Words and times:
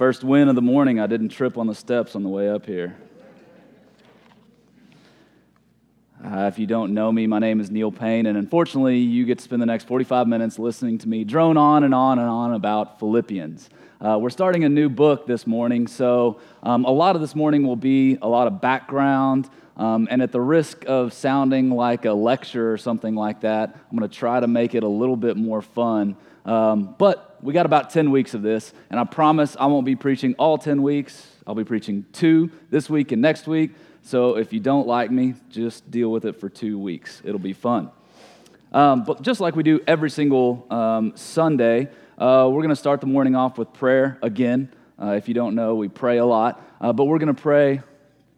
First 0.00 0.24
win 0.24 0.48
of 0.48 0.54
the 0.54 0.62
morning, 0.62 0.98
I 0.98 1.06
didn't 1.06 1.28
trip 1.28 1.58
on 1.58 1.66
the 1.66 1.74
steps 1.74 2.16
on 2.16 2.22
the 2.22 2.30
way 2.30 2.48
up 2.48 2.64
here. 2.64 2.96
Uh, 6.40 6.46
if 6.46 6.58
you 6.58 6.66
don't 6.66 6.94
know 6.94 7.12
me, 7.12 7.26
my 7.26 7.38
name 7.38 7.60
is 7.60 7.70
Neil 7.70 7.92
Payne, 7.92 8.24
and 8.24 8.38
unfortunately, 8.38 8.96
you 8.96 9.26
get 9.26 9.36
to 9.36 9.44
spend 9.44 9.60
the 9.60 9.66
next 9.66 9.86
45 9.86 10.26
minutes 10.26 10.58
listening 10.58 10.96
to 10.96 11.06
me 11.06 11.22
drone 11.22 11.58
on 11.58 11.84
and 11.84 11.94
on 11.94 12.18
and 12.18 12.30
on 12.30 12.54
about 12.54 12.98
Philippians. 12.98 13.68
Uh, 14.00 14.16
we're 14.18 14.30
starting 14.30 14.64
a 14.64 14.68
new 14.70 14.88
book 14.88 15.26
this 15.26 15.46
morning, 15.46 15.86
so 15.86 16.40
um, 16.62 16.86
a 16.86 16.90
lot 16.90 17.14
of 17.14 17.20
this 17.20 17.34
morning 17.34 17.66
will 17.66 17.76
be 17.76 18.16
a 18.22 18.26
lot 18.26 18.46
of 18.46 18.58
background, 18.58 19.50
um, 19.76 20.08
and 20.10 20.22
at 20.22 20.32
the 20.32 20.40
risk 20.40 20.82
of 20.86 21.12
sounding 21.12 21.68
like 21.68 22.06
a 22.06 22.12
lecture 22.12 22.72
or 22.72 22.78
something 22.78 23.14
like 23.14 23.42
that, 23.42 23.76
I'm 23.90 23.98
going 23.98 24.08
to 24.08 24.16
try 24.16 24.40
to 24.40 24.46
make 24.46 24.74
it 24.74 24.82
a 24.82 24.88
little 24.88 25.16
bit 25.16 25.36
more 25.36 25.60
fun. 25.60 26.16
Um, 26.46 26.94
but 26.96 27.36
we 27.42 27.52
got 27.52 27.66
about 27.66 27.90
10 27.90 28.10
weeks 28.10 28.32
of 28.32 28.40
this, 28.40 28.72
and 28.88 28.98
I 28.98 29.04
promise 29.04 29.58
I 29.60 29.66
won't 29.66 29.84
be 29.84 29.94
preaching 29.94 30.34
all 30.38 30.56
10 30.56 30.80
weeks. 30.80 31.26
I'll 31.46 31.54
be 31.54 31.64
preaching 31.64 32.06
two 32.12 32.50
this 32.70 32.88
week 32.88 33.12
and 33.12 33.20
next 33.20 33.46
week. 33.46 33.72
So 34.02 34.36
if 34.36 34.52
you 34.52 34.60
don't 34.60 34.86
like 34.86 35.10
me, 35.10 35.34
just 35.50 35.90
deal 35.90 36.10
with 36.10 36.24
it 36.24 36.40
for 36.40 36.48
two 36.48 36.78
weeks. 36.78 37.20
It'll 37.24 37.38
be 37.38 37.52
fun. 37.52 37.90
Um, 38.72 39.04
but 39.04 39.22
just 39.22 39.40
like 39.40 39.56
we 39.56 39.62
do 39.62 39.80
every 39.86 40.10
single 40.10 40.66
um, 40.70 41.12
Sunday, 41.16 41.88
uh, 42.18 42.48
we're 42.50 42.62
going 42.62 42.68
to 42.70 42.76
start 42.76 43.00
the 43.00 43.06
morning 43.06 43.34
off 43.34 43.58
with 43.58 43.72
prayer 43.72 44.18
again. 44.22 44.72
Uh, 45.00 45.12
if 45.12 45.28
you 45.28 45.34
don't 45.34 45.54
know, 45.54 45.74
we 45.74 45.88
pray 45.88 46.18
a 46.18 46.24
lot. 46.24 46.62
Uh, 46.80 46.92
but 46.92 47.04
we're 47.04 47.18
going 47.18 47.34
to 47.34 47.42
pray, 47.42 47.82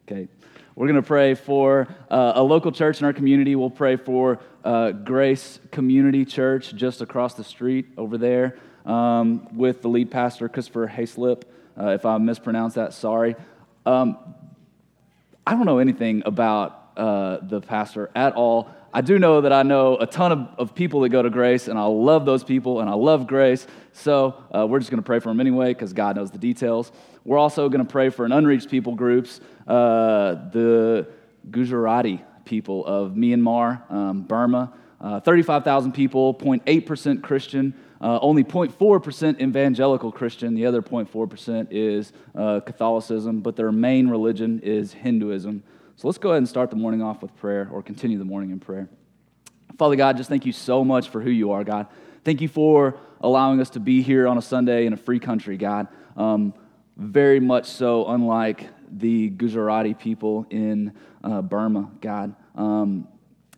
okay, 0.07 0.27
we're 0.75 0.87
going 0.87 1.01
to 1.01 1.07
pray 1.07 1.35
for 1.35 1.87
uh, 2.09 2.33
a 2.35 2.43
local 2.43 2.71
church 2.71 2.99
in 2.99 3.05
our 3.05 3.13
community. 3.13 3.55
We'll 3.55 3.69
pray 3.69 3.95
for 3.95 4.39
uh, 4.63 4.91
Grace 4.91 5.59
Community 5.71 6.25
Church 6.25 6.73
just 6.73 7.01
across 7.01 7.35
the 7.35 7.43
street 7.43 7.87
over 7.97 8.17
there 8.17 8.57
um, 8.85 9.55
with 9.55 9.81
the 9.81 9.87
lead 9.87 10.09
pastor, 10.09 10.49
Christopher 10.49 10.87
Hayslip. 10.87 11.43
Uh, 11.79 11.89
if 11.89 12.05
I 12.05 12.17
mispronounced 12.17 12.75
that, 12.75 12.93
sorry. 12.93 13.35
Um, 13.85 14.17
I 15.45 15.55
don't 15.55 15.65
know 15.65 15.79
anything 15.79 16.23
about 16.25 16.91
uh, 16.95 17.39
the 17.41 17.59
pastor 17.59 18.09
at 18.15 18.33
all. 18.33 18.69
I 18.93 19.01
do 19.01 19.19
know 19.19 19.41
that 19.41 19.51
I 19.51 19.63
know 19.63 19.97
a 19.97 20.05
ton 20.05 20.31
of, 20.31 20.47
of 20.57 20.75
people 20.75 21.01
that 21.01 21.09
go 21.09 21.21
to 21.21 21.29
Grace, 21.29 21.67
and 21.67 21.77
I 21.77 21.85
love 21.85 22.25
those 22.25 22.43
people, 22.43 22.79
and 22.79 22.89
I 22.89 22.93
love 22.93 23.27
Grace. 23.27 23.67
So 23.91 24.41
uh, 24.55 24.67
we're 24.67 24.79
just 24.79 24.91
going 24.91 25.01
to 25.01 25.05
pray 25.05 25.19
for 25.19 25.29
them 25.29 25.41
anyway, 25.41 25.73
because 25.73 25.91
God 25.91 26.15
knows 26.15 26.31
the 26.31 26.37
details. 26.37 26.91
We're 27.25 27.39
also 27.39 27.67
going 27.69 27.83
to 27.85 27.91
pray 27.91 28.09
for 28.09 28.25
an 28.25 28.31
unreached 28.31 28.69
people 28.69 28.95
groups, 28.95 29.41
uh, 29.67 30.35
the 30.51 31.07
Gujarati 31.49 32.23
people 32.45 32.85
of 32.85 33.13
Myanmar, 33.13 33.91
um, 33.91 34.21
Burma. 34.21 34.73
Uh, 35.01 35.19
35,000 35.19 35.91
people, 35.91 36.33
0.8% 36.35 37.21
Christian. 37.21 37.73
Uh, 38.03 38.19
only 38.21 38.43
0.4% 38.43 39.41
evangelical 39.41 40.11
Christian, 40.11 40.55
the 40.55 40.65
other 40.65 40.81
0.4% 40.81 41.67
is 41.71 42.11
uh, 42.35 42.59
Catholicism, 42.59 43.39
but 43.39 43.55
their 43.55 43.71
main 43.71 44.09
religion 44.09 44.59
is 44.59 44.91
Hinduism. 44.91 45.63
So 45.95 46.09
let's 46.09 46.17
go 46.17 46.31
ahead 46.31 46.39
and 46.39 46.49
start 46.49 46.69
the 46.69 46.75
morning 46.75 47.01
off 47.01 47.21
with 47.21 47.33
prayer 47.37 47.69
or 47.71 47.81
continue 47.81 48.17
the 48.17 48.25
morning 48.25 48.51
in 48.51 48.59
prayer. 48.59 48.89
Father 49.77 49.95
God, 49.95 50.17
just 50.17 50.27
thank 50.27 50.45
you 50.45 50.51
so 50.51 50.83
much 50.83 51.07
for 51.07 51.21
who 51.21 51.29
you 51.29 51.53
are, 51.53 51.63
God. 51.63 51.87
Thank 52.25 52.41
you 52.41 52.49
for 52.49 52.97
allowing 53.21 53.61
us 53.61 53.69
to 53.69 53.79
be 53.79 54.01
here 54.01 54.27
on 54.27 54.37
a 54.37 54.41
Sunday 54.41 54.85
in 54.85 54.91
a 54.91 54.97
free 54.97 55.19
country, 55.19 55.55
God. 55.55 55.87
Um, 56.17 56.53
very 56.97 57.39
much 57.39 57.67
so 57.67 58.09
unlike 58.09 58.67
the 58.91 59.29
Gujarati 59.29 59.93
people 59.93 60.45
in 60.49 60.91
uh, 61.23 61.41
Burma, 61.41 61.89
God. 62.01 62.35
Um, 62.55 63.07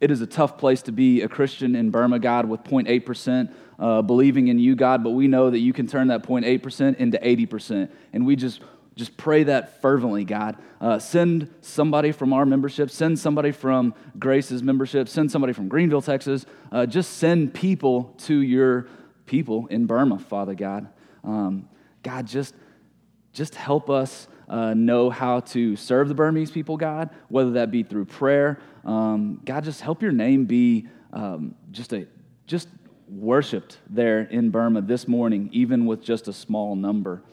it 0.02 0.12
is 0.12 0.22
a 0.22 0.28
tough 0.28 0.58
place 0.58 0.82
to 0.84 0.92
be 0.92 1.22
a 1.22 1.30
Christian 1.30 1.76
in 1.76 1.90
Burma, 1.90 2.20
God, 2.20 2.48
with 2.48 2.64
0.8% 2.64 3.54
uh, 3.80 4.02
believing 4.02 4.48
in 4.48 4.60
you, 4.60 4.76
God, 4.76 5.04
but 5.04 5.12
we 5.12 5.28
know 5.28 5.50
that 5.50 5.60
you 5.60 5.74
can 5.74 5.88
turn 5.88 6.08
that 6.08 6.24
0.8% 6.24 6.98
into 6.98 7.18
80%. 7.18 7.90
And 8.14 8.26
we 8.26 8.36
just 8.36 8.62
just 8.96 9.18
pray 9.18 9.44
that 9.44 9.82
fervently, 9.82 10.24
God. 10.24 10.58
Uh, 10.80 11.00
send 11.00 11.54
somebody 11.62 12.14
from 12.14 12.32
our 12.32 12.46
membership, 12.46 12.90
send 12.90 13.20
somebody 13.20 13.52
from 13.52 13.94
Grace's 14.18 14.64
membership, 14.64 15.10
send 15.10 15.30
somebody 15.30 15.52
from 15.52 15.68
Greenville, 15.68 16.02
Texas. 16.02 16.46
Uh, 16.72 16.86
just 16.86 17.18
send 17.18 17.54
people 17.54 18.16
to 18.20 18.40
your 18.40 18.88
people 19.26 19.68
in 19.68 19.86
Burma, 19.86 20.18
Father 20.18 20.56
God. 20.56 20.88
Um, 21.26 21.68
God, 22.04 22.26
just, 22.26 22.56
just 23.34 23.56
help 23.56 23.90
us 23.90 24.30
uh, 24.48 24.74
know 24.74 25.10
how 25.10 25.42
to 25.42 25.76
serve 25.76 26.08
the 26.08 26.14
Burmese 26.14 26.52
people, 26.52 26.78
God, 26.78 27.10
whether 27.28 27.52
that 27.52 27.72
be 27.72 27.84
through 27.84 28.06
prayer. 28.06 28.60
Um, 28.86 29.42
God, 29.44 29.64
just 29.64 29.82
help 29.82 30.02
your 30.02 30.12
name 30.12 30.46
be 30.46 30.88
um, 31.12 31.56
just 31.72 31.94
a 31.94 32.08
just 32.46 32.70
worshiped 33.08 33.78
there 33.90 34.22
in 34.22 34.50
Burma 34.50 34.82
this 34.82 35.08
morning, 35.08 35.50
even 35.52 35.86
with 35.86 36.04
just 36.04 36.28
a 36.28 36.34
small 36.34 36.76
number. 36.76 37.24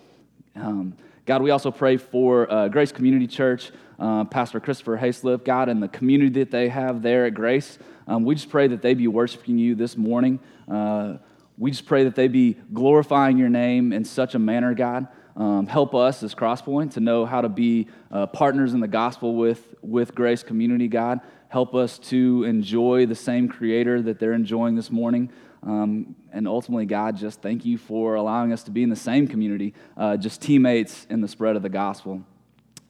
Um, 0.55 0.97
God, 1.25 1.43
we 1.43 1.51
also 1.51 1.71
pray 1.71 1.97
for 1.97 2.51
uh, 2.51 2.69
Grace 2.69 2.93
Community 2.93 3.27
Church, 3.27 3.71
uh, 3.99 4.25
Pastor 4.25 4.61
Christopher 4.61 4.99
Hayslip, 4.99 5.45
God, 5.45 5.69
and 5.69 5.83
the 5.83 5.89
community 5.89 6.41
that 6.41 6.51
they 6.51 6.69
have 6.69 7.03
there 7.03 7.27
at 7.27 7.35
Grace. 7.35 7.79
Um, 8.07 8.25
we 8.25 8.35
just 8.35 8.51
pray 8.51 8.69
that 8.69 8.83
they 8.83 8.95
be 8.95 9.07
worshiping 9.07 9.59
you 9.59 9.75
this 9.75 9.97
morning. 9.97 10.41
Uh, 10.69 11.19
we 11.57 11.71
just 11.71 11.87
pray 11.87 12.05
that 12.05 12.17
they 12.17 12.29
be 12.29 12.57
glorifying 12.73 13.39
your 13.39 13.49
name 13.49 13.93
in 13.93 14.05
such 14.05 14.35
a 14.35 14.39
manner, 14.39 14.75
God. 14.75 15.07
Um, 15.37 15.67
help 15.67 15.95
us 15.95 16.23
as 16.23 16.35
Crosspoint 16.35 16.93
to 16.95 17.01
know 17.01 17.25
how 17.25 17.41
to 17.41 17.49
be 17.49 17.89
uh, 18.11 18.27
partners 18.27 18.75
in 18.75 18.81
the 18.81 18.89
gospel 18.89 19.37
with, 19.37 19.75
with 19.81 20.15
Grace 20.15 20.43
Community, 20.43 20.89
God. 20.89 21.21
Help 21.53 21.75
us 21.75 21.99
to 21.99 22.45
enjoy 22.45 23.05
the 23.05 23.15
same 23.15 23.47
Creator 23.47 24.01
that 24.01 24.19
they're 24.19 24.33
enjoying 24.33 24.75
this 24.75 24.91
morning. 24.91 25.31
Um, 25.63 26.17
and 26.33 26.49
ultimately, 26.49 26.87
God, 26.87 27.15
just 27.15 27.43
thank 27.43 27.67
you 27.67 27.77
for 27.77 28.15
allowing 28.15 28.55
us 28.55 28.63
to 28.63 28.71
be 28.71 28.83
in 28.83 28.89
the 28.89 28.97
same 28.97 29.29
community, 29.29 29.75
uh, 29.99 30.17
just 30.17 30.41
teammates 30.41 31.07
in 31.11 31.21
the 31.21 31.29
spread 31.29 31.55
of 31.55 31.61
the 31.61 31.69
gospel. 31.69 32.23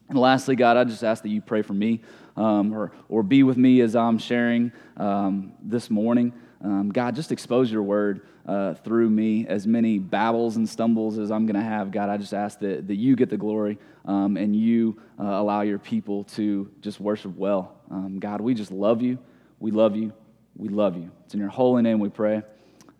And 0.07 0.17
lastly, 0.17 0.55
God, 0.55 0.77
I 0.77 0.85
just 0.85 1.03
ask 1.03 1.23
that 1.23 1.29
you 1.29 1.41
pray 1.41 1.61
for 1.61 1.73
me 1.73 2.03
um, 2.37 2.73
or, 2.73 2.93
or 3.09 3.21
be 3.21 3.43
with 3.43 3.57
me 3.57 3.81
as 3.81 3.97
I'm 3.97 4.17
sharing 4.17 4.71
um, 4.95 5.51
this 5.61 5.89
morning. 5.89 6.31
Um, 6.63 6.89
God, 6.89 7.15
just 7.15 7.33
expose 7.33 7.69
your 7.69 7.83
word 7.83 8.21
uh, 8.47 8.75
through 8.75 9.09
me. 9.09 9.45
As 9.45 9.67
many 9.67 9.99
babbles 9.99 10.55
and 10.55 10.69
stumbles 10.69 11.19
as 11.19 11.31
I'm 11.31 11.45
going 11.45 11.61
to 11.61 11.67
have, 11.67 11.91
God, 11.91 12.09
I 12.09 12.15
just 12.15 12.33
ask 12.33 12.59
that, 12.59 12.87
that 12.87 12.95
you 12.95 13.17
get 13.17 13.29
the 13.29 13.35
glory 13.35 13.77
um, 14.05 14.37
and 14.37 14.55
you 14.55 15.01
uh, 15.19 15.25
allow 15.25 15.61
your 15.61 15.79
people 15.79 16.23
to 16.35 16.71
just 16.79 17.01
worship 17.01 17.35
well. 17.35 17.75
Um, 17.93 18.17
God, 18.17 18.41
we 18.41 18.55
just 18.55 18.71
love 18.71 19.03
you. 19.03 19.19
We 19.59 19.69
love 19.69 19.95
you. 19.95 20.13
We 20.55 20.67
love 20.67 20.97
you. 20.97 21.11
It's 21.25 21.35
in 21.35 21.39
your 21.39 21.49
holy 21.49 21.83
name 21.83 21.99
we 21.99 22.09
pray. 22.09 22.41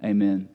Amen. 0.04 0.48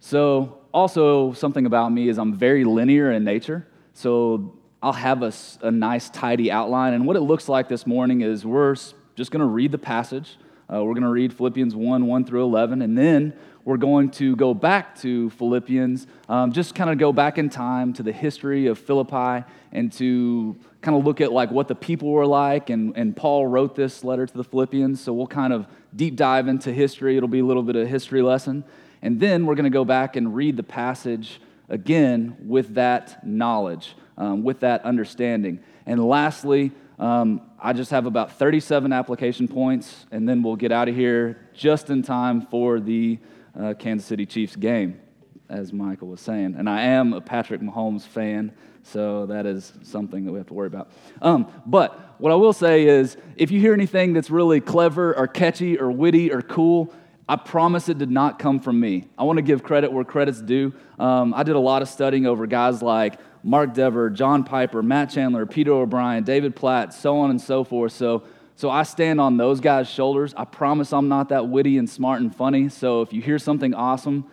So, 0.00 0.58
also, 0.74 1.32
something 1.32 1.64
about 1.64 1.92
me 1.92 2.08
is 2.08 2.18
I'm 2.18 2.34
very 2.34 2.64
linear 2.64 3.12
in 3.12 3.22
nature. 3.22 3.68
So, 3.94 4.58
I'll 4.82 4.92
have 4.92 5.22
a, 5.22 5.32
a 5.60 5.70
nice, 5.70 6.10
tidy 6.10 6.50
outline. 6.50 6.94
And 6.94 7.06
what 7.06 7.14
it 7.14 7.20
looks 7.20 7.48
like 7.48 7.68
this 7.68 7.86
morning 7.86 8.22
is 8.22 8.44
we're 8.44 8.74
just 9.14 9.30
going 9.30 9.38
to 9.40 9.46
read 9.46 9.70
the 9.70 9.78
passage. 9.78 10.36
Uh, 10.68 10.82
we're 10.82 10.94
going 10.94 11.04
to 11.04 11.08
read 11.08 11.32
Philippians 11.32 11.76
1 11.76 12.06
1 12.06 12.24
through 12.24 12.42
11. 12.42 12.82
And 12.82 12.98
then 12.98 13.34
we're 13.64 13.76
going 13.76 14.10
to 14.12 14.34
go 14.34 14.52
back 14.52 14.98
to 15.02 15.30
Philippians, 15.30 16.08
um, 16.28 16.50
just 16.50 16.74
kind 16.74 16.90
of 16.90 16.98
go 16.98 17.12
back 17.12 17.38
in 17.38 17.48
time 17.48 17.92
to 17.92 18.02
the 18.02 18.10
history 18.10 18.66
of 18.66 18.80
Philippi 18.80 19.46
and 19.70 19.92
to 19.92 20.56
kind 20.82 20.96
of 20.96 21.04
look 21.04 21.20
at 21.20 21.32
like 21.32 21.50
what 21.50 21.68
the 21.68 21.74
people 21.74 22.10
were 22.10 22.26
like. 22.26 22.68
And, 22.68 22.96
and 22.96 23.16
Paul 23.16 23.46
wrote 23.46 23.74
this 23.74 24.04
letter 24.04 24.26
to 24.26 24.34
the 24.34 24.44
Philippians. 24.44 25.00
So 25.00 25.12
we'll 25.12 25.26
kind 25.26 25.52
of 25.52 25.66
deep 25.94 26.16
dive 26.16 26.48
into 26.48 26.72
history. 26.72 27.16
It'll 27.16 27.28
be 27.28 27.38
a 27.38 27.44
little 27.44 27.62
bit 27.62 27.76
of 27.76 27.82
a 27.82 27.88
history 27.88 28.20
lesson. 28.20 28.64
And 29.00 29.18
then 29.18 29.46
we're 29.46 29.54
going 29.54 29.64
to 29.64 29.70
go 29.70 29.84
back 29.84 30.16
and 30.16 30.34
read 30.34 30.56
the 30.56 30.62
passage 30.62 31.40
again 31.68 32.36
with 32.40 32.74
that 32.74 33.26
knowledge, 33.26 33.96
um, 34.18 34.42
with 34.42 34.60
that 34.60 34.84
understanding. 34.84 35.60
And 35.86 36.04
lastly, 36.06 36.72
um, 36.98 37.40
I 37.58 37.72
just 37.72 37.90
have 37.90 38.06
about 38.06 38.38
37 38.38 38.92
application 38.92 39.48
points, 39.48 40.06
and 40.12 40.28
then 40.28 40.42
we'll 40.42 40.56
get 40.56 40.70
out 40.70 40.88
of 40.88 40.94
here 40.94 41.48
just 41.54 41.90
in 41.90 42.02
time 42.02 42.42
for 42.42 42.78
the 42.78 43.18
uh, 43.58 43.74
Kansas 43.78 44.06
City 44.06 44.26
Chiefs 44.26 44.54
game, 44.54 45.00
as 45.48 45.72
Michael 45.72 46.08
was 46.08 46.20
saying. 46.20 46.54
And 46.56 46.68
I 46.68 46.82
am 46.82 47.12
a 47.12 47.20
Patrick 47.20 47.60
Mahomes 47.60 48.02
fan, 48.02 48.52
so 48.82 49.26
that 49.26 49.46
is 49.46 49.72
something 49.82 50.24
that 50.24 50.32
we 50.32 50.38
have 50.38 50.48
to 50.48 50.54
worry 50.54 50.66
about. 50.66 50.90
Um, 51.20 51.46
but 51.66 52.16
what 52.18 52.32
I 52.32 52.34
will 52.34 52.52
say 52.52 52.86
is 52.86 53.16
if 53.36 53.50
you 53.50 53.60
hear 53.60 53.72
anything 53.72 54.12
that's 54.12 54.30
really 54.30 54.60
clever 54.60 55.16
or 55.16 55.26
catchy 55.26 55.78
or 55.78 55.90
witty 55.90 56.32
or 56.32 56.42
cool, 56.42 56.92
I 57.28 57.36
promise 57.36 57.88
it 57.88 57.98
did 57.98 58.10
not 58.10 58.38
come 58.38 58.58
from 58.60 58.78
me. 58.80 59.08
I 59.16 59.24
want 59.24 59.38
to 59.38 59.42
give 59.42 59.62
credit 59.62 59.92
where 59.92 60.04
credit's 60.04 60.40
due. 60.40 60.74
Um, 60.98 61.32
I 61.34 61.44
did 61.44 61.54
a 61.54 61.60
lot 61.60 61.82
of 61.82 61.88
studying 61.88 62.26
over 62.26 62.46
guys 62.46 62.82
like 62.82 63.18
Mark 63.42 63.74
Dever, 63.74 64.10
John 64.10 64.44
Piper, 64.44 64.82
Matt 64.82 65.10
Chandler, 65.10 65.46
Peter 65.46 65.72
O'Brien, 65.72 66.24
David 66.24 66.54
Platt, 66.56 66.92
so 66.92 67.18
on 67.18 67.30
and 67.30 67.40
so 67.40 67.64
forth. 67.64 67.92
So, 67.92 68.24
so 68.56 68.70
I 68.70 68.82
stand 68.82 69.20
on 69.20 69.36
those 69.36 69.60
guys' 69.60 69.88
shoulders. 69.88 70.34
I 70.36 70.44
promise 70.44 70.92
I'm 70.92 71.08
not 71.08 71.30
that 71.30 71.48
witty 71.48 71.78
and 71.78 71.88
smart 71.88 72.20
and 72.20 72.34
funny. 72.34 72.68
So 72.68 73.02
if 73.02 73.12
you 73.12 73.22
hear 73.22 73.38
something 73.38 73.72
awesome, 73.72 74.26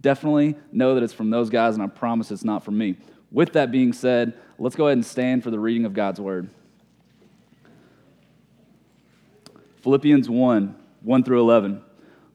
definitely 0.00 0.56
know 0.72 0.94
that 0.94 1.02
it's 1.02 1.12
from 1.12 1.30
those 1.30 1.50
guys, 1.50 1.74
and 1.74 1.82
I 1.82 1.88
promise 1.88 2.30
it's 2.30 2.44
not 2.44 2.64
from 2.64 2.78
me. 2.78 2.96
With 3.36 3.52
that 3.52 3.70
being 3.70 3.92
said, 3.92 4.32
let's 4.58 4.76
go 4.76 4.86
ahead 4.86 4.96
and 4.96 5.04
stand 5.04 5.44
for 5.44 5.50
the 5.50 5.58
reading 5.58 5.84
of 5.84 5.92
God's 5.92 6.18
word. 6.18 6.48
Philippians 9.82 10.30
1 10.30 10.74
1 11.02 11.22
through 11.22 11.40
11. 11.42 11.82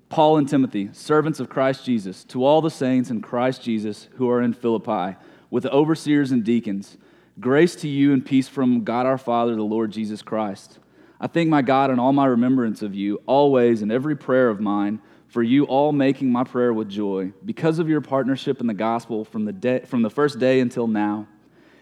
Paul 0.09 0.38
and 0.38 0.48
Timothy, 0.48 0.89
servants 0.94 1.39
of 1.39 1.50
Christ 1.50 1.86
Jesus, 1.86 2.24
to 2.25 2.45
all 2.45 2.62
the 2.62 2.69
saints 2.69 3.09
in 3.09 3.19
Christ 3.19 3.63
Jesus 3.63 4.09
who 4.18 4.30
are 4.30 4.44
in 4.44 4.53
Philippi 4.53 5.18
with 5.50 5.63
the 5.63 5.71
overseers 5.71 6.31
and 6.31 6.44
deacons. 6.44 6.98
Grace 7.39 7.75
to 7.77 7.88
you 7.88 8.13
and 8.13 8.24
peace 8.24 8.47
from 8.47 8.83
God 8.83 9.07
our 9.07 9.18
Father, 9.18 9.56
the 9.56 9.63
Lord 9.63 9.92
Jesus 9.92 10.21
Christ. 10.21 10.77
I 11.19 11.25
thank 11.25 11.50
my 11.50 11.63
God 11.63 11.89
in 11.89 11.97
all 11.97 12.13
my 12.13 12.27
remembrance 12.27 12.83
of 12.83 12.94
you, 12.94 13.24
always 13.25 13.81
in 13.81 13.89
every 13.89 14.15
prayer 14.15 14.50
of 14.50 14.62
mine, 14.62 15.01
for 15.31 15.42
you 15.42 15.63
all 15.63 15.94
making 15.94 16.30
my 16.30 16.44
prayer 16.44 16.74
with 16.74 16.89
joy, 16.89 17.31
because 17.45 17.80
of 17.80 17.88
your 17.88 18.01
partnership 18.01 18.60
in 18.60 18.68
the 18.68 18.74
gospel 18.74 19.24
from 19.24 19.45
the, 19.45 19.81
from 19.86 20.01
the 20.01 20.10
first 20.10 20.39
day 20.39 20.60
until 20.60 20.88
now. 20.88 21.25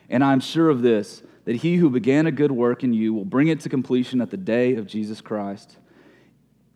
And 0.08 0.24
I 0.24 0.34
am 0.34 0.40
sure 0.40 0.70
of 0.70 0.84
this, 0.84 1.24
that 1.46 1.56
he 1.56 1.78
who 1.78 1.90
began 1.90 2.28
a 2.28 2.32
good 2.32 2.52
work 2.52 2.84
in 2.84 2.94
you 2.94 3.12
will 3.12 3.26
bring 3.26 3.48
it 3.48 3.60
to 3.62 3.70
completion 3.70 4.22
at 4.22 4.30
the 4.30 4.38
day 4.38 4.76
of 4.76 4.86
Jesus 4.86 5.20
Christ. 5.20 5.78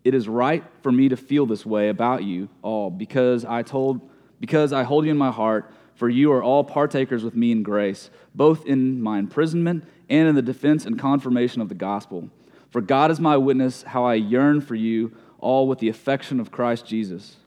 It 0.04 0.16
is 0.16 0.28
right 0.28 0.64
for 0.82 0.92
me 0.92 1.10
to 1.10 1.16
feel 1.16 1.46
this 1.46 1.64
way 1.64 1.90
about 1.90 2.24
you 2.24 2.50
all, 2.64 2.90
because 2.90 3.46
I 3.46 3.62
told 3.62 4.10
because 4.40 4.74
I 4.74 4.82
hold 4.82 5.06
you 5.06 5.12
in 5.12 5.18
my 5.18 5.32
heart, 5.32 5.72
for 5.94 6.10
you 6.10 6.32
are 6.34 6.44
all 6.44 6.64
partakers 6.64 7.24
with 7.24 7.36
me 7.36 7.52
in 7.52 7.62
grace, 7.62 8.10
both 8.34 8.66
in 8.66 9.00
my 9.00 9.20
imprisonment 9.20 9.86
and 10.10 10.28
in 10.28 10.34
the 10.34 10.42
defense 10.42 10.86
and 10.86 10.98
confirmation 10.98 11.62
of 11.62 11.70
the 11.70 11.76
gospel. 11.76 12.30
For 12.72 12.82
God 12.82 13.12
is 13.12 13.20
my 13.20 13.38
witness 13.38 13.84
how 13.84 14.06
I 14.06 14.16
yearn 14.16 14.60
for 14.60 14.74
you 14.74 15.16
all 15.44 15.68
with 15.68 15.80
the 15.80 15.90
affection 15.90 16.40
of 16.40 16.52
Christ 16.52 16.86
Jesus. 16.86 17.38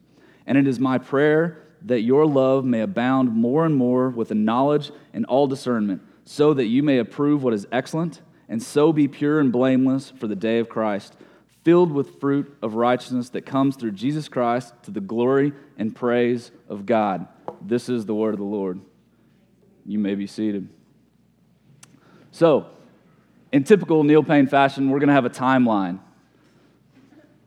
And 0.47 0.57
it 0.57 0.67
is 0.67 0.79
my 0.79 0.99
prayer 0.99 1.63
that 1.83 2.03
your 2.03 2.27
love 2.27 2.65
may 2.65 2.81
abound 2.81 3.33
more 3.33 3.65
and 3.65 3.75
more 3.75 4.11
with 4.11 4.29
the 4.29 4.35
knowledge 4.35 4.91
and 5.13 5.25
all 5.27 5.47
discernment, 5.47 6.03
so 6.25 6.55
that 6.55 6.67
you 6.67 6.83
may 6.83 6.99
approve 6.99 7.43
what 7.43 7.55
is 7.55 7.67
excellent, 7.73 8.21
and 8.49 8.63
so 8.63 8.93
be 8.93 9.09
pure 9.09 9.41
and 9.41 9.53
blameless 9.53 10.11
for 10.11 10.27
the 10.27 10.37
day 10.37 10.59
of 10.59 10.69
Christ 10.69 11.17
filled 11.67 11.91
with 11.91 12.21
fruit 12.21 12.57
of 12.63 12.75
righteousness 12.75 13.31
that 13.31 13.45
comes 13.45 13.75
through 13.75 13.91
Jesus 13.91 14.29
Christ 14.29 14.73
to 14.85 14.93
the 14.93 15.01
glory 15.01 15.53
and 15.77 15.93
praise 15.93 16.53
of 16.69 16.87
God. 16.87 17.27
This 17.61 17.89
is 17.89 18.07
the 18.07 18.15
word 18.15 18.35
of 18.35 18.39
the 18.39 18.47
Lord. 18.47 18.81
You 19.85 19.99
may 19.99 20.15
be 20.15 20.29
seated. 20.29 20.69
So, 22.31 22.69
in 23.51 23.65
typical 23.65 24.05
Neil 24.05 24.23
Payne 24.23 24.47
fashion, 24.47 24.91
we're 24.91 25.01
going 25.01 25.09
to 25.09 25.15
have 25.15 25.25
a 25.25 25.31
timeline. 25.31 25.99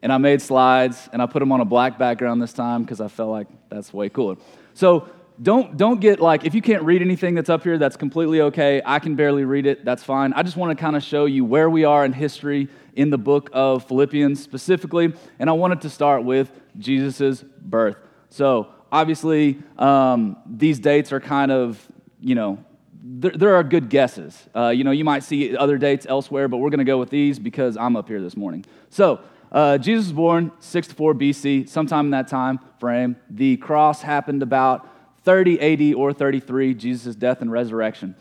And 0.01 0.13
I 0.13 0.17
made 0.17 0.41
slides 0.41 1.09
and 1.11 1.21
I 1.21 1.25
put 1.25 1.39
them 1.39 1.51
on 1.51 1.61
a 1.61 1.65
black 1.65 1.97
background 1.97 2.41
this 2.41 2.53
time 2.53 2.83
because 2.83 3.01
I 3.01 3.07
felt 3.07 3.31
like 3.31 3.47
that's 3.69 3.93
way 3.93 4.09
cooler. 4.09 4.37
So, 4.73 5.09
don't 5.41 5.77
don't 5.77 6.01
get 6.01 6.19
like 6.19 6.45
if 6.45 6.53
you 6.53 6.61
can't 6.61 6.83
read 6.83 7.01
anything 7.01 7.33
that's 7.33 7.49
up 7.49 7.63
here 7.63 7.77
that's 7.77 7.95
completely 7.95 8.41
okay. 8.41 8.81
I 8.85 8.99
can 8.99 9.15
barely 9.15 9.45
read 9.45 9.65
it. 9.65 9.85
That's 9.85 10.03
fine. 10.03 10.33
I 10.33 10.43
just 10.43 10.57
want 10.57 10.77
to 10.77 10.81
kind 10.81 10.95
of 10.95 11.03
show 11.03 11.25
you 11.25 11.45
where 11.45 11.69
we 11.69 11.85
are 11.85 12.03
in 12.03 12.13
history 12.13 12.67
in 12.95 13.09
the 13.09 13.17
book 13.17 13.49
of 13.53 13.87
philippians 13.87 14.41
specifically 14.41 15.13
and 15.37 15.49
i 15.49 15.53
wanted 15.53 15.81
to 15.81 15.89
start 15.89 16.23
with 16.23 16.51
Jesus's 16.77 17.43
birth. 17.61 17.97
So 18.29 18.67
obviously 18.91 19.59
um, 19.77 20.37
these 20.45 20.79
dates 20.79 21.13
are 21.13 21.19
kind 21.19 21.51
of 21.51 21.87
you 22.19 22.35
know 22.35 22.63
there, 23.01 23.55
are 23.55 23.63
good 23.63 23.89
guesses. 23.89 24.47
Uh, 24.53 24.69
you 24.69 24.83
know 24.83 24.91
you 24.91 25.05
might 25.05 25.23
see 25.23 25.55
other 25.55 25.77
dates 25.77 26.05
elsewhere 26.09 26.49
but 26.49 26.57
we're 26.57 26.69
going 26.69 26.79
to 26.79 26.83
go 26.83 26.97
with 26.97 27.09
these 27.09 27.39
because 27.39 27.77
i'm 27.77 27.95
up 27.95 28.09
here 28.09 28.21
this 28.21 28.35
morning. 28.35 28.65
So 28.89 29.21
uh, 29.51 29.77
jesus 29.77 30.05
was 30.05 30.13
born 30.13 30.51
64 30.59 31.13
bc 31.15 31.67
sometime 31.69 32.05
in 32.05 32.11
that 32.11 32.27
time 32.27 32.59
frame 32.79 33.15
the 33.29 33.57
cross 33.57 34.01
happened 34.01 34.43
about 34.43 34.87
30 35.23 35.91
AD 35.91 35.95
or 35.95 36.13
33, 36.13 36.73
Jesus' 36.73 37.15
death 37.15 37.41
and 37.41 37.51
resurrection. 37.51 38.15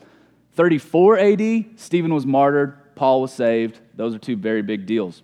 34 0.53 1.17
AD, 1.17 1.65
Stephen 1.75 2.13
was 2.13 2.25
martyred, 2.25 2.95
Paul 2.95 3.21
was 3.21 3.33
saved. 3.33 3.79
Those 3.95 4.13
are 4.13 4.19
two 4.19 4.35
very 4.35 4.61
big 4.61 4.85
deals. 4.85 5.23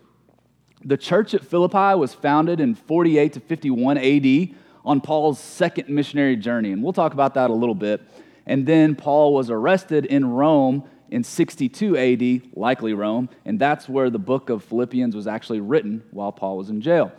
The 0.84 0.98
church 0.98 1.34
at 1.34 1.46
Philippi 1.46 1.96
was 1.96 2.14
founded 2.14 2.60
in 2.60 2.76
48 2.76 3.34
to 3.34 3.40
51 3.40 3.98
AD 3.98 4.56
on 4.86 5.02
Paul's 5.02 5.40
second 5.40 5.90
missionary 5.90 6.36
journey, 6.36 6.72
and 6.72 6.82
we'll 6.82 6.94
talk 6.94 7.14
about 7.14 7.34
that 7.34 7.50
a 7.50 7.54
little 7.54 7.76
bit. 7.76 8.02
And 8.46 8.66
then 8.66 8.96
Paul 8.96 9.34
was 9.34 9.50
arrested 9.50 10.06
in 10.06 10.26
Rome 10.26 10.88
in 11.10 11.24
62 11.24 11.98
AD, 11.98 12.58
likely 12.58 12.94
Rome, 12.94 13.30
and 13.46 13.60
that's 13.60 13.88
where 13.88 14.10
the 14.10 14.20
book 14.20 14.50
of 14.50 14.64
Philippians 14.64 15.16
was 15.16 15.28
actually 15.28 15.60
written 15.60 16.04
while 16.12 16.32
Paul 16.32 16.58
was 16.58 16.70
in 16.70 16.82
jail. 16.82 17.12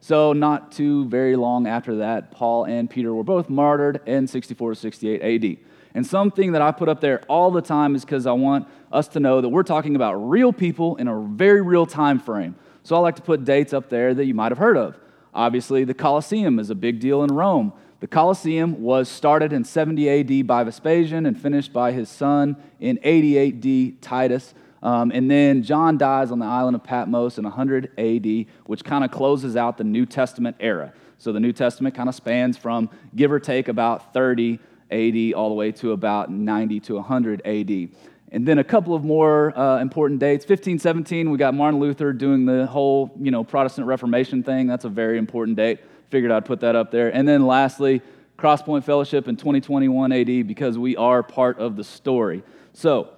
So, 0.00 0.34
not 0.34 0.70
too 0.72 1.06
very 1.06 1.34
long 1.34 1.66
after 1.66 1.96
that, 1.96 2.30
Paul 2.30 2.64
and 2.64 2.90
Peter 2.90 3.14
were 3.14 3.24
both 3.24 3.48
martyred 3.48 4.00
in 4.06 4.26
64 4.26 4.74
to 4.74 4.76
68 4.78 5.22
AD. 5.22 5.56
And 5.94 6.06
something 6.06 6.52
that 6.52 6.60
I 6.60 6.72
put 6.72 6.88
up 6.88 7.00
there 7.00 7.22
all 7.28 7.50
the 7.50 7.62
time 7.62 7.94
is 7.94 8.04
because 8.04 8.26
I 8.26 8.32
want 8.32 8.68
us 8.92 9.08
to 9.08 9.20
know 9.20 9.40
that 9.40 9.48
we're 9.48 9.62
talking 9.62 9.96
about 9.96 10.14
real 10.16 10.52
people 10.52 10.96
in 10.96 11.08
a 11.08 11.20
very 11.20 11.62
real 11.62 11.86
time 11.86 12.18
frame. 12.18 12.56
So 12.82 12.96
I 12.96 12.98
like 12.98 13.16
to 13.16 13.22
put 13.22 13.44
dates 13.44 13.72
up 13.72 13.88
there 13.88 14.12
that 14.12 14.24
you 14.26 14.34
might 14.34 14.50
have 14.50 14.58
heard 14.58 14.76
of. 14.76 14.98
Obviously, 15.32 15.84
the 15.84 15.94
Colosseum 15.94 16.58
is 16.58 16.68
a 16.68 16.74
big 16.74 17.00
deal 17.00 17.22
in 17.22 17.32
Rome. 17.32 17.72
The 18.04 18.08
Colosseum 18.08 18.82
was 18.82 19.08
started 19.08 19.54
in 19.54 19.64
70 19.64 20.10
AD 20.10 20.46
by 20.46 20.62
Vespasian 20.62 21.24
and 21.24 21.40
finished 21.40 21.72
by 21.72 21.92
his 21.92 22.10
son 22.10 22.54
in 22.78 22.98
88 23.02 23.64
AD, 23.64 24.02
Titus. 24.02 24.52
Um, 24.82 25.10
and 25.10 25.30
then 25.30 25.62
John 25.62 25.96
dies 25.96 26.30
on 26.30 26.38
the 26.38 26.44
island 26.44 26.74
of 26.74 26.84
Patmos 26.84 27.38
in 27.38 27.44
100 27.44 27.98
AD, 27.98 28.46
which 28.66 28.84
kind 28.84 29.06
of 29.06 29.10
closes 29.10 29.56
out 29.56 29.78
the 29.78 29.84
New 29.84 30.04
Testament 30.04 30.54
era. 30.60 30.92
So 31.16 31.32
the 31.32 31.40
New 31.40 31.54
Testament 31.54 31.94
kind 31.94 32.10
of 32.10 32.14
spans 32.14 32.58
from 32.58 32.90
give 33.16 33.32
or 33.32 33.40
take 33.40 33.68
about 33.68 34.12
30 34.12 34.58
AD 34.90 35.32
all 35.32 35.48
the 35.48 35.54
way 35.54 35.72
to 35.72 35.92
about 35.92 36.30
90 36.30 36.80
to 36.80 36.96
100 36.96 37.40
AD. 37.46 37.88
And 38.32 38.46
then 38.46 38.58
a 38.58 38.64
couple 38.64 38.94
of 38.94 39.02
more 39.02 39.58
uh, 39.58 39.80
important 39.80 40.20
dates. 40.20 40.42
1517, 40.42 41.30
we 41.30 41.38
got 41.38 41.54
Martin 41.54 41.80
Luther 41.80 42.12
doing 42.12 42.44
the 42.44 42.66
whole, 42.66 43.16
you 43.18 43.30
know, 43.30 43.44
Protestant 43.44 43.86
Reformation 43.86 44.42
thing. 44.42 44.66
That's 44.66 44.84
a 44.84 44.90
very 44.90 45.16
important 45.16 45.56
date. 45.56 45.80
Figured 46.14 46.30
I'd 46.30 46.44
put 46.44 46.60
that 46.60 46.76
up 46.76 46.92
there. 46.92 47.12
And 47.12 47.26
then 47.26 47.44
lastly, 47.44 48.00
Crosspoint 48.38 48.84
Fellowship 48.84 49.26
in 49.26 49.34
2021 49.34 50.12
AD 50.12 50.46
because 50.46 50.78
we 50.78 50.96
are 50.96 51.24
part 51.24 51.58
of 51.58 51.74
the 51.74 51.82
story. 51.82 52.44
So 52.72 53.08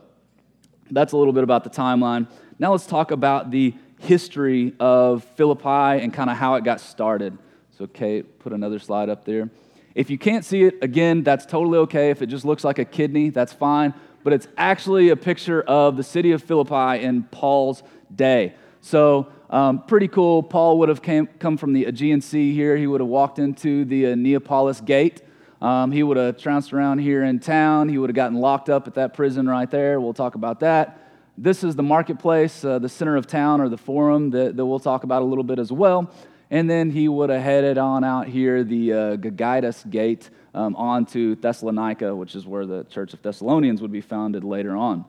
that's 0.90 1.12
a 1.12 1.18
little 1.18 1.34
bit 1.34 1.44
about 1.44 1.62
the 1.62 1.68
timeline. 1.68 2.26
Now 2.58 2.72
let's 2.72 2.86
talk 2.86 3.10
about 3.10 3.50
the 3.50 3.74
history 4.00 4.72
of 4.80 5.24
Philippi 5.36 6.02
and 6.02 6.10
kind 6.10 6.30
of 6.30 6.38
how 6.38 6.54
it 6.54 6.64
got 6.64 6.80
started. 6.80 7.36
So, 7.76 7.86
Kate, 7.86 8.38
put 8.38 8.54
another 8.54 8.78
slide 8.78 9.10
up 9.10 9.26
there. 9.26 9.50
If 9.94 10.08
you 10.08 10.16
can't 10.16 10.42
see 10.42 10.62
it, 10.62 10.82
again, 10.82 11.22
that's 11.22 11.44
totally 11.44 11.76
okay. 11.80 12.08
If 12.08 12.22
it 12.22 12.28
just 12.28 12.46
looks 12.46 12.64
like 12.64 12.78
a 12.78 12.86
kidney, 12.86 13.28
that's 13.28 13.52
fine. 13.52 13.92
But 14.24 14.32
it's 14.32 14.48
actually 14.56 15.10
a 15.10 15.16
picture 15.16 15.60
of 15.60 15.98
the 15.98 16.02
city 16.02 16.32
of 16.32 16.42
Philippi 16.42 17.04
in 17.04 17.24
Paul's 17.24 17.82
day. 18.14 18.54
So, 18.80 19.30
um, 19.50 19.82
pretty 19.86 20.08
cool. 20.08 20.42
Paul 20.42 20.78
would 20.78 20.88
have 20.88 21.02
came, 21.02 21.26
come 21.38 21.56
from 21.56 21.72
the 21.72 21.84
Aegean 21.84 22.20
Sea 22.20 22.54
here. 22.54 22.76
He 22.76 22.86
would 22.86 23.00
have 23.00 23.08
walked 23.08 23.38
into 23.38 23.84
the 23.84 24.12
uh, 24.12 24.14
Neapolis 24.14 24.80
Gate. 24.80 25.22
Um, 25.60 25.90
he 25.92 26.02
would 26.02 26.16
have 26.16 26.36
trounced 26.36 26.72
around 26.72 26.98
here 26.98 27.24
in 27.24 27.38
town. 27.38 27.88
He 27.88 27.98
would 27.98 28.10
have 28.10 28.16
gotten 28.16 28.38
locked 28.38 28.68
up 28.68 28.86
at 28.86 28.94
that 28.94 29.14
prison 29.14 29.48
right 29.48 29.70
there. 29.70 30.00
We'll 30.00 30.14
talk 30.14 30.34
about 30.34 30.60
that. 30.60 31.00
This 31.38 31.64
is 31.64 31.76
the 31.76 31.82
marketplace, 31.82 32.64
uh, 32.64 32.78
the 32.78 32.88
center 32.88 33.16
of 33.16 33.26
town, 33.26 33.60
or 33.60 33.68
the 33.68 33.78
forum 33.78 34.30
that, 34.30 34.56
that 34.56 34.64
we'll 34.64 34.80
talk 34.80 35.04
about 35.04 35.22
a 35.22 35.24
little 35.24 35.44
bit 35.44 35.58
as 35.58 35.70
well. 35.70 36.10
And 36.50 36.70
then 36.70 36.90
he 36.90 37.08
would 37.08 37.30
have 37.30 37.42
headed 37.42 37.78
on 37.78 38.04
out 38.04 38.26
here, 38.26 38.64
the 38.64 38.92
uh, 38.92 39.16
Gaius 39.16 39.84
Gate, 39.84 40.30
um, 40.54 40.76
on 40.76 41.04
to 41.06 41.34
Thessalonica, 41.36 42.14
which 42.14 42.34
is 42.34 42.46
where 42.46 42.64
the 42.64 42.84
Church 42.84 43.12
of 43.12 43.22
Thessalonians 43.22 43.82
would 43.82 43.92
be 43.92 44.00
founded 44.00 44.44
later 44.44 44.76
on. 44.76 45.04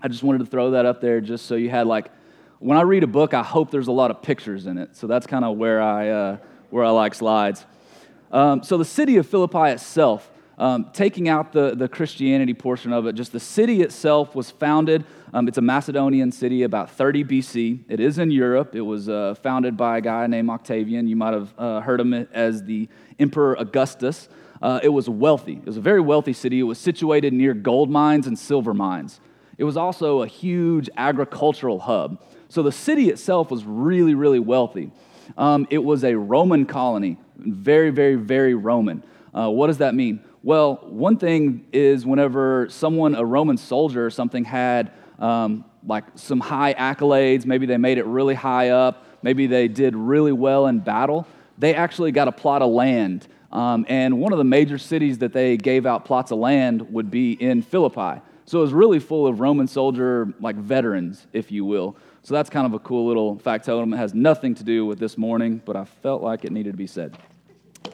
I 0.00 0.08
just 0.08 0.22
wanted 0.22 0.38
to 0.38 0.46
throw 0.46 0.72
that 0.72 0.86
up 0.86 1.00
there 1.00 1.20
just 1.20 1.46
so 1.46 1.54
you 1.54 1.70
had 1.70 1.86
like, 1.86 2.10
when 2.64 2.78
I 2.78 2.80
read 2.80 3.02
a 3.02 3.06
book, 3.06 3.34
I 3.34 3.42
hope 3.42 3.70
there's 3.70 3.88
a 3.88 3.92
lot 3.92 4.10
of 4.10 4.22
pictures 4.22 4.64
in 4.64 4.78
it. 4.78 4.96
So 4.96 5.06
that's 5.06 5.26
kind 5.26 5.44
of 5.44 5.58
where 5.58 5.82
I, 5.82 6.08
uh, 6.08 6.36
where 6.70 6.82
I 6.82 6.88
like 6.88 7.14
slides. 7.14 7.66
Um, 8.32 8.62
so 8.62 8.78
the 8.78 8.86
city 8.86 9.18
of 9.18 9.28
Philippi 9.28 9.68
itself, 9.68 10.30
um, 10.56 10.88
taking 10.94 11.28
out 11.28 11.52
the, 11.52 11.74
the 11.76 11.88
Christianity 11.88 12.54
portion 12.54 12.90
of 12.94 13.06
it, 13.06 13.16
just 13.16 13.32
the 13.32 13.40
city 13.40 13.82
itself 13.82 14.34
was 14.34 14.50
founded. 14.50 15.04
Um, 15.34 15.46
it's 15.46 15.58
a 15.58 15.60
Macedonian 15.60 16.32
city 16.32 16.62
about 16.62 16.90
30 16.92 17.24
BC. 17.24 17.84
It 17.86 18.00
is 18.00 18.18
in 18.18 18.30
Europe. 18.30 18.74
It 18.74 18.80
was 18.80 19.10
uh, 19.10 19.34
founded 19.42 19.76
by 19.76 19.98
a 19.98 20.00
guy 20.00 20.26
named 20.26 20.48
Octavian. 20.48 21.06
You 21.06 21.16
might 21.16 21.34
have 21.34 21.52
uh, 21.58 21.80
heard 21.82 22.00
him 22.00 22.14
as 22.14 22.62
the 22.62 22.88
Emperor 23.18 23.56
Augustus. 23.58 24.26
Uh, 24.62 24.80
it 24.82 24.88
was 24.88 25.06
wealthy. 25.06 25.58
It 25.58 25.66
was 25.66 25.76
a 25.76 25.82
very 25.82 26.00
wealthy 26.00 26.32
city. 26.32 26.60
It 26.60 26.62
was 26.62 26.78
situated 26.78 27.34
near 27.34 27.52
gold 27.52 27.90
mines 27.90 28.26
and 28.26 28.38
silver 28.38 28.72
mines. 28.72 29.20
It 29.58 29.64
was 29.64 29.76
also 29.76 30.22
a 30.22 30.26
huge 30.26 30.88
agricultural 30.96 31.80
hub. 31.80 32.22
So 32.54 32.62
the 32.62 32.70
city 32.70 33.10
itself 33.10 33.50
was 33.50 33.64
really, 33.64 34.14
really 34.14 34.38
wealthy. 34.38 34.92
Um, 35.36 35.66
it 35.70 35.82
was 35.82 36.04
a 36.04 36.14
Roman 36.14 36.66
colony 36.66 37.18
very, 37.36 37.90
very, 37.90 38.14
very 38.14 38.54
Roman. 38.54 39.02
Uh, 39.36 39.50
what 39.50 39.66
does 39.66 39.78
that 39.78 39.96
mean? 39.96 40.22
Well, 40.44 40.76
one 40.82 41.16
thing 41.16 41.66
is 41.72 42.06
whenever 42.06 42.68
someone, 42.70 43.16
a 43.16 43.24
Roman 43.24 43.56
soldier 43.56 44.06
or 44.06 44.10
something, 44.10 44.44
had 44.44 44.92
um, 45.18 45.64
like 45.84 46.04
some 46.14 46.38
high 46.38 46.74
accolades, 46.74 47.44
maybe 47.44 47.66
they 47.66 47.76
made 47.76 47.98
it 47.98 48.06
really 48.06 48.36
high 48.36 48.68
up, 48.68 49.04
maybe 49.20 49.48
they 49.48 49.66
did 49.66 49.96
really 49.96 50.30
well 50.30 50.68
in 50.68 50.78
battle, 50.78 51.26
they 51.58 51.74
actually 51.74 52.12
got 52.12 52.28
a 52.28 52.32
plot 52.32 52.62
of 52.62 52.70
land. 52.70 53.26
Um, 53.50 53.84
and 53.88 54.20
one 54.20 54.30
of 54.30 54.38
the 54.38 54.44
major 54.44 54.78
cities 54.78 55.18
that 55.18 55.32
they 55.32 55.56
gave 55.56 55.86
out 55.86 56.04
plots 56.04 56.30
of 56.30 56.38
land 56.38 56.92
would 56.92 57.10
be 57.10 57.32
in 57.32 57.62
Philippi. 57.62 58.20
So 58.46 58.58
it 58.58 58.62
was 58.62 58.72
really 58.72 59.00
full 59.00 59.26
of 59.26 59.40
Roman 59.40 59.66
soldier, 59.66 60.32
like 60.38 60.54
veterans, 60.54 61.26
if 61.32 61.50
you 61.50 61.64
will. 61.64 61.96
So 62.24 62.32
that's 62.32 62.48
kind 62.48 62.66
of 62.66 62.72
a 62.72 62.78
cool 62.78 63.06
little 63.06 63.38
factotum. 63.38 63.92
It 63.92 63.98
has 63.98 64.14
nothing 64.14 64.54
to 64.54 64.64
do 64.64 64.86
with 64.86 64.98
this 64.98 65.18
morning, 65.18 65.60
but 65.62 65.76
I 65.76 65.84
felt 65.84 66.22
like 66.22 66.46
it 66.46 66.52
needed 66.52 66.70
to 66.72 66.76
be 66.76 66.86
said. 66.86 67.18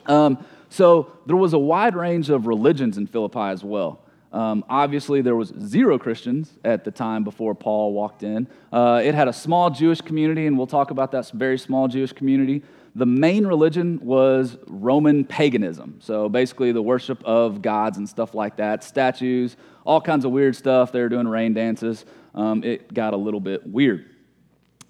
Um, 0.05 0.43
so 0.69 1.11
there 1.25 1.35
was 1.35 1.51
a 1.51 1.59
wide 1.59 1.97
range 1.97 2.29
of 2.29 2.47
religions 2.47 2.97
in 2.97 3.07
Philippi 3.07 3.39
as 3.39 3.61
well. 3.61 3.99
Um, 4.31 4.63
obviously, 4.69 5.21
there 5.21 5.35
was 5.35 5.53
zero 5.61 5.99
Christians 5.99 6.57
at 6.63 6.85
the 6.85 6.91
time 6.91 7.25
before 7.25 7.53
Paul 7.53 7.91
walked 7.91 8.23
in. 8.23 8.47
Uh, 8.71 9.01
it 9.03 9.13
had 9.13 9.27
a 9.27 9.33
small 9.33 9.69
Jewish 9.69 9.99
community, 9.99 10.47
and 10.47 10.57
we'll 10.57 10.65
talk 10.65 10.91
about 10.91 11.11
that 11.11 11.29
very 11.31 11.59
small 11.59 11.89
Jewish 11.89 12.13
community. 12.13 12.63
The 12.95 13.05
main 13.05 13.45
religion 13.45 13.99
was 14.01 14.57
Roman 14.67 15.25
paganism. 15.25 15.99
So 15.99 16.29
basically, 16.29 16.71
the 16.71 16.81
worship 16.81 17.21
of 17.25 17.61
gods 17.61 17.97
and 17.97 18.07
stuff 18.07 18.33
like 18.33 18.55
that, 18.55 18.85
statues, 18.85 19.57
all 19.83 19.99
kinds 19.99 20.23
of 20.23 20.31
weird 20.31 20.55
stuff. 20.55 20.93
They 20.93 21.01
were 21.01 21.09
doing 21.09 21.27
rain 21.27 21.53
dances. 21.53 22.05
Um, 22.33 22.63
it 22.63 22.93
got 22.93 23.13
a 23.13 23.17
little 23.17 23.41
bit 23.41 23.67
weird. 23.67 24.10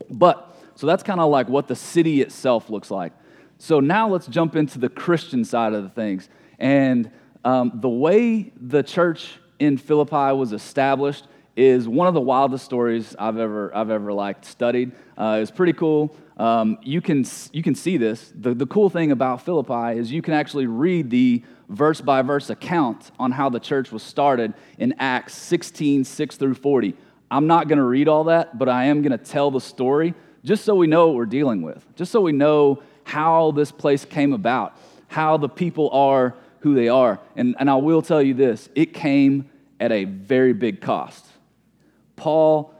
But, 0.10 0.56
so 0.76 0.88
that's 0.88 1.04
kind 1.04 1.20
of 1.20 1.30
like 1.30 1.50
what 1.50 1.68
the 1.68 1.76
city 1.76 2.22
itself 2.22 2.70
looks 2.70 2.92
like. 2.92 3.14
So 3.58 3.80
now 3.80 4.10
let's 4.10 4.28
jump 4.28 4.56
into 4.56 4.80
the 4.80 4.90
Christian 4.90 5.46
side 5.46 5.74
of 5.74 5.84
the 5.84 5.90
things. 5.90 6.30
And 6.58 7.12
um, 7.44 7.74
the 7.76 7.90
way 7.90 8.52
the 8.60 8.84
church 8.84 9.34
in 9.60 9.78
Philippi 9.78 10.36
was 10.36 10.54
established 10.54 11.28
is 11.56 11.88
one 11.88 12.08
of 12.08 12.14
the 12.14 12.22
wildest 12.22 12.66
stories 12.66 13.16
I've 13.20 13.38
ever, 13.38 13.76
I've 13.76 13.90
ever 13.90 14.14
like 14.14 14.44
studied. 14.44 14.94
Uh, 15.18 15.40
it's 15.42 15.52
pretty 15.52 15.74
cool. 15.74 16.16
Um, 16.38 16.80
you, 16.82 17.02
can, 17.02 17.26
you 17.52 17.62
can 17.62 17.76
see 17.76 17.98
this. 17.98 18.34
The, 18.36 18.54
the 18.54 18.66
cool 18.66 18.90
thing 18.90 19.12
about 19.12 19.44
Philippi 19.44 20.00
is 20.00 20.12
you 20.12 20.22
can 20.22 20.34
actually 20.34 20.66
read 20.66 21.10
the 21.10 21.44
verse 21.70 22.02
by 22.02 22.22
verse 22.22 22.50
account 22.50 23.12
on 23.20 23.32
how 23.32 23.50
the 23.50 23.60
church 23.60 23.92
was 23.92 24.02
started 24.02 24.54
in 24.78 24.96
Acts 24.98 25.36
16, 25.36 26.04
6 26.04 26.38
through 26.38 26.56
40. 26.56 26.96
I'm 27.32 27.48
not 27.48 27.70
going 27.70 27.78
to 27.78 27.86
read 27.86 28.10
all 28.10 28.26
that, 28.26 28.60
but 28.60 28.68
I 28.68 28.86
am 28.86 29.02
going 29.02 29.18
to 29.18 29.18
tell 29.18 29.50
the 29.50 29.62
story 29.62 30.14
just 30.44 30.66
so 30.66 30.76
we 30.76 30.86
know 30.86 31.08
what 31.08 31.16
we're 31.16 31.26
dealing 31.26 31.62
with, 31.62 31.84
just 31.96 32.12
so 32.12 32.20
we 32.20 32.34
know 32.34 32.84
how 33.06 33.52
this 33.52 33.72
place 33.72 34.04
came 34.04 34.34
about, 34.34 34.78
how 35.08 35.38
the 35.38 35.48
people 35.48 35.90
are 35.92 36.36
who 36.60 36.76
they 36.76 36.90
are. 36.90 37.20
And, 37.36 37.56
and 37.58 37.70
I 37.70 37.76
will 37.76 38.02
tell 38.02 38.22
you 38.22 38.34
this 38.34 38.70
it 38.76 38.94
came 38.94 39.50
at 39.80 39.92
a 39.92 40.04
very 40.04 40.54
big 40.54 40.82
cost. 40.82 41.26
Paul 42.18 42.74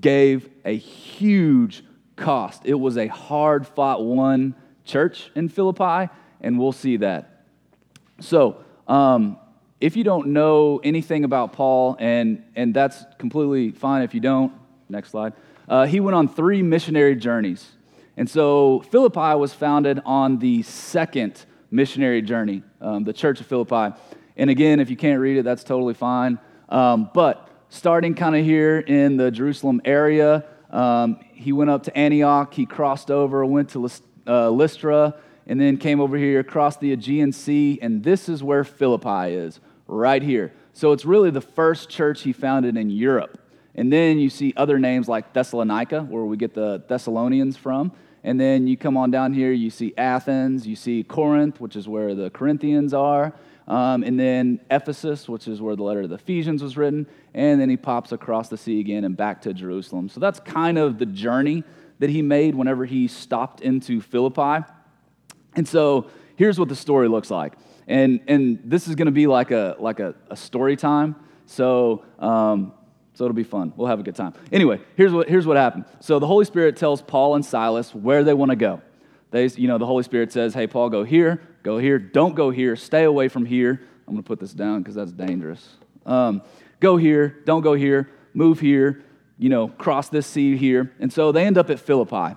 gave 0.00 0.48
a 0.64 0.76
huge 0.76 1.84
cost. 2.16 2.62
It 2.64 2.74
was 2.74 2.96
a 2.96 3.06
hard 3.06 3.66
fought 3.66 4.02
one 4.02 4.54
church 4.84 5.30
in 5.34 5.48
Philippi, 5.48 6.10
and 6.40 6.58
we'll 6.58 6.72
see 6.72 6.96
that. 6.98 7.44
So, 8.20 8.64
um, 8.88 9.38
if 9.80 9.96
you 9.96 10.04
don't 10.04 10.28
know 10.28 10.78
anything 10.84 11.24
about 11.24 11.54
Paul, 11.54 11.96
and, 11.98 12.44
and 12.54 12.74
that's 12.74 13.02
completely 13.18 13.70
fine 13.70 14.02
if 14.02 14.14
you 14.14 14.20
don't, 14.20 14.52
next 14.90 15.10
slide, 15.10 15.32
uh, 15.68 15.86
he 15.86 16.00
went 16.00 16.14
on 16.14 16.28
three 16.28 16.62
missionary 16.62 17.16
journeys. 17.16 17.66
And 18.16 18.28
so 18.28 18.80
Philippi 18.90 19.34
was 19.36 19.54
founded 19.54 20.02
on 20.04 20.38
the 20.38 20.62
second 20.64 21.44
missionary 21.70 22.20
journey, 22.20 22.62
um, 22.80 23.04
the 23.04 23.14
Church 23.14 23.40
of 23.40 23.46
Philippi. 23.46 23.96
And 24.36 24.50
again, 24.50 24.80
if 24.80 24.90
you 24.90 24.96
can't 24.96 25.20
read 25.20 25.38
it, 25.38 25.44
that's 25.44 25.64
totally 25.64 25.94
fine. 25.94 26.38
Um, 26.68 27.08
but 27.14 27.48
starting 27.70 28.14
kind 28.14 28.36
of 28.36 28.44
here 28.44 28.78
in 28.80 29.16
the 29.16 29.30
Jerusalem 29.30 29.80
area, 29.84 30.44
um, 30.70 31.20
he 31.32 31.52
went 31.52 31.70
up 31.70 31.84
to 31.84 31.96
Antioch, 31.96 32.52
he 32.52 32.66
crossed 32.66 33.10
over, 33.10 33.46
went 33.46 33.70
to 33.70 33.88
uh, 34.26 34.50
Lystra, 34.50 35.14
and 35.46 35.58
then 35.58 35.78
came 35.78 36.00
over 36.00 36.18
here, 36.18 36.44
crossed 36.44 36.80
the 36.80 36.92
Aegean 36.92 37.32
Sea, 37.32 37.78
and 37.80 38.04
this 38.04 38.28
is 38.28 38.42
where 38.42 38.62
Philippi 38.62 39.32
is 39.32 39.58
right 39.90 40.22
here. 40.22 40.52
So 40.72 40.92
it's 40.92 41.04
really 41.04 41.30
the 41.30 41.40
first 41.40 41.90
church 41.90 42.22
he 42.22 42.32
founded 42.32 42.76
in 42.76 42.90
Europe. 42.90 43.38
And 43.74 43.92
then 43.92 44.18
you 44.18 44.30
see 44.30 44.52
other 44.56 44.78
names 44.78 45.08
like 45.08 45.32
Thessalonica, 45.32 46.02
where 46.02 46.24
we 46.24 46.36
get 46.36 46.54
the 46.54 46.82
Thessalonians 46.88 47.56
from. 47.56 47.92
And 48.22 48.38
then 48.38 48.66
you 48.66 48.76
come 48.76 48.96
on 48.96 49.10
down 49.10 49.32
here, 49.32 49.52
you 49.52 49.70
see 49.70 49.94
Athens, 49.96 50.66
you 50.66 50.76
see 50.76 51.02
Corinth, 51.02 51.60
which 51.60 51.76
is 51.76 51.88
where 51.88 52.14
the 52.14 52.30
Corinthians 52.30 52.92
are. 52.92 53.32
Um, 53.66 54.02
and 54.02 54.18
then 54.18 54.60
Ephesus, 54.70 55.28
which 55.28 55.48
is 55.48 55.60
where 55.62 55.76
the 55.76 55.82
letter 55.82 56.02
to 56.02 56.08
the 56.08 56.16
Ephesians 56.16 56.62
was 56.62 56.76
written. 56.76 57.06
And 57.34 57.60
then 57.60 57.70
he 57.70 57.76
pops 57.76 58.12
across 58.12 58.48
the 58.48 58.56
sea 58.56 58.80
again 58.80 59.04
and 59.04 59.16
back 59.16 59.42
to 59.42 59.54
Jerusalem. 59.54 60.08
So 60.08 60.20
that's 60.20 60.40
kind 60.40 60.76
of 60.76 60.98
the 60.98 61.06
journey 61.06 61.64
that 62.00 62.10
he 62.10 62.22
made 62.22 62.54
whenever 62.54 62.84
he 62.84 63.08
stopped 63.08 63.60
into 63.60 64.00
Philippi. 64.00 64.66
And 65.54 65.66
so 65.66 66.10
here's 66.36 66.58
what 66.58 66.68
the 66.68 66.76
story 66.76 67.08
looks 67.08 67.30
like 67.30 67.54
and 67.90 68.20
and 68.28 68.60
this 68.64 68.88
is 68.88 68.94
going 68.94 69.06
to 69.06 69.12
be 69.12 69.26
like 69.26 69.50
a 69.50 69.76
like 69.78 70.00
a, 70.00 70.14
a 70.30 70.36
story 70.36 70.76
time. 70.76 71.16
So 71.46 72.04
um, 72.18 72.72
so 73.14 73.24
it'll 73.24 73.34
be 73.34 73.42
fun. 73.42 73.72
We'll 73.76 73.88
have 73.88 74.00
a 74.00 74.02
good 74.02 74.14
time. 74.14 74.32
Anyway, 74.52 74.80
here's 74.96 75.12
what 75.12 75.28
here's 75.28 75.46
what 75.46 75.56
happened. 75.56 75.84
So 75.98 76.18
the 76.18 76.26
Holy 76.26 76.44
Spirit 76.44 76.76
tells 76.76 77.02
Paul 77.02 77.34
and 77.34 77.44
Silas 77.44 77.94
where 77.94 78.24
they 78.24 78.32
want 78.32 78.50
to 78.50 78.56
go. 78.56 78.80
They, 79.32 79.46
you 79.48 79.68
know, 79.68 79.78
the 79.78 79.86
Holy 79.86 80.04
Spirit 80.04 80.32
says, 80.32 80.54
"Hey, 80.54 80.66
Paul, 80.66 80.88
go 80.88 81.02
here, 81.04 81.42
go 81.62 81.78
here. 81.78 81.98
Don't 81.98 82.34
go 82.34 82.50
here. 82.50 82.76
Stay 82.76 83.04
away 83.04 83.28
from 83.28 83.44
here." 83.44 83.82
I'm 84.06 84.14
going 84.14 84.24
to 84.24 84.26
put 84.26 84.40
this 84.40 84.52
down 84.52 84.80
because 84.80 84.96
that's 84.96 85.12
dangerous. 85.12 85.76
Um, 86.04 86.42
go 86.80 86.96
here. 86.96 87.42
Don't 87.44 87.60
go 87.60 87.74
here. 87.74 88.10
Move 88.34 88.58
here. 88.58 89.04
You 89.38 89.48
know, 89.48 89.68
cross 89.68 90.08
this 90.08 90.26
sea 90.26 90.56
here. 90.56 90.92
And 90.98 91.12
so 91.12 91.30
they 91.30 91.46
end 91.46 91.56
up 91.56 91.70
at 91.70 91.78
Philippi. 91.78 92.36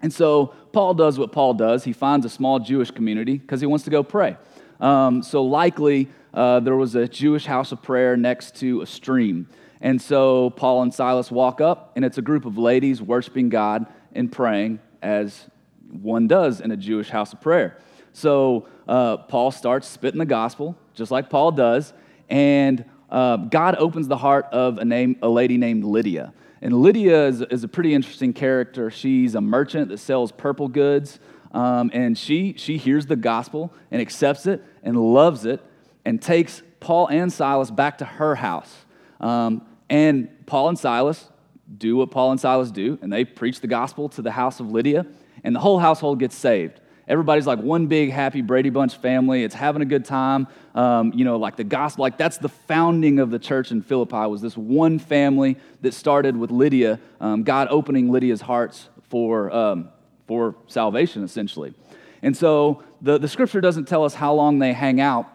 And 0.00 0.12
so 0.12 0.54
Paul 0.72 0.94
does 0.94 1.18
what 1.18 1.32
Paul 1.32 1.54
does. 1.54 1.82
He 1.82 1.92
finds 1.92 2.24
a 2.24 2.28
small 2.28 2.60
Jewish 2.60 2.92
community 2.92 3.36
because 3.36 3.60
he 3.60 3.66
wants 3.66 3.84
to 3.86 3.90
go 3.90 4.04
pray. 4.04 4.36
Um, 4.80 5.22
so, 5.22 5.42
likely, 5.42 6.08
uh, 6.34 6.60
there 6.60 6.76
was 6.76 6.94
a 6.94 7.08
Jewish 7.08 7.46
house 7.46 7.72
of 7.72 7.82
prayer 7.82 8.16
next 8.16 8.56
to 8.56 8.82
a 8.82 8.86
stream. 8.86 9.48
And 9.80 10.00
so, 10.00 10.50
Paul 10.50 10.82
and 10.82 10.92
Silas 10.92 11.30
walk 11.30 11.60
up, 11.60 11.92
and 11.96 12.04
it's 12.04 12.18
a 12.18 12.22
group 12.22 12.44
of 12.44 12.58
ladies 12.58 13.00
worshiping 13.00 13.48
God 13.48 13.86
and 14.12 14.30
praying 14.30 14.80
as 15.02 15.48
one 15.90 16.26
does 16.26 16.60
in 16.60 16.70
a 16.70 16.76
Jewish 16.76 17.08
house 17.08 17.32
of 17.32 17.40
prayer. 17.40 17.78
So, 18.12 18.68
uh, 18.88 19.18
Paul 19.18 19.50
starts 19.50 19.86
spitting 19.88 20.18
the 20.18 20.26
gospel, 20.26 20.76
just 20.94 21.10
like 21.10 21.30
Paul 21.30 21.52
does, 21.52 21.92
and 22.28 22.84
uh, 23.10 23.36
God 23.36 23.76
opens 23.76 24.08
the 24.08 24.16
heart 24.16 24.46
of 24.52 24.78
a, 24.78 24.84
name, 24.84 25.16
a 25.22 25.28
lady 25.28 25.56
named 25.56 25.84
Lydia. 25.84 26.32
And 26.62 26.80
Lydia 26.80 27.26
is, 27.26 27.42
is 27.42 27.64
a 27.64 27.68
pretty 27.68 27.94
interesting 27.94 28.32
character. 28.32 28.90
She's 28.90 29.34
a 29.34 29.40
merchant 29.40 29.88
that 29.90 29.98
sells 29.98 30.32
purple 30.32 30.68
goods. 30.68 31.20
Um, 31.56 31.90
and 31.94 32.18
she, 32.18 32.54
she 32.58 32.76
hears 32.76 33.06
the 33.06 33.16
gospel 33.16 33.72
and 33.90 34.02
accepts 34.02 34.44
it 34.44 34.62
and 34.82 34.94
loves 35.14 35.46
it 35.46 35.62
and 36.04 36.20
takes 36.20 36.62
Paul 36.80 37.06
and 37.06 37.32
Silas 37.32 37.70
back 37.70 37.96
to 37.98 38.04
her 38.04 38.34
house. 38.34 38.84
Um, 39.20 39.66
and 39.88 40.28
Paul 40.44 40.68
and 40.68 40.78
Silas 40.78 41.30
do 41.78 41.96
what 41.96 42.10
Paul 42.10 42.32
and 42.32 42.38
Silas 42.38 42.70
do, 42.70 42.98
and 43.00 43.10
they 43.10 43.24
preach 43.24 43.60
the 43.60 43.68
gospel 43.68 44.10
to 44.10 44.22
the 44.22 44.32
house 44.32 44.60
of 44.60 44.70
Lydia, 44.70 45.06
and 45.44 45.56
the 45.56 45.60
whole 45.60 45.78
household 45.78 46.18
gets 46.18 46.36
saved. 46.36 46.78
Everybody's 47.08 47.46
like 47.46 47.60
one 47.60 47.86
big 47.86 48.10
happy 48.10 48.42
Brady 48.42 48.68
Bunch 48.68 48.94
family. 48.94 49.42
It's 49.42 49.54
having 49.54 49.80
a 49.80 49.86
good 49.86 50.04
time. 50.04 50.48
Um, 50.74 51.14
you 51.14 51.24
know, 51.24 51.38
like 51.38 51.56
the 51.56 51.64
gospel, 51.64 52.02
like 52.02 52.18
that's 52.18 52.36
the 52.36 52.50
founding 52.50 53.18
of 53.18 53.30
the 53.30 53.38
church 53.38 53.70
in 53.70 53.80
Philippi 53.80 54.26
was 54.26 54.42
this 54.42 54.58
one 54.58 54.98
family 54.98 55.56
that 55.80 55.94
started 55.94 56.36
with 56.36 56.50
Lydia, 56.50 57.00
um, 57.18 57.44
God 57.44 57.68
opening 57.70 58.12
Lydia's 58.12 58.42
hearts 58.42 58.90
for 59.08 59.50
um, 59.52 59.88
for 60.26 60.54
salvation, 60.66 61.22
essentially. 61.22 61.74
And 62.22 62.36
so 62.36 62.82
the, 63.00 63.18
the 63.18 63.28
scripture 63.28 63.60
doesn't 63.60 63.86
tell 63.86 64.04
us 64.04 64.14
how 64.14 64.34
long 64.34 64.58
they 64.58 64.72
hang 64.72 65.00
out, 65.00 65.28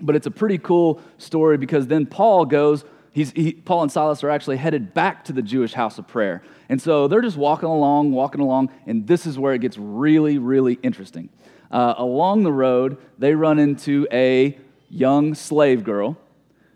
but 0.00 0.16
it's 0.16 0.26
a 0.26 0.30
pretty 0.30 0.58
cool 0.58 1.00
story 1.18 1.58
because 1.58 1.86
then 1.86 2.06
Paul 2.06 2.44
goes, 2.44 2.84
he's, 3.12 3.32
he, 3.32 3.52
Paul 3.52 3.82
and 3.82 3.92
Silas 3.92 4.22
are 4.24 4.30
actually 4.30 4.56
headed 4.56 4.94
back 4.94 5.24
to 5.24 5.32
the 5.32 5.42
Jewish 5.42 5.74
house 5.74 5.98
of 5.98 6.06
prayer. 6.06 6.42
And 6.68 6.80
so 6.80 7.08
they're 7.08 7.20
just 7.20 7.36
walking 7.36 7.68
along, 7.68 8.12
walking 8.12 8.40
along, 8.40 8.70
and 8.86 9.06
this 9.06 9.26
is 9.26 9.38
where 9.38 9.54
it 9.54 9.60
gets 9.60 9.76
really, 9.76 10.38
really 10.38 10.78
interesting. 10.82 11.28
Uh, 11.70 11.94
along 11.98 12.44
the 12.44 12.52
road, 12.52 12.96
they 13.18 13.34
run 13.34 13.58
into 13.58 14.06
a 14.12 14.58
young 14.88 15.34
slave 15.34 15.84
girl 15.84 16.16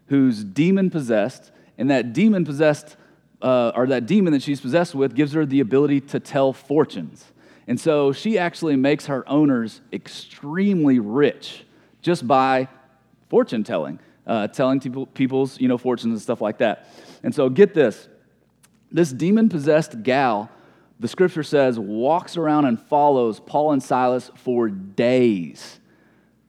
who's 0.06 0.44
demon 0.44 0.90
possessed, 0.90 1.50
and 1.78 1.90
that 1.90 2.12
demon 2.12 2.44
possessed 2.44 2.96
uh, 3.42 3.72
or 3.74 3.86
that 3.88 4.06
demon 4.06 4.32
that 4.32 4.42
she's 4.42 4.60
possessed 4.60 4.94
with 4.94 5.14
gives 5.14 5.32
her 5.32 5.44
the 5.44 5.60
ability 5.60 6.00
to 6.00 6.20
tell 6.20 6.52
fortunes. 6.52 7.24
And 7.66 7.78
so 7.78 8.12
she 8.12 8.38
actually 8.38 8.76
makes 8.76 9.06
her 9.06 9.28
owners 9.28 9.80
extremely 9.92 10.98
rich 10.98 11.64
just 12.00 12.26
by 12.26 12.68
fortune 13.28 13.64
telling, 13.64 13.98
uh, 14.26 14.48
telling 14.48 14.80
people, 14.80 15.06
people's 15.06 15.60
you 15.60 15.68
know, 15.68 15.78
fortunes 15.78 16.12
and 16.12 16.20
stuff 16.22 16.40
like 16.40 16.58
that. 16.58 16.88
And 17.22 17.34
so 17.34 17.48
get 17.48 17.74
this 17.74 18.08
this 18.92 19.10
demon 19.10 19.48
possessed 19.48 20.02
gal, 20.02 20.50
the 21.00 21.08
scripture 21.08 21.42
says, 21.42 21.78
walks 21.78 22.36
around 22.36 22.66
and 22.66 22.80
follows 22.80 23.40
Paul 23.40 23.72
and 23.72 23.82
Silas 23.82 24.30
for 24.36 24.68
days, 24.68 25.80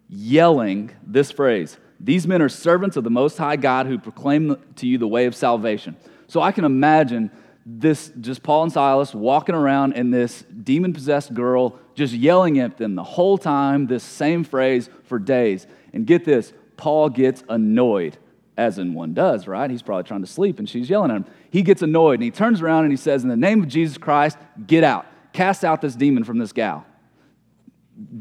yelling 0.10 0.92
this 1.06 1.32
phrase 1.32 1.78
These 2.00 2.28
men 2.28 2.42
are 2.42 2.50
servants 2.50 2.98
of 2.98 3.04
the 3.04 3.10
Most 3.10 3.38
High 3.38 3.56
God 3.56 3.88
who 3.88 3.98
proclaim 3.98 4.58
to 4.76 4.88
you 4.88 4.98
the 4.98 5.08
way 5.08 5.26
of 5.26 5.36
salvation. 5.36 5.96
So 6.34 6.42
I 6.42 6.52
can 6.52 6.66
imagine 6.66 7.30
this 7.64 8.12
just 8.20 8.42
Paul 8.42 8.64
and 8.64 8.72
Silas 8.72 9.14
walking 9.14 9.54
around 9.54 9.94
and 9.94 10.12
this 10.12 10.42
demon 10.42 10.92
possessed 10.92 11.32
girl 11.32 11.78
just 11.94 12.12
yelling 12.12 12.58
at 12.58 12.78
them 12.78 12.96
the 12.96 13.04
whole 13.04 13.38
time, 13.38 13.86
this 13.86 14.04
same 14.04 14.44
phrase 14.44 14.90
for 15.04 15.20
days. 15.20 15.68
And 15.94 16.08
get 16.08 16.26
this, 16.26 16.52
Paul 16.76 17.10
gets 17.10 17.44
annoyed, 17.50 18.18
as 18.58 18.80
in 18.80 18.96
one 18.96 19.14
does, 19.14 19.48
right? 19.48 19.70
He's 19.70 19.84
probably 19.84 20.06
trying 20.06 20.22
to 20.22 20.28
sleep 20.28 20.58
and 20.58 20.68
she's 20.68 20.90
yelling 20.90 21.12
at 21.12 21.18
him. 21.18 21.26
He 21.52 21.62
gets 21.62 21.84
annoyed 21.84 22.16
and 22.16 22.24
he 22.24 22.32
turns 22.32 22.64
around 22.64 22.86
and 22.86 22.92
he 22.92 22.98
says, 22.98 23.22
In 23.22 23.30
the 23.30 23.38
name 23.38 23.62
of 23.62 23.68
Jesus 23.68 24.00
Christ, 24.00 24.40
get 24.66 24.84
out. 24.84 25.06
Cast 25.34 25.64
out 25.64 25.82
this 25.82 25.94
demon 25.94 26.24
from 26.24 26.40
this 26.40 26.52
gal. 26.52 26.84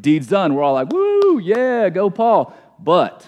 deed's 0.03 0.27
done. 0.27 0.55
We're 0.55 0.65
all 0.65 0.75
like, 0.75 0.93
woo, 0.93 1.39
yeah, 1.39 1.89
go 1.89 2.11
Paul. 2.11 2.55
But 2.79 3.27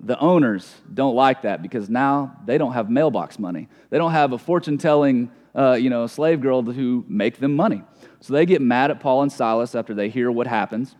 the 0.00 0.18
owners 0.18 0.74
don't 0.92 1.14
like 1.14 1.42
that 1.42 1.62
because 1.62 1.88
now 1.88 2.36
they 2.44 2.58
don't 2.58 2.72
have 2.72 2.90
mailbox 2.90 3.38
money. 3.38 3.68
They 3.90 3.98
don't 3.98 4.12
have 4.12 4.32
a 4.32 4.38
fortune 4.38 4.78
telling, 4.78 5.30
uh, 5.54 5.72
you 5.72 5.90
know, 5.90 6.06
slave 6.06 6.40
girl 6.40 6.62
who 6.62 7.04
make 7.08 7.38
them 7.38 7.56
money. 7.56 7.82
So 8.20 8.32
they 8.32 8.46
get 8.46 8.60
mad 8.60 8.90
at 8.90 9.00
Paul 9.00 9.22
and 9.22 9.32
Silas 9.32 9.74
after 9.74 9.94
they 9.94 10.08
hear 10.08 10.30
what 10.30 10.46
happens. 10.46 10.94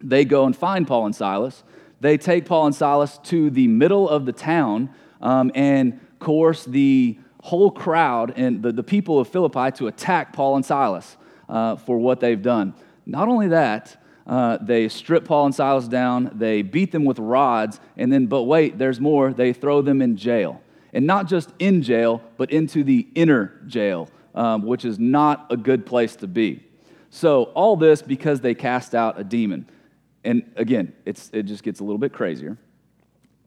They 0.00 0.24
go 0.24 0.46
and 0.46 0.56
find 0.56 0.86
Paul 0.86 1.06
and 1.06 1.14
Silas. 1.14 1.62
They 2.00 2.16
take 2.16 2.46
Paul 2.46 2.66
and 2.66 2.74
Silas 2.74 3.18
to 3.24 3.50
the 3.50 3.66
middle 3.66 4.08
of 4.08 4.26
the 4.26 4.32
town 4.32 4.90
um, 5.20 5.50
and 5.54 6.00
coerce 6.18 6.64
the 6.64 7.18
whole 7.42 7.70
crowd 7.70 8.34
and 8.36 8.62
the, 8.62 8.72
the 8.72 8.82
people 8.82 9.18
of 9.18 9.28
Philippi 9.28 9.70
to 9.78 9.86
attack 9.86 10.32
Paul 10.32 10.56
and 10.56 10.64
Silas 10.64 11.16
uh, 11.48 11.76
for 11.76 11.98
what 11.98 12.20
they've 12.20 12.40
done. 12.40 12.74
Not 13.06 13.28
only 13.28 13.48
that, 13.48 13.97
uh, 14.28 14.58
they 14.60 14.88
strip 14.88 15.24
Paul 15.24 15.46
and 15.46 15.54
Silas 15.54 15.88
down, 15.88 16.30
they 16.34 16.60
beat 16.60 16.92
them 16.92 17.06
with 17.06 17.18
rods, 17.18 17.80
and 17.96 18.12
then, 18.12 18.26
but 18.26 18.42
wait, 18.42 18.76
there's 18.76 19.00
more, 19.00 19.32
they 19.32 19.54
throw 19.54 19.80
them 19.80 20.02
in 20.02 20.16
jail. 20.16 20.60
And 20.92 21.06
not 21.06 21.28
just 21.28 21.50
in 21.58 21.82
jail, 21.82 22.22
but 22.36 22.50
into 22.50 22.84
the 22.84 23.08
inner 23.14 23.60
jail, 23.66 24.08
um, 24.34 24.62
which 24.62 24.84
is 24.84 24.98
not 24.98 25.46
a 25.50 25.56
good 25.56 25.86
place 25.86 26.14
to 26.16 26.26
be. 26.26 26.62
So, 27.10 27.44
all 27.54 27.76
this 27.76 28.02
because 28.02 28.42
they 28.42 28.54
cast 28.54 28.94
out 28.94 29.18
a 29.18 29.24
demon. 29.24 29.66
And 30.24 30.50
again, 30.56 30.92
it's, 31.06 31.30
it 31.32 31.44
just 31.44 31.62
gets 31.62 31.80
a 31.80 31.84
little 31.84 31.98
bit 31.98 32.12
crazier. 32.12 32.58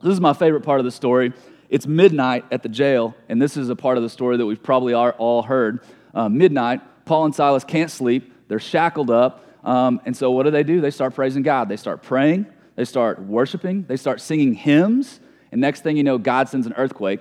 This 0.02 0.14
is 0.14 0.22
my 0.22 0.34
favorite 0.34 0.62
part 0.62 0.80
of 0.80 0.86
the 0.86 0.92
story. 0.92 1.32
It's 1.70 1.86
midnight 1.86 2.46
at 2.52 2.64
the 2.64 2.70
jail, 2.70 3.16
and 3.30 3.40
this 3.40 3.56
is 3.56 3.70
a 3.70 3.76
part 3.76 3.98
of 3.98 4.04
the 4.04 4.10
story 4.10 4.38
that 4.38 4.46
we've 4.46 4.62
probably 4.62 4.96
all 4.96 5.44
heard. 5.44 5.84
Uh, 6.14 6.28
midnight, 6.28 6.82
Paul 7.06 7.26
and 7.26 7.36
Silas 7.36 7.64
can't 7.64 7.92
sleep, 7.92 8.34
they're 8.48 8.60
shackled 8.60 9.12
up. 9.12 9.46
Um, 9.63 10.01
and 10.06 10.15
so, 10.15 10.32
what 10.32 10.44
do 10.44 10.51
they 10.51 10.63
do? 10.63 10.82
They 10.82 10.91
start 10.91 11.13
praising 11.13 11.44
God. 11.44 11.70
They 11.70 11.77
start 11.77 12.01
praying, 12.01 12.48
they 12.75 12.86
start 12.86 13.22
worshiping, 13.22 13.86
they 13.88 13.98
start 13.98 14.22
singing 14.22 14.53
hymns. 14.53 15.20
And 15.51 15.60
next 15.60 15.82
thing 15.82 15.98
you 15.98 16.03
know, 16.03 16.18
God 16.18 16.50
sends 16.50 16.65
an 16.65 16.74
earthquake, 16.77 17.20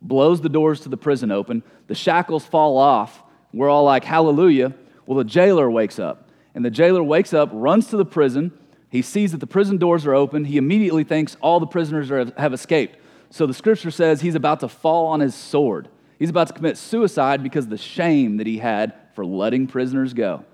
blows 0.00 0.40
the 0.40 0.48
doors 0.48 0.80
to 0.80 0.88
the 0.88 0.96
prison 0.96 1.30
open, 1.30 1.62
the 1.88 1.94
shackles 1.94 2.44
fall 2.44 2.78
off. 2.78 3.22
We're 3.52 3.68
all 3.68 3.84
like, 3.84 4.04
Hallelujah. 4.04 4.72
Well, 5.06 5.18
the 5.18 5.24
jailer 5.24 5.70
wakes 5.70 5.98
up. 5.98 6.28
And 6.54 6.64
the 6.64 6.70
jailer 6.70 7.02
wakes 7.02 7.34
up, 7.34 7.50
runs 7.52 7.88
to 7.88 7.96
the 7.96 8.04
prison. 8.04 8.52
He 8.88 9.02
sees 9.02 9.32
that 9.32 9.38
the 9.38 9.46
prison 9.46 9.78
doors 9.78 10.06
are 10.06 10.14
open. 10.14 10.44
He 10.44 10.58
immediately 10.58 11.02
thinks 11.02 11.36
all 11.40 11.60
the 11.60 11.66
prisoners 11.66 12.10
are, 12.10 12.30
have 12.36 12.52
escaped. 12.52 12.98
So 13.30 13.46
the 13.46 13.54
scripture 13.54 13.90
says 13.90 14.20
he's 14.20 14.34
about 14.34 14.60
to 14.60 14.68
fall 14.68 15.06
on 15.06 15.20
his 15.20 15.34
sword. 15.34 15.88
He's 16.18 16.28
about 16.28 16.48
to 16.48 16.52
commit 16.52 16.76
suicide 16.76 17.42
because 17.42 17.64
of 17.64 17.70
the 17.70 17.78
shame 17.78 18.36
that 18.36 18.46
he 18.46 18.58
had 18.58 18.92
for 19.14 19.24
letting 19.24 19.66
prisoners 19.66 20.12
go. 20.12 20.44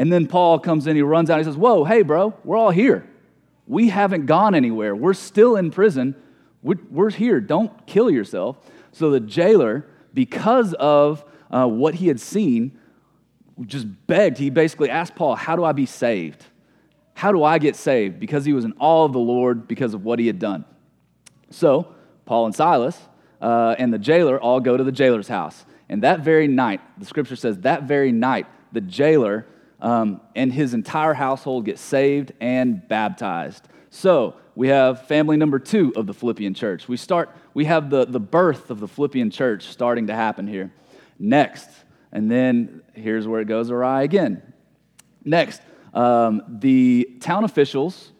And 0.00 0.10
then 0.10 0.26
Paul 0.26 0.58
comes 0.58 0.86
in, 0.86 0.96
he 0.96 1.02
runs 1.02 1.28
out, 1.28 1.36
he 1.36 1.44
says, 1.44 1.58
Whoa, 1.58 1.84
hey, 1.84 2.00
bro, 2.00 2.32
we're 2.42 2.56
all 2.56 2.70
here. 2.70 3.06
We 3.66 3.90
haven't 3.90 4.24
gone 4.24 4.54
anywhere. 4.54 4.96
We're 4.96 5.12
still 5.12 5.56
in 5.56 5.70
prison. 5.70 6.16
We're 6.62 7.10
here. 7.10 7.38
Don't 7.38 7.86
kill 7.86 8.10
yourself. 8.10 8.56
So 8.92 9.10
the 9.10 9.20
jailer, 9.20 9.86
because 10.14 10.72
of 10.72 11.22
uh, 11.50 11.66
what 11.66 11.96
he 11.96 12.08
had 12.08 12.18
seen, 12.18 12.78
just 13.66 13.86
begged. 14.06 14.38
He 14.38 14.48
basically 14.48 14.88
asked 14.88 15.16
Paul, 15.16 15.34
How 15.34 15.54
do 15.54 15.64
I 15.64 15.72
be 15.72 15.84
saved? 15.84 16.46
How 17.12 17.30
do 17.30 17.44
I 17.44 17.58
get 17.58 17.76
saved? 17.76 18.18
Because 18.18 18.46
he 18.46 18.54
was 18.54 18.64
in 18.64 18.72
awe 18.78 19.04
of 19.04 19.12
the 19.12 19.18
Lord 19.18 19.68
because 19.68 19.92
of 19.92 20.02
what 20.02 20.18
he 20.18 20.26
had 20.26 20.38
done. 20.38 20.64
So 21.50 21.94
Paul 22.24 22.46
and 22.46 22.54
Silas 22.54 22.98
uh, 23.42 23.74
and 23.78 23.92
the 23.92 23.98
jailer 23.98 24.40
all 24.40 24.60
go 24.60 24.78
to 24.78 24.82
the 24.82 24.92
jailer's 24.92 25.28
house. 25.28 25.66
And 25.90 26.04
that 26.04 26.20
very 26.20 26.48
night, 26.48 26.80
the 26.96 27.04
scripture 27.04 27.36
says, 27.36 27.58
that 27.58 27.82
very 27.82 28.12
night, 28.12 28.46
the 28.72 28.80
jailer 28.80 29.44
um, 29.80 30.20
and 30.34 30.52
his 30.52 30.74
entire 30.74 31.14
household 31.14 31.64
get 31.64 31.78
saved 31.78 32.32
and 32.40 32.86
baptized. 32.88 33.68
So 33.90 34.36
we 34.54 34.68
have 34.68 35.06
family 35.06 35.36
number 35.36 35.58
two 35.58 35.92
of 35.96 36.06
the 36.06 36.14
Philippian 36.14 36.54
church. 36.54 36.88
We 36.88 36.96
start, 36.96 37.30
we 37.54 37.64
have 37.64 37.90
the, 37.90 38.04
the 38.04 38.20
birth 38.20 38.70
of 38.70 38.80
the 38.80 38.88
Philippian 38.88 39.30
church 39.30 39.64
starting 39.64 40.08
to 40.08 40.14
happen 40.14 40.46
here. 40.46 40.72
Next, 41.18 41.68
and 42.12 42.30
then 42.30 42.82
here's 42.94 43.26
where 43.26 43.40
it 43.40 43.48
goes 43.48 43.70
awry 43.70 44.02
again. 44.02 44.42
Next, 45.24 45.60
um, 45.92 46.42
the 46.48 47.16
town 47.20 47.44
officials 47.44 48.12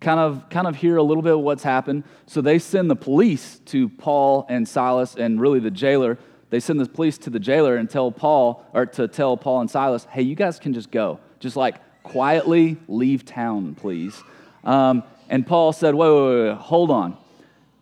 kind 0.00 0.20
of 0.20 0.48
kind 0.50 0.66
of 0.66 0.76
hear 0.76 0.96
a 0.96 1.02
little 1.02 1.22
bit 1.22 1.32
of 1.32 1.40
what's 1.40 1.62
happened. 1.62 2.04
So 2.26 2.40
they 2.40 2.58
send 2.58 2.90
the 2.90 2.96
police 2.96 3.60
to 3.66 3.88
Paul 3.88 4.46
and 4.48 4.68
Silas 4.68 5.16
and 5.16 5.40
really 5.40 5.58
the 5.58 5.70
jailer 5.70 6.18
they 6.50 6.60
send 6.60 6.80
the 6.80 6.86
police 6.86 7.18
to 7.18 7.30
the 7.30 7.40
jailer 7.40 7.76
and 7.76 7.90
tell 7.90 8.10
Paul, 8.12 8.64
or 8.72 8.86
to 8.86 9.08
tell 9.08 9.36
Paul 9.36 9.60
and 9.60 9.70
Silas, 9.70 10.06
hey, 10.10 10.22
you 10.22 10.34
guys 10.34 10.58
can 10.58 10.72
just 10.72 10.90
go. 10.90 11.18
Just 11.40 11.56
like 11.56 11.76
quietly 12.02 12.76
leave 12.88 13.24
town, 13.24 13.74
please. 13.74 14.22
Um, 14.64 15.02
and 15.28 15.46
Paul 15.46 15.72
said, 15.72 15.94
wait, 15.94 16.08
wait, 16.08 16.48
wait, 16.48 16.56
hold 16.56 16.90
on. 16.90 17.16